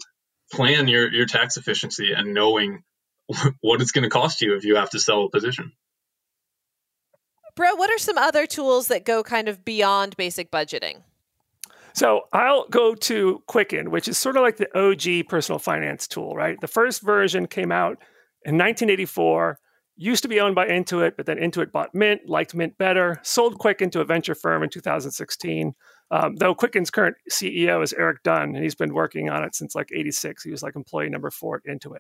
plan 0.52 0.88
your, 0.88 1.10
your 1.10 1.26
tax 1.26 1.56
efficiency 1.56 2.12
and 2.12 2.34
knowing 2.34 2.82
what 3.60 3.80
it's 3.80 3.92
going 3.92 4.04
to 4.04 4.10
cost 4.10 4.40
you 4.40 4.56
if 4.56 4.64
you 4.64 4.76
have 4.76 4.90
to 4.90 5.00
sell 5.00 5.24
a 5.24 5.30
position. 5.30 5.72
Bro, 7.56 7.74
what 7.74 7.90
are 7.90 7.98
some 7.98 8.18
other 8.18 8.46
tools 8.46 8.88
that 8.88 9.04
go 9.04 9.22
kind 9.22 9.48
of 9.48 9.64
beyond 9.64 10.16
basic 10.16 10.50
budgeting? 10.50 11.02
So 11.92 12.22
I'll 12.32 12.66
go 12.68 12.94
to 12.94 13.42
Quicken, 13.46 13.90
which 13.90 14.06
is 14.06 14.16
sort 14.16 14.36
of 14.36 14.42
like 14.42 14.56
the 14.56 14.78
OG 14.78 15.28
personal 15.28 15.58
finance 15.58 16.06
tool, 16.06 16.34
right? 16.34 16.60
The 16.60 16.68
first 16.68 17.02
version 17.02 17.46
came 17.46 17.72
out 17.72 17.98
in 18.44 18.54
1984, 18.54 19.58
used 20.00 20.22
to 20.22 20.28
be 20.28 20.40
owned 20.40 20.54
by 20.54 20.66
Intuit, 20.66 21.12
but 21.16 21.26
then 21.26 21.36
Intuit 21.36 21.72
bought 21.72 21.94
Mint, 21.94 22.22
liked 22.26 22.54
Mint 22.54 22.76
better, 22.78 23.20
sold 23.22 23.58
Quicken 23.58 23.90
to 23.90 24.00
a 24.00 24.04
venture 24.04 24.34
firm 24.34 24.62
in 24.62 24.70
2016. 24.70 25.74
Um, 26.10 26.36
though 26.36 26.54
Quicken's 26.54 26.90
current 26.90 27.16
CEO 27.30 27.82
is 27.82 27.92
Eric 27.92 28.22
Dunn, 28.22 28.54
and 28.54 28.64
he's 28.64 28.74
been 28.74 28.94
working 28.94 29.28
on 29.28 29.44
it 29.44 29.54
since 29.54 29.74
like 29.74 29.90
86. 29.94 30.42
He 30.42 30.50
was 30.50 30.62
like 30.62 30.74
employee 30.74 31.10
number 31.10 31.30
four 31.30 31.56
at 31.56 31.70
Intuit. 31.70 31.98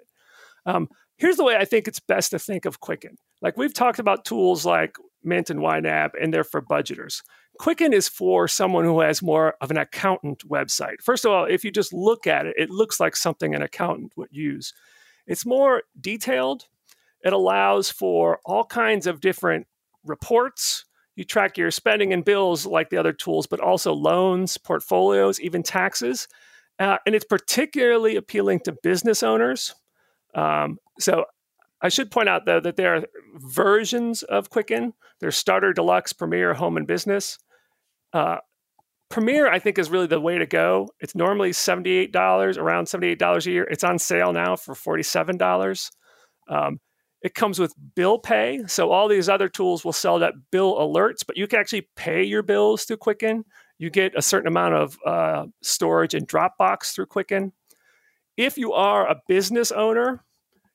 Um, 0.66 0.88
here's 1.16 1.36
the 1.36 1.44
way 1.44 1.56
I 1.56 1.64
think 1.64 1.86
it's 1.86 2.00
best 2.00 2.30
to 2.30 2.38
think 2.38 2.64
of 2.64 2.80
Quicken. 2.80 3.16
Like 3.42 3.56
we've 3.56 3.74
talked 3.74 3.98
about 3.98 4.24
tools 4.24 4.64
like 4.64 4.96
Mint 5.22 5.50
and 5.50 5.60
YNAB, 5.60 6.10
and 6.20 6.32
they're 6.32 6.42
for 6.42 6.62
budgeters. 6.62 7.22
Quicken 7.58 7.92
is 7.92 8.08
for 8.08 8.48
someone 8.48 8.84
who 8.84 9.00
has 9.00 9.20
more 9.20 9.54
of 9.60 9.70
an 9.70 9.76
accountant 9.76 10.48
website. 10.48 11.02
First 11.02 11.26
of 11.26 11.32
all, 11.32 11.44
if 11.44 11.62
you 11.62 11.70
just 11.70 11.92
look 11.92 12.26
at 12.26 12.46
it, 12.46 12.54
it 12.56 12.70
looks 12.70 12.98
like 12.98 13.14
something 13.14 13.54
an 13.54 13.60
accountant 13.60 14.14
would 14.16 14.30
use. 14.30 14.72
It's 15.26 15.44
more 15.44 15.82
detailed. 16.00 16.64
It 17.22 17.32
allows 17.32 17.90
for 17.90 18.40
all 18.44 18.64
kinds 18.64 19.06
of 19.06 19.20
different 19.20 19.66
reports. 20.04 20.84
You 21.16 21.24
track 21.24 21.58
your 21.58 21.70
spending 21.70 22.12
and 22.12 22.24
bills 22.24 22.64
like 22.64 22.90
the 22.90 22.96
other 22.96 23.12
tools, 23.12 23.46
but 23.46 23.60
also 23.60 23.92
loans, 23.92 24.56
portfolios, 24.56 25.40
even 25.40 25.62
taxes. 25.62 26.28
Uh, 26.78 26.96
and 27.04 27.14
it's 27.14 27.26
particularly 27.26 28.16
appealing 28.16 28.60
to 28.60 28.72
business 28.82 29.22
owners. 29.22 29.74
Um, 30.34 30.78
so 30.98 31.26
I 31.82 31.88
should 31.88 32.10
point 32.10 32.28
out, 32.28 32.46
though, 32.46 32.60
that 32.60 32.76
there 32.76 32.96
are 32.96 33.04
versions 33.34 34.22
of 34.22 34.50
Quicken. 34.50 34.94
There's 35.20 35.36
Starter, 35.36 35.72
Deluxe, 35.72 36.12
Premier, 36.12 36.54
Home, 36.54 36.76
and 36.76 36.86
Business. 36.86 37.38
Uh, 38.12 38.38
Premier, 39.10 39.48
I 39.50 39.58
think, 39.58 39.78
is 39.78 39.90
really 39.90 40.06
the 40.06 40.20
way 40.20 40.38
to 40.38 40.46
go. 40.46 40.88
It's 41.00 41.14
normally 41.14 41.50
$78, 41.50 42.56
around 42.56 42.84
$78 42.84 43.46
a 43.46 43.50
year. 43.50 43.64
It's 43.64 43.84
on 43.84 43.98
sale 43.98 44.32
now 44.32 44.56
for 44.56 44.74
$47. 44.74 45.90
Um, 46.48 46.78
it 47.22 47.34
comes 47.34 47.58
with 47.58 47.74
bill 47.94 48.18
pay. 48.18 48.62
So 48.66 48.90
all 48.90 49.08
these 49.08 49.28
other 49.28 49.48
tools 49.48 49.84
will 49.84 49.92
sell 49.92 50.18
that 50.20 50.34
bill 50.50 50.76
alerts, 50.76 51.26
but 51.26 51.36
you 51.36 51.46
can 51.46 51.60
actually 51.60 51.88
pay 51.96 52.22
your 52.22 52.42
bills 52.42 52.84
through 52.84 52.98
Quicken. 52.98 53.44
You 53.78 53.90
get 53.90 54.16
a 54.16 54.22
certain 54.22 54.48
amount 54.48 54.74
of 54.74 54.98
uh, 55.06 55.46
storage 55.62 56.14
in 56.14 56.26
Dropbox 56.26 56.94
through 56.94 57.06
Quicken. 57.06 57.52
If 58.36 58.56
you 58.56 58.72
are 58.72 59.08
a 59.08 59.20
business 59.28 59.70
owner, 59.70 60.24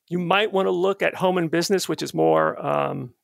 you 0.08 0.18
might 0.18 0.52
want 0.52 0.66
to 0.66 0.72
look 0.72 1.02
at 1.02 1.16
home 1.16 1.38
and 1.38 1.50
business, 1.50 1.88
which 1.88 2.02
is 2.02 2.14
more 2.14 2.64
um, 2.64 3.14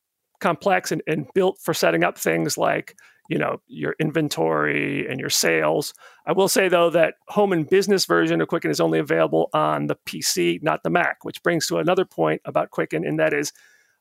complex 0.40 0.90
and, 0.90 1.02
and, 1.06 1.26
built 1.35 1.61
for 1.61 1.72
setting 1.72 2.02
up 2.02 2.18
things 2.18 2.58
like 2.58 2.96
you 3.28 3.38
know 3.38 3.61
your 3.66 3.94
inventory 3.98 5.06
and 5.08 5.20
your 5.20 5.30
sales. 5.30 5.94
I 6.26 6.32
will 6.32 6.48
say 6.48 6.68
though 6.68 6.90
that 6.90 7.14
home 7.28 7.52
and 7.52 7.68
business 7.68 8.06
version 8.06 8.40
of 8.40 8.48
Quicken 8.48 8.70
is 8.70 8.80
only 8.80 8.98
available 8.98 9.48
on 9.52 9.87
the 9.87 9.96
PC, 10.06 10.62
not 10.62 10.82
the 10.82 10.90
Mac, 10.90 11.24
which 11.24 11.42
brings 11.42 11.66
to 11.66 11.78
another 11.78 12.04
point 12.04 12.42
about 12.44 12.70
Quicken, 12.70 13.04
and 13.04 13.18
that 13.18 13.32
is 13.32 13.52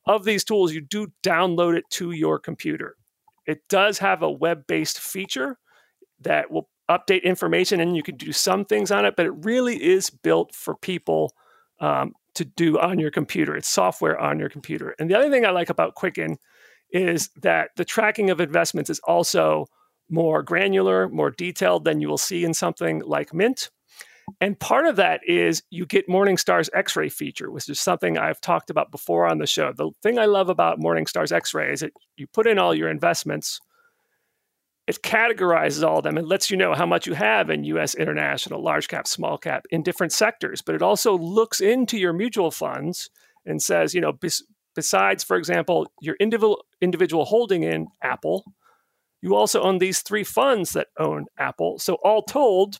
of 0.06 0.24
these 0.24 0.44
tools, 0.44 0.74
you 0.74 0.82
do 0.82 1.12
download 1.24 1.78
it 1.78 1.84
to 1.92 2.12
your 2.12 2.40
computer. 2.40 2.96
It 3.46 3.68
does 3.70 4.00
have 4.00 4.22
a 4.22 4.32
web-based 4.32 5.00
feature 5.00 5.58
that 6.22 6.52
will 6.52 6.70
update 6.90 7.24
information, 7.24 7.80
and 7.80 7.96
you 7.96 8.04
can 8.04 8.18
do 8.18 8.32
some 8.32 8.66
things 8.66 8.92
on 8.92 9.06
it, 9.06 9.16
but 9.16 9.26
it 9.26 9.46
really 9.46 9.82
is 9.82 10.10
built 10.10 10.54
for 10.54 10.76
people 10.76 11.34
um, 11.80 12.14
to 12.36 12.46
do 12.46 12.80
on 12.80 13.00
your 13.00 13.12
computer. 13.12 13.56
It's 13.56 13.68
software 13.68 14.20
on 14.20 14.40
your 14.40 14.50
computer. 14.50 14.96
And 15.00 15.10
the 15.10 15.18
other 15.18 15.30
thing 15.30 15.46
I 15.46 15.52
like 15.52 15.70
about 15.70 15.96
Quicken 15.96 16.38
is 16.92 17.30
that 17.42 17.70
the 17.76 17.86
tracking 17.86 18.30
of 18.30 18.42
investments 18.42 18.90
is 18.90 19.00
also 19.00 19.68
more 20.10 20.44
granular, 20.44 21.08
more 21.08 21.32
detailed 21.32 21.86
than 21.86 22.02
you 22.02 22.10
will 22.10 22.18
see 22.18 22.44
in 22.44 22.54
something 22.54 23.02
like 23.06 23.34
Mint. 23.34 23.70
And 24.40 24.60
part 24.60 24.86
of 24.86 24.98
that 24.98 25.22
is 25.26 25.64
you 25.70 25.86
get 25.86 26.08
Morningstar's 26.08 26.70
X 26.74 26.96
ray 26.96 27.10
feature, 27.10 27.50
which 27.50 27.68
is 27.70 27.80
something 27.80 28.18
I've 28.18 28.40
talked 28.40 28.70
about 28.70 28.92
before 28.92 29.28
on 29.28 29.40
the 29.40 29.48
show. 29.48 29.74
The 29.74 29.92
thing 30.04 30.20
I 30.20 30.26
love 30.26 30.50
about 30.50 30.80
Morningstar's 30.80 31.32
X 31.32 31.54
ray 31.54 31.72
is 31.72 31.80
that 31.82 31.94
you 32.18 32.28
put 32.28 32.48
in 32.48 32.60
all 32.60 32.76
your 32.76 32.90
investments 32.90 33.60
it 34.88 35.02
categorizes 35.04 35.88
all 35.88 36.00
of 36.00 36.04
them 36.04 36.18
and 36.18 36.28
lets 36.28 36.50
you 36.50 36.58
know 36.58 36.74
how 36.74 36.86
much 36.86 37.08
you 37.08 37.14
have 37.14 37.50
in 37.50 37.64
US 37.64 37.96
international, 37.96 38.62
large 38.62 38.88
cap, 38.88 39.08
small 39.08 39.38
cap 39.38 39.66
in 39.70 39.84
different 39.84 40.12
sectors. 40.12 40.62
But 40.62 40.76
it 40.76 40.82
also 40.82 41.18
looks 41.18 41.62
into 41.62 41.98
your 41.98 42.14
mutual 42.14 42.52
funds 42.52 43.10
and 43.46 43.62
says, 43.62 43.94
you 43.94 44.02
know, 44.02 44.12
besides, 44.76 45.24
for 45.24 45.38
example, 45.38 45.92
your 46.02 46.16
individual 46.20 46.66
individual 46.82 47.26
holding 47.26 47.64
in 47.64 47.88
Apple, 48.02 48.44
you 49.22 49.36
also 49.36 49.62
own 49.62 49.78
these 49.78 50.02
three 50.02 50.24
funds 50.24 50.74
that 50.74 50.88
own 50.98 51.26
Apple. 51.38 51.80
So 51.80 51.96
all 52.04 52.24
told, 52.24 52.80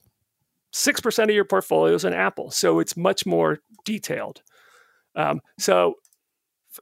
six 0.72 1.00
percent 1.00 1.30
of 1.30 1.36
your 1.36 1.46
portfolio 1.46 1.96
is 1.96 2.06
in 2.06 2.14
Apple. 2.14 2.52
So 2.52 2.80
it's 2.80 2.98
much 2.98 3.26
more 3.26 3.60
detailed. 3.86 4.42
Um, 5.16 5.42
so 5.60 5.96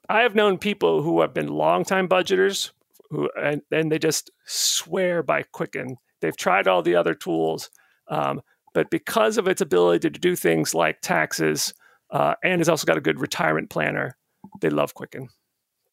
I 0.08 0.22
have 0.22 0.36
known 0.36 0.58
people 0.58 1.02
who 1.02 1.22
have 1.22 1.34
been 1.34 1.48
longtime 1.48 2.08
budgeters 2.08 2.72
who 3.10 3.30
and, 3.42 3.62
and 3.72 3.92
they 3.92 3.98
just 3.98 4.30
swear 4.46 5.24
by 5.24 5.44
Quicken. 5.44 5.98
They've 6.22 6.38
tried 6.38 6.68
all 6.68 6.84
the 6.84 6.96
other 6.96 7.16
tools, 7.16 7.72
um, 8.08 8.42
but 8.74 8.92
because 8.92 9.40
of 9.40 9.48
its 9.48 9.62
ability 9.62 10.12
to 10.12 10.20
do 10.20 10.36
things 10.36 10.76
like 10.76 11.02
taxes, 11.02 11.74
uh, 12.12 12.36
and 12.44 12.62
it's 12.62 12.70
also 12.70 12.86
got 12.86 12.98
a 12.98 13.02
good 13.02 13.20
retirement 13.20 13.70
planner, 13.72 14.16
they 14.62 14.70
love 14.70 14.94
Quicken. 14.94 15.30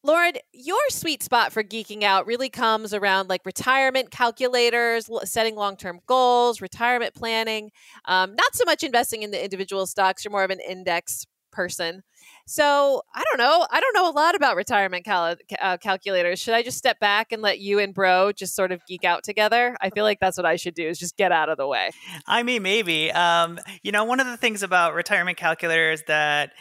Lauren, 0.03 0.33
your 0.53 0.77
sweet 0.89 1.21
spot 1.21 1.51
for 1.51 1.63
geeking 1.63 2.03
out 2.03 2.27
really 2.27 2.49
comes 2.49 2.93
around 2.93 3.27
like 3.27 3.45
retirement 3.45 4.11
calculators, 4.11 5.09
setting 5.25 5.55
long 5.55 5.75
term 5.75 5.99
goals, 6.07 6.61
retirement 6.61 7.13
planning. 7.13 7.71
Um, 8.05 8.35
not 8.35 8.55
so 8.55 8.63
much 8.65 8.83
investing 8.83 9.23
in 9.23 9.31
the 9.31 9.43
individual 9.43 9.85
stocks. 9.85 10.23
You're 10.23 10.31
more 10.31 10.43
of 10.43 10.51
an 10.51 10.59
index 10.59 11.25
person. 11.51 12.03
So 12.45 13.01
I 13.13 13.23
don't 13.29 13.37
know. 13.37 13.67
I 13.71 13.79
don't 13.81 13.93
know 13.95 14.09
a 14.09 14.13
lot 14.13 14.35
about 14.35 14.55
retirement 14.55 15.03
cal- 15.03 15.35
uh, 15.59 15.77
calculators. 15.77 16.39
Should 16.39 16.53
I 16.53 16.61
just 16.61 16.77
step 16.77 16.99
back 16.99 17.31
and 17.31 17.41
let 17.41 17.59
you 17.59 17.79
and 17.79 17.93
Bro 17.93 18.33
just 18.33 18.55
sort 18.55 18.71
of 18.71 18.79
geek 18.87 19.03
out 19.03 19.23
together? 19.23 19.75
I 19.81 19.89
feel 19.89 20.03
like 20.03 20.19
that's 20.19 20.37
what 20.37 20.45
I 20.45 20.55
should 20.55 20.75
do. 20.75 20.87
Is 20.87 20.99
just 20.99 21.17
get 21.17 21.31
out 21.31 21.49
of 21.49 21.57
the 21.57 21.67
way. 21.67 21.89
I 22.27 22.43
mean, 22.43 22.61
maybe. 22.61 23.11
Um, 23.11 23.59
you 23.81 23.91
know, 23.91 24.05
one 24.05 24.19
of 24.19 24.27
the 24.27 24.37
things 24.37 24.63
about 24.63 24.93
retirement 24.93 25.37
calculators 25.37 26.03
that 26.07 26.51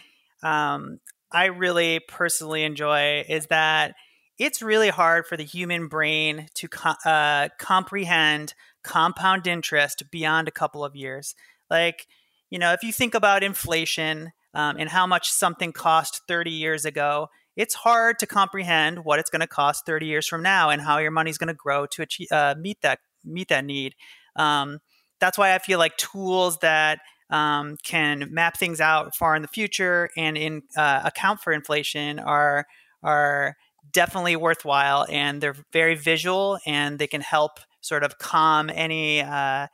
um, 0.42 0.98
I 1.32 1.46
really 1.46 2.00
personally 2.00 2.64
enjoy 2.64 3.24
is 3.28 3.46
that 3.46 3.94
it's 4.38 4.62
really 4.62 4.90
hard 4.90 5.26
for 5.26 5.36
the 5.36 5.44
human 5.44 5.88
brain 5.88 6.48
to 6.54 6.68
uh, 7.04 7.48
comprehend 7.58 8.54
compound 8.82 9.46
interest 9.46 10.04
beyond 10.10 10.48
a 10.48 10.52
couple 10.52 10.84
of 10.84 10.94
years. 10.94 11.34
Like, 11.70 12.06
you 12.50 12.58
know, 12.58 12.72
if 12.72 12.82
you 12.82 12.92
think 12.92 13.14
about 13.14 13.42
inflation, 13.42 14.32
um, 14.56 14.76
and 14.78 14.88
how 14.88 15.06
much 15.06 15.30
something 15.30 15.70
cost 15.70 16.22
30 16.26 16.50
years 16.50 16.86
ago, 16.86 17.28
it's 17.56 17.74
hard 17.74 18.18
to 18.18 18.26
comprehend 18.26 19.04
what 19.04 19.18
it's 19.18 19.28
going 19.28 19.40
to 19.40 19.46
cost 19.46 19.84
30 19.84 20.06
years 20.06 20.26
from 20.26 20.42
now 20.42 20.70
and 20.70 20.80
how 20.80 20.96
your 20.96 21.10
money's 21.10 21.36
going 21.36 21.48
to 21.48 21.54
grow 21.54 21.84
to 21.86 22.02
achieve, 22.02 22.28
uh, 22.32 22.54
meet 22.58 22.80
that 22.80 22.98
meet 23.22 23.48
that 23.48 23.66
need. 23.66 23.94
Um, 24.34 24.78
that's 25.20 25.36
why 25.36 25.54
I 25.54 25.58
feel 25.58 25.78
like 25.78 25.96
tools 25.98 26.58
that 26.58 27.00
um, 27.30 27.76
can 27.82 28.28
map 28.30 28.56
things 28.56 28.80
out 28.80 29.14
far 29.14 29.34
in 29.34 29.42
the 29.42 29.48
future 29.48 30.10
and 30.16 30.36
in 30.36 30.62
uh, 30.76 31.02
account 31.04 31.40
for 31.40 31.52
inflation 31.52 32.18
are 32.18 32.66
are 33.02 33.56
definitely 33.92 34.36
worthwhile 34.36 35.06
and 35.10 35.40
they're 35.40 35.56
very 35.72 35.94
visual 35.94 36.58
and 36.66 36.98
they 36.98 37.06
can 37.06 37.20
help 37.20 37.60
sort 37.80 38.02
of 38.02 38.18
calm 38.18 38.70
any 38.72 39.20
uh, 39.22 39.66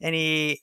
any 0.00 0.60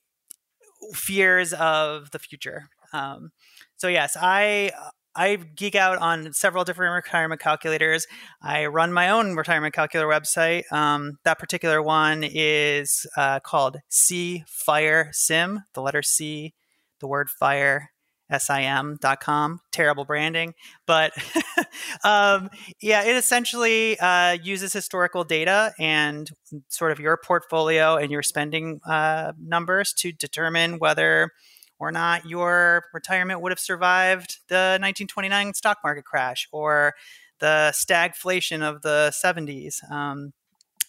fears 0.94 1.54
of 1.54 2.12
the 2.12 2.20
future. 2.20 2.68
Um, 2.94 3.32
so 3.78 3.88
yes, 3.88 4.18
I 4.20 4.72
I 5.20 5.36
geek 5.36 5.76
out 5.76 5.98
on 5.98 6.32
several 6.32 6.64
different 6.64 6.94
retirement 6.94 7.42
calculators. 7.42 8.08
I 8.42 8.68
run 8.68 8.94
my 8.94 9.10
own 9.10 9.36
retirement 9.36 9.74
calculator 9.74 10.08
website. 10.08 10.64
Um, 10.72 11.18
that 11.26 11.38
particular 11.38 11.82
one 11.82 12.24
is 12.24 13.06
uh, 13.18 13.42
called 13.42 13.80
cFIREsim. 13.92 15.58
The 15.74 15.82
letter 15.82 16.02
C, 16.02 16.54
the 17.02 17.08
word 17.08 17.30
fire, 17.30 17.90
sim.com. 18.32 19.60
Terrible 19.74 20.06
branding. 20.06 20.54
But 20.88 21.12
um, 22.06 22.50
yeah, 22.82 23.04
it 23.04 23.18
essentially 23.18 24.00
uh, 24.00 24.38
uses 24.42 24.72
historical 24.72 25.26
data 25.26 25.74
and 25.78 26.30
sort 26.70 26.94
of 26.94 27.00
your 27.02 27.18
portfolio 27.18 27.98
and 27.98 28.10
your 28.10 28.24
spending 28.24 28.80
uh, 28.88 29.34
numbers 29.38 29.92
to 29.98 30.14
determine 30.14 30.80
whether 30.80 31.32
or 31.80 31.92
not 31.92 32.26
your 32.26 32.86
retirement 32.94 33.42
would 33.42 33.52
have 33.52 33.60
survived 33.60 34.40
the 34.50 34.78
1929 34.80 35.54
stock 35.54 35.80
market 35.84 36.06
crash 36.06 36.48
or 36.52 36.94
the 37.40 37.72
stagflation 37.74 38.62
of 38.62 38.82
the 38.82 39.12
70s. 39.14 39.90
Um, 39.90 40.34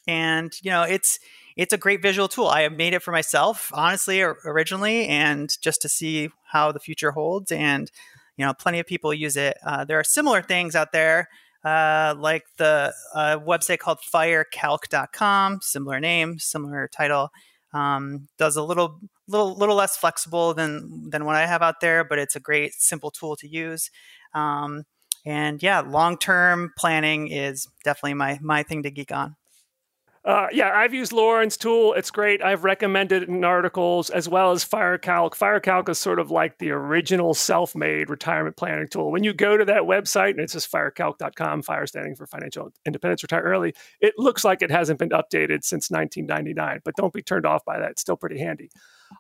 and 0.07 0.53
you 0.63 0.71
know, 0.71 0.83
it's 0.83 1.19
it's 1.57 1.73
a 1.73 1.79
great 1.79 2.03
visual 2.03 2.29
tool. 2.29 2.47
I 2.47 2.69
made 2.69 2.95
it 2.95 3.03
for 3.03 3.13
myself, 3.13 3.71
honestly, 3.75 4.23
originally, 4.23 5.07
and 5.07 5.55
just 5.61 5.83
to 5.83 5.89
see 5.89 6.31
how 6.45 6.73
the 6.73 6.81
future 6.81 7.11
holds. 7.11 7.53
And 7.53 7.91
you 8.37 8.47
know, 8.47 8.55
plenty 8.55 8.81
of 8.81 8.87
people 8.87 9.13
use 9.13 9.37
it. 9.37 9.59
Uh, 9.65 9.85
there 9.85 9.99
are 9.99 10.05
similar 10.05 10.41
things 10.41 10.75
out 10.75 10.93
there, 10.93 11.29
uh, 11.65 12.15
like 12.17 12.45
the 12.57 12.95
uh, 13.15 13.39
website 13.39 13.79
called 13.79 13.99
FireCalc.com, 14.01 15.61
similar 15.61 16.01
name, 16.01 16.39
similar 16.39 16.89
title. 16.89 17.31
Um, 17.73 18.29
does 18.39 18.57
a 18.57 18.63
little, 18.63 19.01
little, 19.29 19.55
little 19.57 19.77
less 19.77 19.97
flexible 19.97 20.55
than 20.55 21.11
than 21.11 21.25
what 21.25 21.37
I 21.37 21.47
have 21.47 21.63
out 21.63 21.81
there, 21.81 22.05
but 22.05 22.19
it's 22.19 22.37
a 22.37 22.41
great, 22.41 22.73
simple 22.75 23.11
tool 23.11 23.37
to 23.37 23.49
use. 23.49 23.91
Um, 24.35 24.85
and 25.27 25.63
yeah, 25.63 25.81
long 25.81 26.19
term 26.19 26.73
planning 26.79 27.29
is 27.29 27.69
definitely 27.85 28.15
my 28.15 28.39
my 28.43 28.63
thing 28.63 28.83
to 28.85 28.91
geek 28.91 29.13
on. 29.13 29.37
Uh, 30.23 30.49
yeah, 30.53 30.71
I've 30.75 30.93
used 30.93 31.13
Lauren's 31.13 31.57
tool. 31.57 31.95
It's 31.95 32.11
great. 32.11 32.43
I've 32.43 32.63
recommended 32.63 33.23
it 33.23 33.29
in 33.31 33.43
articles 33.43 34.11
as 34.11 34.29
well 34.29 34.51
as 34.51 34.63
FireCalc. 34.63 35.31
FireCalc 35.31 35.89
is 35.89 35.99
sort 35.99 36.19
of 36.19 36.31
like 36.31 36.59
the 36.59 36.73
original 36.73 37.33
self 37.33 37.75
made 37.75 38.11
retirement 38.11 38.57
planning 38.57 38.87
tool. 38.89 39.11
When 39.11 39.25
you 39.25 39.33
go 39.33 39.57
to 39.57 39.65
that 39.65 39.83
website, 39.83 40.33
and 40.33 40.41
it's 40.41 40.53
just 40.53 40.71
firecalc.com, 40.71 41.63
fire 41.63 41.87
standing 41.87 42.17
for 42.17 42.27
financial 42.27 42.71
independence, 42.85 43.23
retire 43.23 43.41
early, 43.41 43.75
it 44.01 44.13
looks 44.19 44.45
like 44.45 44.61
it 44.61 44.71
hasn't 44.71 44.99
been 44.99 45.09
updated 45.09 45.65
since 45.65 45.91
1999, 45.91 46.81
but 46.85 46.97
don't 46.97 47.15
be 47.15 47.23
turned 47.23 47.47
off 47.47 47.65
by 47.65 47.79
that. 47.79 47.93
It's 47.93 48.03
still 48.03 48.17
pretty 48.17 48.39
handy. 48.39 48.71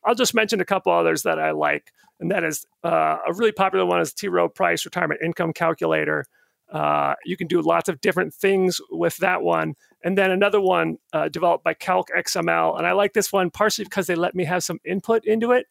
I'll 0.04 0.14
just 0.14 0.34
mention 0.34 0.60
a 0.60 0.66
couple 0.66 0.92
others 0.92 1.22
that 1.22 1.38
I 1.38 1.52
like, 1.52 1.92
and 2.20 2.30
that 2.30 2.44
is 2.44 2.66
uh, 2.84 3.16
a 3.26 3.32
really 3.32 3.52
popular 3.52 3.86
one 3.86 4.02
is 4.02 4.12
T. 4.12 4.28
Rowe 4.28 4.50
Price 4.50 4.84
Retirement 4.84 5.22
Income 5.24 5.54
Calculator. 5.54 6.26
Uh, 6.70 7.14
you 7.24 7.36
can 7.36 7.46
do 7.46 7.60
lots 7.60 7.88
of 7.88 8.00
different 8.00 8.32
things 8.32 8.80
with 8.90 9.16
that 9.18 9.42
one. 9.42 9.74
And 10.04 10.16
then 10.16 10.30
another 10.30 10.60
one 10.60 10.98
uh, 11.12 11.28
developed 11.28 11.64
by 11.64 11.74
CalcXML. 11.74 12.78
And 12.78 12.86
I 12.86 12.92
like 12.92 13.12
this 13.12 13.32
one 13.32 13.50
partially 13.50 13.84
because 13.84 14.06
they 14.06 14.14
let 14.14 14.34
me 14.34 14.44
have 14.44 14.62
some 14.62 14.78
input 14.84 15.24
into 15.24 15.52
it. 15.52 15.66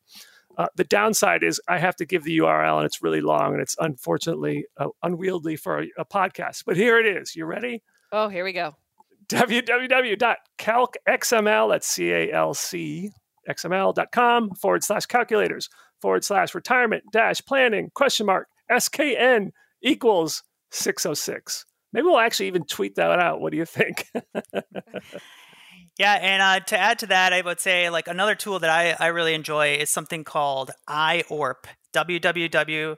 Uh, 0.57 0.67
the 0.75 0.83
downside 0.83 1.41
is 1.41 1.61
I 1.69 1.77
have 1.77 1.95
to 1.97 2.05
give 2.05 2.25
the 2.25 2.39
URL 2.39 2.77
and 2.77 2.85
it's 2.85 3.01
really 3.01 3.21
long 3.21 3.53
and 3.53 3.61
it's 3.61 3.77
unfortunately 3.79 4.65
uh, 4.77 4.89
unwieldy 5.01 5.55
for 5.55 5.83
a, 5.83 5.87
a, 5.97 6.03
podcast. 6.03 6.65
But 6.65 6.75
here 6.75 6.99
it 6.99 7.05
is. 7.05 7.33
You 7.33 7.45
ready? 7.45 7.81
Oh, 8.11 8.27
here 8.27 8.43
we 8.43 8.51
go. 8.51 8.75
www.calcxml, 9.29 11.69
that's 11.69 11.87
C 11.87 12.11
A 12.11 12.33
L 12.33 12.53
C 12.53 13.11
XML.com 13.49 14.55
forward 14.55 14.83
slash 14.83 15.05
calculators 15.05 15.69
forward 16.01 16.25
slash 16.25 16.53
retirement 16.53 17.05
dash 17.11 17.41
planning 17.45 17.89
question 17.93 18.25
mark 18.25 18.49
SKN 18.69 19.51
equals 19.81 20.43
606. 20.71 21.65
Maybe 21.91 22.05
we'll 22.05 22.19
actually 22.19 22.47
even 22.47 22.65
tweet 22.65 22.95
that 22.95 23.19
out. 23.19 23.41
What 23.41 23.51
do 23.51 23.57
you 23.57 23.65
think? 23.65 24.05
yeah, 25.97 26.13
and 26.13 26.41
uh, 26.41 26.59
to 26.65 26.77
add 26.77 26.99
to 26.99 27.07
that, 27.07 27.33
I 27.33 27.41
would 27.41 27.59
say 27.59 27.89
like 27.89 28.07
another 28.07 28.35
tool 28.35 28.59
that 28.59 28.69
I, 28.69 28.95
I 28.99 29.07
really 29.07 29.33
enjoy 29.33 29.73
is 29.75 29.89
something 29.89 30.23
called 30.23 30.69
iORP, 30.87 31.65
www.i-orp.com. 31.93 32.95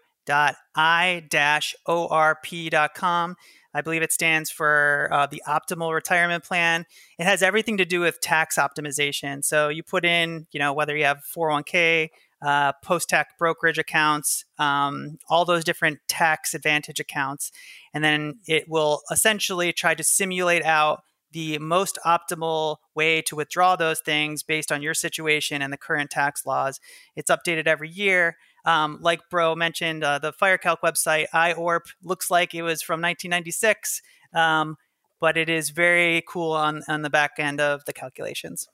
I 3.73 3.79
believe 3.81 4.01
it 4.01 4.11
stands 4.11 4.49
for 4.49 5.09
uh, 5.13 5.27
the 5.27 5.41
Optimal 5.47 5.93
Retirement 5.93 6.43
Plan. 6.43 6.85
It 7.17 7.23
has 7.23 7.41
everything 7.41 7.77
to 7.77 7.85
do 7.85 8.01
with 8.01 8.19
tax 8.19 8.57
optimization. 8.57 9.45
So 9.45 9.69
you 9.69 9.81
put 9.81 10.03
in, 10.03 10.47
you 10.51 10.59
know, 10.59 10.73
whether 10.73 10.95
you 10.95 11.05
have 11.05 11.23
401k, 11.35 12.09
uh, 12.41 12.73
post 12.83 13.09
tax 13.09 13.33
brokerage 13.37 13.77
accounts, 13.77 14.45
um, 14.57 15.17
all 15.29 15.45
those 15.45 15.63
different 15.63 15.99
tax 16.07 16.53
advantage 16.53 16.99
accounts. 16.99 17.51
And 17.93 18.03
then 18.03 18.39
it 18.47 18.67
will 18.67 19.01
essentially 19.11 19.71
try 19.73 19.93
to 19.95 20.03
simulate 20.03 20.63
out 20.63 21.03
the 21.31 21.57
most 21.59 21.97
optimal 22.05 22.77
way 22.95 23.21
to 23.21 23.35
withdraw 23.35 23.75
those 23.75 23.99
things 24.01 24.43
based 24.43 24.71
on 24.71 24.81
your 24.81 24.93
situation 24.93 25.61
and 25.61 25.71
the 25.71 25.77
current 25.77 26.09
tax 26.09 26.45
laws. 26.45 26.79
It's 27.15 27.31
updated 27.31 27.67
every 27.67 27.89
year. 27.89 28.37
Um, 28.65 28.99
like 29.01 29.21
Bro 29.29 29.55
mentioned, 29.55 30.03
uh, 30.03 30.19
the 30.19 30.33
FireCalc 30.33 30.77
website, 30.83 31.27
iORP, 31.33 31.81
looks 32.03 32.29
like 32.29 32.53
it 32.53 32.61
was 32.61 32.81
from 32.81 33.01
1996, 33.01 34.01
um, 34.33 34.75
but 35.19 35.37
it 35.37 35.49
is 35.49 35.69
very 35.69 36.23
cool 36.27 36.51
on, 36.51 36.83
on 36.87 37.01
the 37.01 37.09
back 37.09 37.33
end 37.37 37.59
of 37.61 37.85
the 37.85 37.93
calculations. 37.93 38.67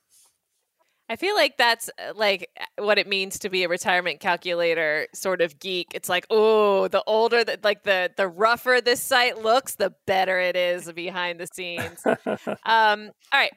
I 1.10 1.16
feel 1.16 1.36
like 1.36 1.58
that's 1.58 1.90
uh, 2.00 2.14
like 2.16 2.50
uh, 2.60 2.84
what 2.84 2.98
it 2.98 3.08
means 3.08 3.40
to 3.40 3.50
be 3.50 3.64
a 3.64 3.70
retirement 3.70 4.20
calculator 4.20 5.08
sort 5.14 5.42
of 5.42 5.60
geek. 5.60 5.88
It's 5.94 6.10
like, 6.10 6.28
oh, 6.30 6.88
the 6.90 7.04
older 7.08 7.44
that 7.44 7.64
like 7.64 7.84
the 7.84 8.12
the 8.18 8.28
rougher 8.28 8.82
this 8.84 9.02
site 9.02 9.42
looks, 9.42 9.76
the 9.76 9.94
better 10.06 10.40
it 10.40 10.56
is 10.56 10.92
behind 10.92 11.40
the 11.40 11.48
scenes. 11.48 12.04
um, 12.06 13.12
all 13.12 13.40
right. 13.40 13.54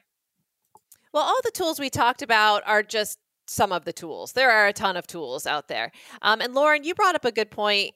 Well, 1.13 1.23
all 1.23 1.39
the 1.43 1.51
tools 1.51 1.79
we 1.79 1.89
talked 1.89 2.21
about 2.21 2.63
are 2.65 2.83
just 2.83 3.19
some 3.47 3.73
of 3.73 3.83
the 3.83 3.91
tools. 3.93 4.31
There 4.31 4.49
are 4.49 4.67
a 4.67 4.73
ton 4.73 4.95
of 4.95 5.05
tools 5.07 5.45
out 5.45 5.67
there. 5.67 5.91
Um, 6.21 6.39
and 6.39 6.53
Lauren, 6.53 6.85
you 6.85 6.95
brought 6.95 7.15
up 7.15 7.25
a 7.25 7.33
good 7.33 7.51
point 7.51 7.91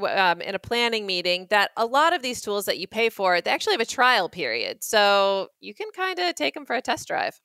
uh, 0.00 0.06
um, 0.06 0.40
in 0.40 0.54
a 0.54 0.58
planning 0.58 1.06
meeting 1.06 1.48
that 1.50 1.70
a 1.76 1.84
lot 1.84 2.14
of 2.14 2.22
these 2.22 2.40
tools 2.40 2.64
that 2.64 2.78
you 2.78 2.86
pay 2.86 3.10
for, 3.10 3.42
they 3.42 3.50
actually 3.50 3.74
have 3.74 3.80
a 3.80 3.86
trial 3.86 4.30
period. 4.30 4.82
So 4.82 5.48
you 5.60 5.74
can 5.74 5.88
kind 5.94 6.18
of 6.18 6.34
take 6.34 6.54
them 6.54 6.64
for 6.64 6.74
a 6.74 6.80
test 6.80 7.08
drive. 7.08 7.38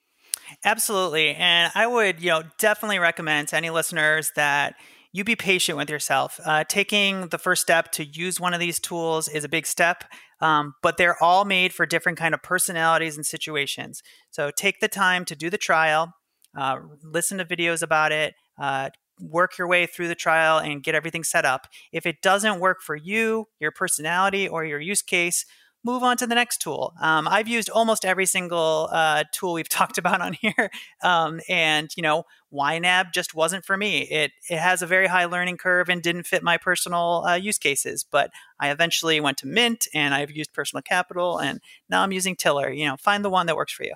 Absolutely. 0.64 1.36
And 1.36 1.72
I 1.76 1.88
would, 1.88 2.22
you 2.22 2.30
know, 2.30 2.44
definitely 2.58 3.00
recommend 3.00 3.50
to 3.50 3.58
any 3.58 3.70
listeners 3.70 4.32
that 4.36 4.76
you 5.12 5.24
be 5.24 5.36
patient 5.36 5.78
with 5.78 5.90
yourself. 5.90 6.40
Uh, 6.46 6.64
taking 6.68 7.28
the 7.28 7.38
first 7.38 7.62
step 7.62 7.92
to 7.94 8.06
use 8.06 8.40
one 8.40 8.54
of 8.54 8.60
these 8.60 8.80
tools 8.80 9.28
is 9.28 9.44
a 9.44 9.50
big 9.50 9.66
step, 9.66 10.04
um, 10.42 10.74
but 10.84 10.98
they're 10.98 11.22
all 11.24 11.46
made 11.46 11.74
for 11.74 11.86
different 11.86 12.18
kind 12.18 12.34
of 12.34 12.44
personalities 12.44 13.16
and 13.16 13.26
situations. 13.26 14.02
So 14.32 14.52
take 14.52 14.82
the 14.82 14.88
time 14.90 15.24
to 15.26 15.36
do 15.36 15.50
the 15.50 15.58
trial, 15.58 16.14
uh, 16.58 16.78
listen 17.04 17.38
to 17.38 17.46
videos 17.46 17.82
about 17.82 18.12
it, 18.12 18.34
uh, 18.60 18.90
work 19.22 19.58
your 19.58 19.68
way 19.68 19.86
through 19.86 20.10
the 20.10 20.16
trial 20.16 20.58
and 20.58 20.84
get 20.84 20.96
everything 20.96 21.24
set 21.24 21.46
up. 21.46 21.68
If 21.94 22.06
it 22.06 22.22
doesn't 22.22 22.60
work 22.60 22.82
for 22.82 22.98
you, 22.98 23.46
your 23.60 23.72
personality, 23.72 24.48
or 24.48 24.66
your 24.66 24.82
use 24.82 25.02
case, 25.02 25.46
move 25.86 26.02
on 26.02 26.18
to 26.18 26.26
the 26.26 26.34
next 26.34 26.62
tool. 26.62 26.94
Um, 27.00 27.28
I've 27.28 27.48
used 27.48 27.70
almost 27.70 28.04
every 28.04 28.26
single 28.26 28.90
uh, 28.92 29.24
tool 29.32 29.54
we've 29.54 29.70
talked 29.80 29.98
about 29.98 30.20
on 30.20 30.34
here, 30.34 30.72
um, 31.04 31.40
and 31.48 31.90
you 31.96 32.04
know, 32.04 32.24
YNAB 32.52 33.14
just 33.14 33.36
wasn't 33.36 33.64
for 33.64 33.78
me. 33.78 34.02
It 34.02 34.32
it 34.50 34.58
has 34.58 34.82
a 34.82 34.88
very 34.88 35.08
high 35.08 35.26
learning 35.26 35.58
curve 35.58 35.88
and 35.88 36.02
didn't 36.02 36.24
fit 36.24 36.44
my 36.44 36.58
personal 36.58 37.24
uh, 37.26 37.36
use 37.36 37.60
cases. 37.60 38.04
But 38.10 38.32
I 38.60 38.72
eventually 38.72 39.22
went 39.22 39.38
to 39.40 39.48
Mint, 39.48 39.88
and 39.94 40.14
I've 40.14 40.32
used 40.32 40.54
Personal 40.54 40.82
Capital, 40.82 41.38
and 41.38 41.62
now 41.88 42.02
I'm 42.02 42.12
using 42.12 42.36
Tiller. 42.36 42.72
You 42.72 42.88
know, 42.88 42.98
find 42.98 43.24
the 43.24 43.30
one 43.30 43.46
that 43.46 43.56
works 43.56 43.72
for 43.72 43.84
you. 43.84 43.94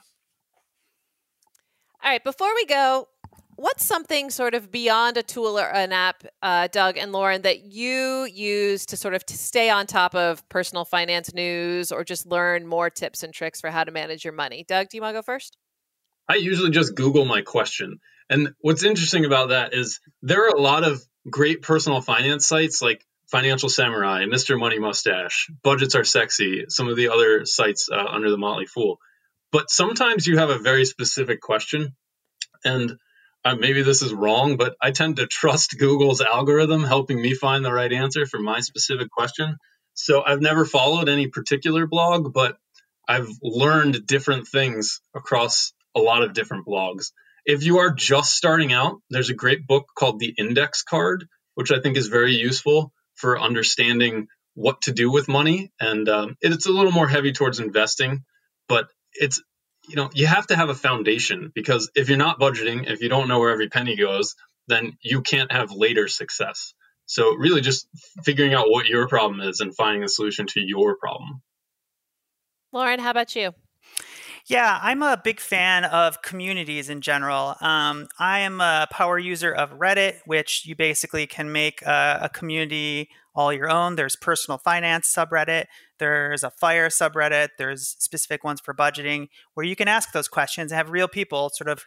All 2.01 2.09
right, 2.09 2.23
before 2.23 2.53
we 2.55 2.65
go, 2.65 3.09
what's 3.60 3.86
something 3.86 4.30
sort 4.30 4.53
of 4.53 4.72
beyond 4.72 5.18
a 5.18 5.24
tool 5.24 5.60
or 5.60 5.70
an 5.70 5.91
app, 5.91 6.24
uh, 6.41 6.68
Doug 6.72 6.97
and 6.97 7.12
Lauren, 7.12 7.41
that 7.41 7.74
you 7.74 8.26
use 8.34 8.86
to 8.86 8.95
sort 8.95 9.14
of 9.14 9.26
to 9.26 9.38
stay 9.38 9.70
on 9.70 9.86
top 9.86 10.16
of 10.16 10.47
personal 10.47 10.86
finance 10.86 11.34
news 11.34 11.91
or 11.91 12.05
just 12.05 12.26
learn 12.26 12.66
more 12.66 12.89
tips 12.89 13.22
and 13.22 13.34
tricks 13.34 13.60
for 13.60 13.70
how 13.70 13.84
to 13.84 13.91
manage 13.91 14.24
your 14.24 14.34
money? 14.34 14.64
Doug, 14.66 14.88
do 14.89 14.97
you 14.97 15.01
want 15.01 15.14
to 15.14 15.18
go 15.18 15.24
first? 15.24 15.57
I 16.30 16.36
usually 16.36 16.72
just 16.72 16.95
Google 16.95 17.26
my 17.26 17.41
question. 17.41 17.99
And 18.30 18.53
what's 18.62 18.84
interesting 18.84 19.26
about 19.26 19.49
that 19.49 19.74
is 19.74 19.99
there 20.22 20.45
are 20.45 20.55
a 20.55 20.62
lot 20.62 20.86
of 20.86 21.03
great 21.30 21.62
personal 21.62 21.99
finance 21.99 22.47
sites 22.47 22.82
like 22.82 23.05
Financial 23.28 23.68
Samurai, 23.68 24.24
Mr. 24.24 24.57
Money 24.57 24.80
Mustache, 24.80 25.49
Budgets 25.64 25.95
Are 25.95 26.05
Sexy, 26.05 26.66
some 26.70 26.88
of 26.88 26.95
the 26.95 27.10
other 27.10 27.45
sites 27.45 27.89
uh, 27.91 28.05
under 28.10 28.30
the 28.30 28.38
Motley 28.38 28.68
Fool. 28.68 28.99
But 29.51 29.70
sometimes 29.70 30.26
you 30.28 30.38
have 30.38 30.49
a 30.49 30.60
very 30.60 30.86
specific 30.86 31.41
question. 31.41 31.95
And 32.64 32.97
uh, 33.45 33.55
maybe 33.55 33.81
this 33.81 34.01
is 34.01 34.13
wrong, 34.13 34.57
but 34.57 34.75
I 34.81 34.91
tend 34.91 35.17
to 35.17 35.27
trust 35.27 35.77
Google's 35.77 36.21
algorithm 36.21 36.83
helping 36.83 37.21
me 37.21 37.33
find 37.33 37.63
the 37.63 37.73
right 37.73 37.91
answer 37.91 38.25
for 38.25 38.39
my 38.39 38.59
specific 38.59 39.09
question. 39.09 39.57
So 39.93 40.21
I've 40.23 40.41
never 40.41 40.65
followed 40.65 41.09
any 41.09 41.27
particular 41.27 41.87
blog, 41.87 42.33
but 42.33 42.57
I've 43.07 43.29
learned 43.41 44.05
different 44.05 44.47
things 44.47 45.01
across 45.15 45.73
a 45.95 45.99
lot 45.99 46.23
of 46.23 46.33
different 46.33 46.65
blogs. 46.67 47.11
If 47.45 47.63
you 47.63 47.79
are 47.79 47.91
just 47.91 48.35
starting 48.35 48.73
out, 48.73 48.97
there's 49.09 49.29
a 49.29 49.35
great 49.35 49.65
book 49.65 49.87
called 49.97 50.19
The 50.19 50.33
Index 50.37 50.83
Card, 50.83 51.27
which 51.55 51.71
I 51.71 51.79
think 51.79 51.97
is 51.97 52.07
very 52.07 52.35
useful 52.35 52.93
for 53.15 53.39
understanding 53.39 54.27
what 54.53 54.81
to 54.83 54.91
do 54.91 55.11
with 55.11 55.27
money. 55.27 55.71
And 55.79 56.07
um, 56.07 56.37
it's 56.41 56.67
a 56.67 56.71
little 56.71 56.91
more 56.91 57.07
heavy 57.07 57.31
towards 57.31 57.59
investing, 57.59 58.23
but 58.67 58.87
it's 59.13 59.41
you 59.89 59.95
know 59.95 60.09
you 60.13 60.27
have 60.27 60.47
to 60.47 60.55
have 60.55 60.69
a 60.69 60.75
foundation 60.75 61.51
because 61.53 61.91
if 61.95 62.09
you're 62.09 62.17
not 62.17 62.39
budgeting, 62.39 62.89
if 62.89 63.01
you 63.01 63.09
don't 63.09 63.27
know 63.27 63.39
where 63.39 63.51
every 63.51 63.69
penny 63.69 63.95
goes, 63.95 64.35
then 64.67 64.97
you 65.01 65.21
can't 65.21 65.51
have 65.51 65.71
later 65.71 66.07
success. 66.07 66.73
So 67.05 67.35
really, 67.35 67.61
just 67.61 67.87
figuring 68.23 68.53
out 68.53 68.69
what 68.69 68.85
your 68.85 69.07
problem 69.07 69.41
is 69.41 69.59
and 69.59 69.75
finding 69.75 70.03
a 70.03 70.07
solution 70.07 70.45
to 70.47 70.61
your 70.61 70.95
problem. 70.95 71.41
Lauren, 72.71 72.99
how 72.99 73.09
about 73.09 73.35
you? 73.35 73.53
Yeah, 74.45 74.79
I'm 74.81 75.03
a 75.03 75.19
big 75.21 75.39
fan 75.39 75.85
of 75.85 76.21
communities 76.21 76.89
in 76.89 77.01
general. 77.01 77.55
Um, 77.61 78.07
I 78.17 78.39
am 78.39 78.61
a 78.61 78.87
power 78.91 79.19
user 79.19 79.51
of 79.51 79.77
Reddit, 79.77 80.17
which 80.25 80.65
you 80.65 80.75
basically 80.75 81.27
can 81.27 81.51
make 81.51 81.81
a, 81.83 82.19
a 82.23 82.29
community 82.29 83.09
all 83.39 83.53
your 83.53 83.69
own. 83.69 83.95
There's 83.95 84.17
personal 84.17 84.57
finance 84.57 85.11
subreddit, 85.15 85.65
there's 85.97 86.43
a 86.43 86.51
fire 86.51 86.89
subreddit, 86.89 87.49
there's 87.57 87.95
specific 87.97 88.43
ones 88.43 88.59
for 88.59 88.73
budgeting 88.73 89.27
where 89.53 89.65
you 89.65 89.77
can 89.77 89.87
ask 89.87 90.11
those 90.11 90.27
questions 90.27 90.73
and 90.73 90.77
have 90.77 90.89
real 90.89 91.07
people 91.07 91.49
sort 91.53 91.69
of 91.69 91.85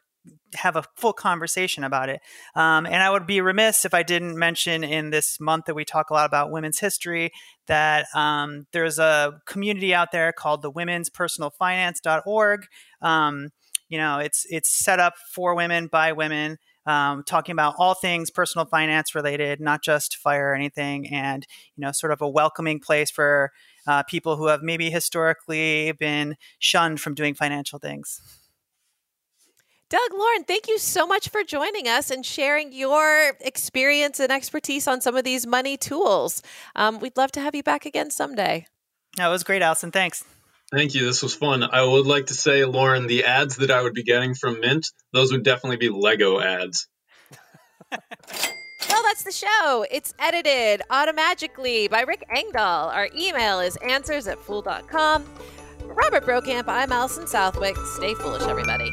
have 0.55 0.76
a 0.76 0.84
full 0.96 1.12
conversation 1.12 1.84
about 1.84 2.09
it. 2.09 2.20
Um, 2.55 2.86
and 2.86 2.96
I 2.96 3.11
would 3.11 3.26
be 3.26 3.42
remiss 3.42 3.84
if 3.84 3.92
I 3.92 4.03
didn't 4.03 4.38
mention 4.38 4.82
in 4.82 5.11
this 5.11 5.38
month 5.40 5.66
that 5.66 5.74
we 5.74 5.84
talk 5.84 6.09
a 6.09 6.14
lot 6.14 6.26
about 6.26 6.50
women's 6.50 6.78
history 6.78 7.32
that 7.66 8.07
um, 8.14 8.66
there's 8.72 8.98
a 8.98 9.34
community 9.46 9.94
out 9.94 10.11
there 10.11 10.32
called 10.32 10.62
the 10.62 10.70
Women's 10.70 11.11
Personal 11.11 11.50
Finance.org. 11.50 12.66
Um, 13.03 13.50
you 13.90 13.98
know, 13.98 14.20
it's 14.20 14.46
it's 14.48 14.70
set 14.70 15.00
up 15.00 15.14
for 15.34 15.55
women 15.55 15.86
by 15.86 16.12
women. 16.12 16.57
Um, 16.85 17.22
talking 17.24 17.53
about 17.53 17.76
all 17.78 17.95
things 17.95 18.30
personal 18.30 18.64
finance 18.66 19.14
related, 19.14 19.61
not 19.61 19.85
just 19.85 20.16
fire 20.16 20.51
or 20.51 20.55
anything, 20.55 21.09
and 21.09 21.47
you 21.76 21.80
know, 21.80 21.93
sort 21.93 22.12
of 22.12 22.20
a 22.20 22.28
welcoming 22.28 22.80
place 22.80 23.11
for 23.11 23.53
uh, 23.87 24.03
people 24.03 24.37
who 24.37 24.49
have 24.49 24.62
maybe 24.62 24.91
historically 24.91 25.93
been 25.93 26.37
shunned 26.59 27.01
from 27.01 27.14
doing 27.14 27.35
financial 27.35 27.78
things. 27.78 28.20
Doug, 29.93 30.01
Lauren, 30.14 30.45
thank 30.45 30.68
you 30.68 30.78
so 30.78 31.07
much 31.07 31.28
for 31.28 31.45
joining 31.45 31.87
us 31.87 32.11
and 32.11 32.24
sharing 32.24 32.72
your 32.72 33.33
experience 33.43 34.20
and 34.20 34.33
expertise 34.33 34.89
on 34.89 35.03
some 35.03 35.16
of 35.16 35.22
these 35.22 35.47
money 35.47 35.76
tools. 35.76 36.43
Um, 36.74 36.99
we'd 36.99 37.18
love 37.18 37.30
to 37.33 37.41
have 37.43 37.55
you 37.55 37.62
back 37.62 37.85
again 37.85 38.11
someday. 38.11 38.66
That 39.18 39.28
was 39.28 39.45
great, 39.45 39.61
Alison. 39.61 39.91
Thanks. 39.91 40.24
Thank 40.73 40.95
you. 40.95 41.05
This 41.05 41.23
was 41.23 41.35
fun. 41.35 41.62
I 41.62 41.85
would 41.85 42.07
like 42.07 42.27
to 42.27 42.35
say, 42.35 42.64
Lauren, 42.64 43.07
the 43.07 43.25
ads 43.25 43.57
that 43.57 43.70
I 43.70 43.83
would 43.83 43.93
be 43.93 44.05
getting 44.05 44.35
from 44.35 44.61
Mint, 44.61 44.87
those 45.12 45.31
would 45.31 45.45
definitely 45.45 45.77
be 45.77 45.91
Lego 45.91 46.41
ads. 46.41 46.89
Well, 48.89 49.03
that's 49.05 49.23
the 49.23 49.33
show. 49.33 49.87
It's 49.91 50.12
edited 50.18 50.83
automatically 50.91 51.89
by 51.89 52.03
Rick 52.03 52.25
Engdahl. 52.37 52.91
Our 52.91 53.09
email 53.16 53.61
is 53.61 53.77
answers 53.77 54.27
at 54.27 54.39
fool.com. 54.39 55.25
Robert 55.85 56.27
Brokamp, 56.27 56.64
I'm 56.68 56.93
Alison 56.93 57.27
Southwick. 57.27 57.77
Stay 57.97 58.12
foolish, 58.14 58.43
everybody. 58.43 58.91